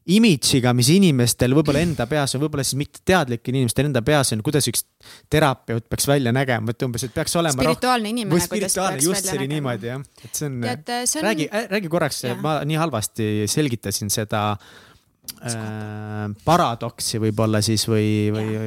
[0.07, 4.43] imidžiga, mis inimestel võib-olla enda peas on, võib-olla siis mitte teadlikel inimestel enda peas on,
[4.47, 4.85] kuidas üks
[5.33, 7.59] terapeut peaks välja nägema, et umbes, et peaks olema.
[7.59, 8.37] spirituaalne inimene.
[8.37, 10.61] või spirituaalne, just see oli niimoodi jah, et see on.
[10.63, 11.27] See on...
[11.27, 18.65] räägi, räägi korraks, ma nii halvasti selgitasin seda äh, paradoksi võib-olla siis või, või ja.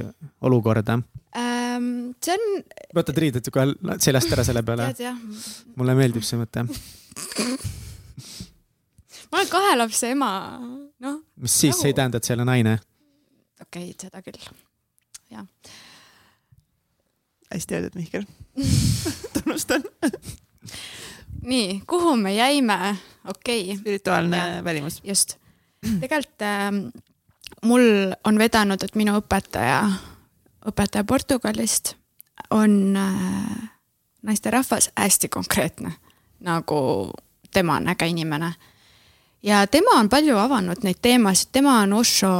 [0.49, 0.99] olukorda
[1.39, 1.91] ähm,.
[2.19, 2.63] see on.
[2.99, 4.91] võtad riided kohe seljast ära selle peale?
[5.79, 6.67] mulle meeldib see mõte
[9.31, 10.31] ma olen kahe lapse ema,
[10.99, 11.19] noh.
[11.35, 12.80] mis siis see ei tähenda, et sa ei ole naine?
[13.61, 14.39] okei okay,, seda küll,
[15.34, 15.45] jah.
[17.53, 18.26] hästi öeldud, Mihkel.
[19.34, 19.84] Tunnustan.
[21.41, 22.95] Nii, kuhu me jäime,
[23.27, 23.64] okei.
[23.64, 23.77] Okay..
[23.77, 25.01] spirituaalne välimus.
[25.03, 25.38] just,
[25.99, 26.72] tegelikult äh,
[27.64, 29.84] mul on vedanud, et minu õpetaja,
[30.69, 31.95] õpetaja Portugalist
[32.49, 33.69] on äh,
[34.22, 35.93] naisterahvas hästi konkreetne,
[36.39, 37.11] nagu
[37.53, 38.53] tema on äge inimene
[39.43, 42.31] ja tema on palju avanud neid teemasid, tema on Osho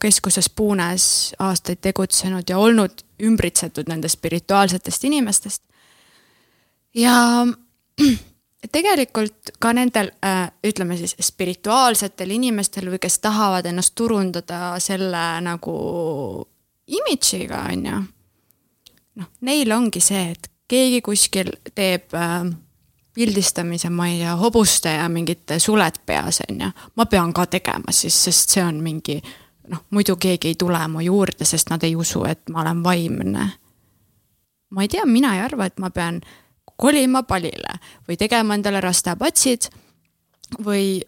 [0.00, 5.62] keskuses Puunes aastaid tegutsenud ja olnud ümbritsetud nendest spirituaalsetest inimestest.
[6.94, 7.46] ja
[8.72, 15.76] tegelikult ka nendel äh, ütleme siis spirituaalsetel inimestel või kes tahavad ennast turundada selle nagu
[16.86, 18.00] imidžiga, on ju.
[19.20, 22.44] noh, neil ongi see, et keegi kuskil teeb äh,
[23.20, 26.70] pildistamise, ma ei tea, hobuste ja mingite suled peas, on ju.
[26.96, 29.18] ma pean ka tegema siis, sest see on mingi
[29.68, 33.44] noh, muidu keegi ei tule mu juurde, sest nad ei usu, et ma olen vaimne.
[34.70, 36.22] ma ei tea, mina ei arva, et ma pean
[36.80, 37.76] kolima palile
[38.08, 39.68] või tegema endale rastapatsid
[40.64, 41.02] või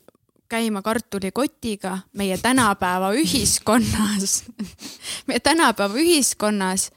[0.52, 4.42] käima kartulikotiga meie tänapäeva ühiskonnas
[5.26, 6.90] meie tänapäeva ühiskonnas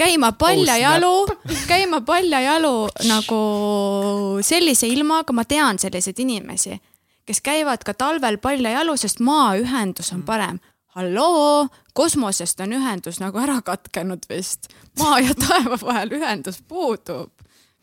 [0.00, 1.28] käima paljajalu,
[1.68, 3.40] käima paljajalu nagu
[4.44, 6.78] sellise ilmaga, ma tean selliseid inimesi,
[7.28, 10.60] kes käivad ka talvel paljajalu, sest maaühendus on parem.
[10.96, 14.72] halloo, kosmosest on ühendus nagu ära katkenud vist.
[14.98, 17.30] maa ja taeva vahel ühendus puudub.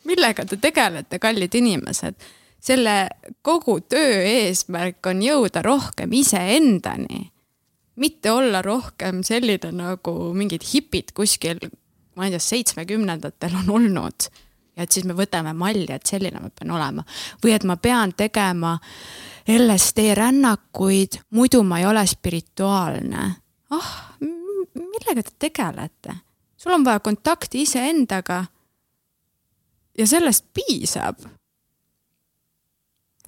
[0.03, 2.15] millega te tegelete, kallid inimesed?
[2.60, 3.10] selle
[3.41, 7.31] kogu töö eesmärk on jõuda rohkem iseendani.
[7.95, 11.60] mitte olla rohkem selline nagu mingid hipid kuskil,
[12.18, 14.27] ma ei tea, seitsmekümnendatel on olnud.
[14.77, 17.06] ja et siis me võtame malli, et selline ma pean olema
[17.44, 18.77] või et ma pean tegema
[19.48, 23.31] LSD rännakuid, muidu ma ei ole spirituaalne.
[23.69, 26.19] ah, millega te tegelete?
[26.57, 28.45] sul on vaja kontakti iseendaga.
[29.98, 31.26] ja sellest piisab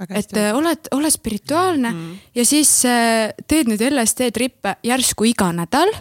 [0.08, 2.18] et äh, oled, oled spirituaalne mm -hmm.
[2.36, 5.92] ja siis äh, teed nüüd LSD trippe järsku iga nädal.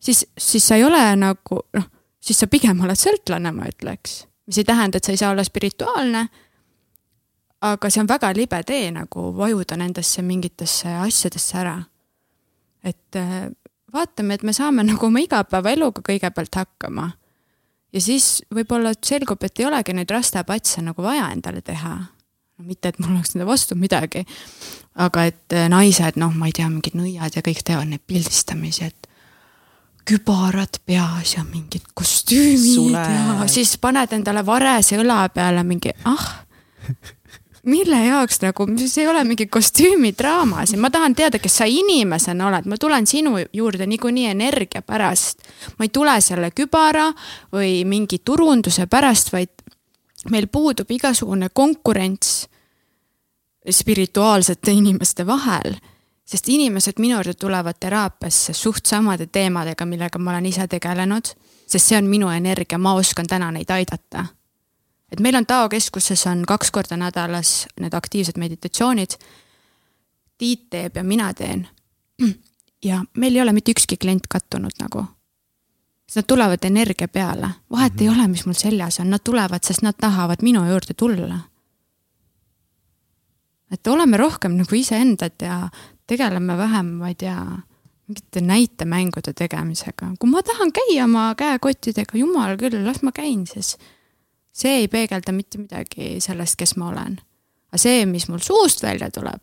[0.00, 1.88] Siis, siis sa ei ole nagu noh,
[2.20, 5.44] siis sa pigem oled sõltlane, ma ütleks, mis ei tähenda, et sa ei saa olla
[5.44, 6.28] spirituaalne.
[7.60, 11.82] aga see on väga libe tee nagu vajuda nendesse mingitesse asjadesse ära.
[12.84, 13.50] et äh,
[13.92, 17.10] vaatame, et me saame nagu oma igapäevaeluga kõigepealt hakkama.
[17.92, 21.98] ja siis võib-olla selgub, et ei olegi neid rastapatse nagu vaja endale teha
[22.60, 24.24] no mitte, et mul oleks nende vastu midagi,
[24.94, 28.90] aga et äh, naised, noh, ma ei tea, mingid nõiad ja kõik teevad neid pildistamisi,
[28.90, 29.09] et
[30.10, 32.98] kübarad peas ja mingid kostüümid Sule.
[32.98, 36.28] ja siis paned endale varese õla peale mingi, ah,
[37.70, 42.48] mille jaoks nagu, see ei ole mingi kostüümidraama siin, ma tahan teada, kes sa inimesena
[42.48, 45.46] oled, ma tulen sinu juurde niikuinii energia pärast.
[45.78, 47.10] ma ei tule selle kübara
[47.52, 49.52] või mingi turunduse pärast, vaid
[50.30, 52.48] meil puudub igasugune konkurents
[53.70, 55.76] spirituaalsete inimeste vahel,
[56.30, 61.32] sest inimesed minu juurde tulevad teraapiasse suht samade teemadega, millega ma olen ise tegelenud,
[61.66, 64.26] sest see on minu energia, ma oskan täna neid aidata.
[65.12, 69.18] et meil on Tao keskuses on kaks korda nädalas need aktiivsed meditatsioonid.
[70.38, 71.68] Tiit teeb ja mina teen.
[72.84, 75.04] ja meil ei ole mitte ükski klient kattunud nagu
[76.10, 78.02] siis nad tulevad energia peale, vahet mm -hmm.
[78.02, 81.38] ei ole, mis mul seljas on, nad tulevad, sest nad tahavad minu juurde tulla.
[83.70, 85.68] et oleme rohkem nagu iseendad ja
[86.10, 87.38] tegeleme vähem, ma ei tea,
[88.10, 93.76] mingite näitemängude tegemisega, kui ma tahan käia oma käekottidega, jumal küll, las ma käin siis.
[94.52, 97.20] see ei peegelda mitte midagi sellest, kes ma olen.
[97.70, 99.42] aga see, mis mul suust välja tuleb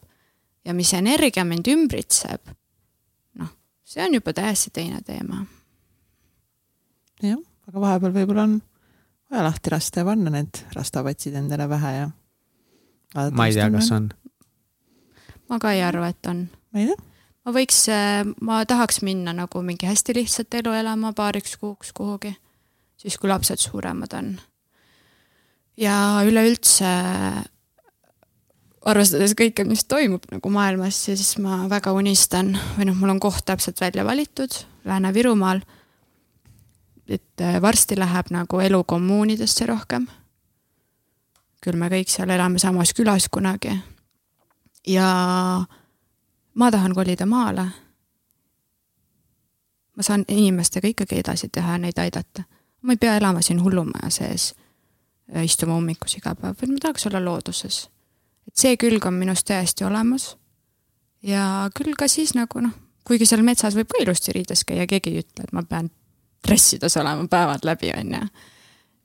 [0.65, 2.51] ja mis energia mind ümbritseb,
[3.39, 3.53] noh,
[3.83, 5.45] see on juba täiesti teine teema
[7.23, 7.39] jah,
[7.69, 8.55] aga vahepeal võib-olla on
[9.31, 12.07] vaja lahti lasta ja panna need rastapatsid endale pähe ja.
[13.31, 14.09] ma ei tea, kas on.
[15.49, 16.45] ma ka ei arva, et on.
[16.77, 17.03] Ma ei tea.
[17.47, 22.35] ma võiks, äh, ma tahaks minna nagu mingi hästi lihtsat elu elama paariks kuuks kuhugi,
[23.01, 24.35] siis kui lapsed suuremad on.
[25.77, 25.97] ja
[26.27, 26.91] üleüldse
[28.87, 33.43] arvestades kõike, mis toimub nagu maailmas, siis ma väga unistan või noh, mul on koht
[33.49, 34.53] täpselt välja valitud
[34.87, 35.65] Lääne-Virumaal
[37.09, 40.07] et äh, varsti läheb nagu elu kommuunidesse rohkem.
[41.63, 43.73] küll me kõik seal elame samas külas kunagi.
[44.87, 45.65] ja
[46.57, 47.65] ma tahan kolida maale.
[49.97, 52.43] ma saan inimestega ikkagi edasi teha ja neid aidata.
[52.81, 54.55] ma ei pea elama siin hullumaja sees,
[55.35, 57.89] äh, istuma ummikus iga päev, vaid ma tahaks olla looduses.
[58.47, 60.37] et see külg on minus täiesti olemas.
[61.23, 62.73] ja küll ka siis nagu noh,
[63.07, 65.89] kuigi seal metsas võib ka ilusti riides käia, keegi ei ütle, et ma pean
[66.47, 68.27] dressides olema päevad läbi, on ju.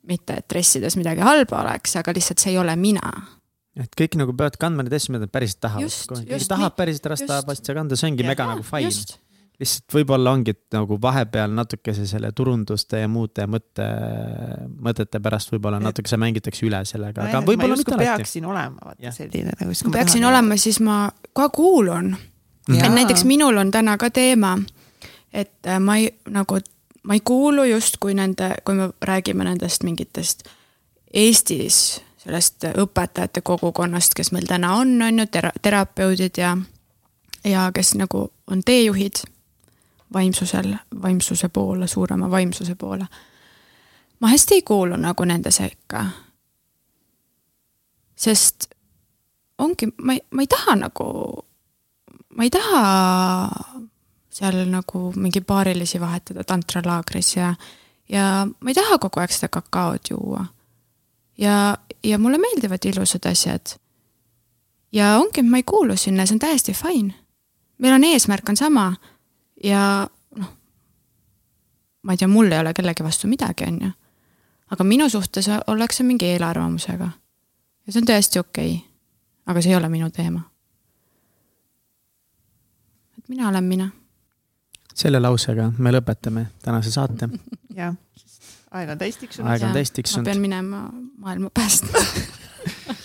[0.03, 3.11] mitte, et dressides midagi halba oleks, aga lihtsalt see ei ole mina.
[3.79, 5.99] Et kõik nagu peavad kandma neid asju, mida nad päriselt tahavad.
[6.09, 8.91] kui keegi tahab päriselt rastapastse kanda, see ongi ja, mega nagu fine.
[9.61, 13.87] lihtsalt võib-olla ongi nagu vahepeal natukese selle turunduste ja muude mõtte,
[14.89, 18.11] mõtete pärast võib-olla natukese mängitakse üle sellega, aga võib-olla mitte alati.
[18.21, 19.79] peaksin olema vaata selline nagu.
[19.81, 22.13] kui peaksin olema, siis ma ka kuulun.
[22.69, 24.57] et näiteks minul on täna ka teema,
[25.33, 26.61] et äh, ma ei nagu
[27.03, 30.45] ma ei kuulu justkui nende, kui me räägime nendest mingitest
[31.13, 36.55] Eestis sellest õpetajate kogukonnast, kes meil täna on, on ju, tera-, terapeudid ja,
[37.43, 39.23] ja kes nagu on teejuhid
[40.13, 43.07] vaimsusel, vaimsuse poole, suurema vaimsuse poole.
[44.19, 46.05] ma hästi ei kuulu nagu nende sekka.
[48.15, 48.69] sest
[49.57, 51.07] ongi, ma ei, ma ei taha nagu,
[52.37, 52.83] ma ei taha
[54.33, 57.53] seal nagu mingi paarilisi vahetada tantralaagris ja,
[58.09, 60.45] ja ma ei taha kogu aeg seda kakaod juua.
[61.37, 63.75] ja, ja mulle meeldivad ilusad asjad.
[64.91, 67.13] ja ongi, ma ei kuulu sinna, see on täiesti fine.
[67.77, 68.93] meil on eesmärk on sama
[69.63, 70.53] ja noh,
[72.01, 73.91] ma ei tea, mul ei ole kellegi vastu midagi, on ju.
[74.71, 77.09] aga minu suhtes ollakse mingi eelarvamusega.
[77.85, 78.87] ja see on täiesti okei okay..
[79.45, 80.41] aga see ei ole minu teema.
[83.17, 83.89] et mina olen mina
[84.93, 87.29] selle lausega me lõpetame tänase saate.
[87.79, 87.95] jah,
[88.73, 89.51] aeg on täis tiksunud.
[89.51, 91.99] aeg on täis ma pean minema maailma päästma.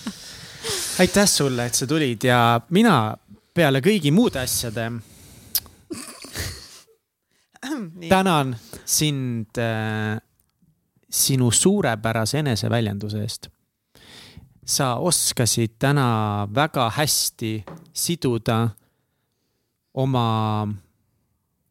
[1.03, 3.17] aitäh sulle, et sa tulid ja mina
[3.55, 4.89] peale kõigi muude asjade
[8.15, 10.19] tänan sind äh,
[11.11, 13.49] sinu suurepärase eneseväljenduse eest.
[14.69, 18.69] sa oskasid täna väga hästi siduda
[19.95, 20.69] oma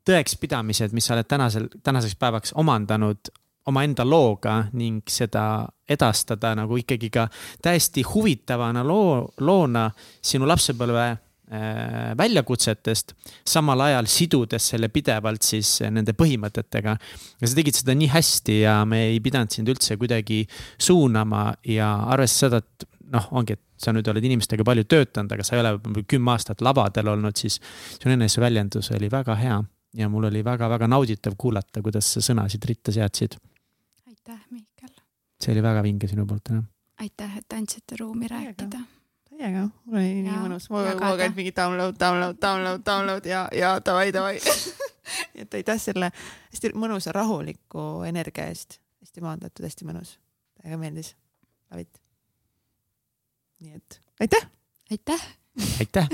[0.08, 3.30] tõekspidamised, mis sa oled tänasel, tänaseks päevaks omandanud
[3.68, 7.28] omaenda looga ning seda edastada nagu ikkagi ka
[7.64, 9.88] täiesti huvitavana loo, loona
[10.24, 13.14] sinu lapsepõlve äh, väljakutsetest,
[13.48, 16.98] samal ajal sidudes selle pidevalt siis nende põhimõtetega.
[17.42, 20.44] ja sa tegid seda nii hästi ja me ei pidanud sind üldse kuidagi
[20.78, 25.46] suunama ja arvestades seda, et noh, ongi, et sa nüüd oled inimestega palju töötanud, aga
[25.46, 27.60] sa ei ole kümme aastat lavadel olnud, siis
[27.98, 29.60] sinu eneseväljendus oli väga hea
[29.98, 33.38] ja mul oli väga-väga nauditav kuulata, kuidas sa sõnasid ritta seadsid.
[34.28, 34.90] aitäh, Mihkel.
[35.44, 36.64] see oli väga vinge sinu poolt täna.
[37.00, 38.46] aitäh, et andsite ruumi Täiega.
[38.46, 38.80] rääkida.
[39.30, 43.48] täiega, mul oli nii mõnus, mul väga kogu aeg mingi download, download, download, download ja,
[43.56, 44.40] ja davai, davai.
[45.42, 46.12] et aitäh selle
[46.52, 50.18] hästi mõnusa rahuliku energia eest, hästi maandatud, hästi mõnus,
[50.64, 51.16] väga meeldis,
[51.80, 52.02] it.
[53.62, 54.50] nii et aitäh.
[54.92, 55.28] aitäh,
[55.80, 56.08] aitäh,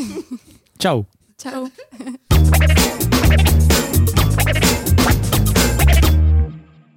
[0.78, 1.06] tšau.
[1.38, 1.70] tšau.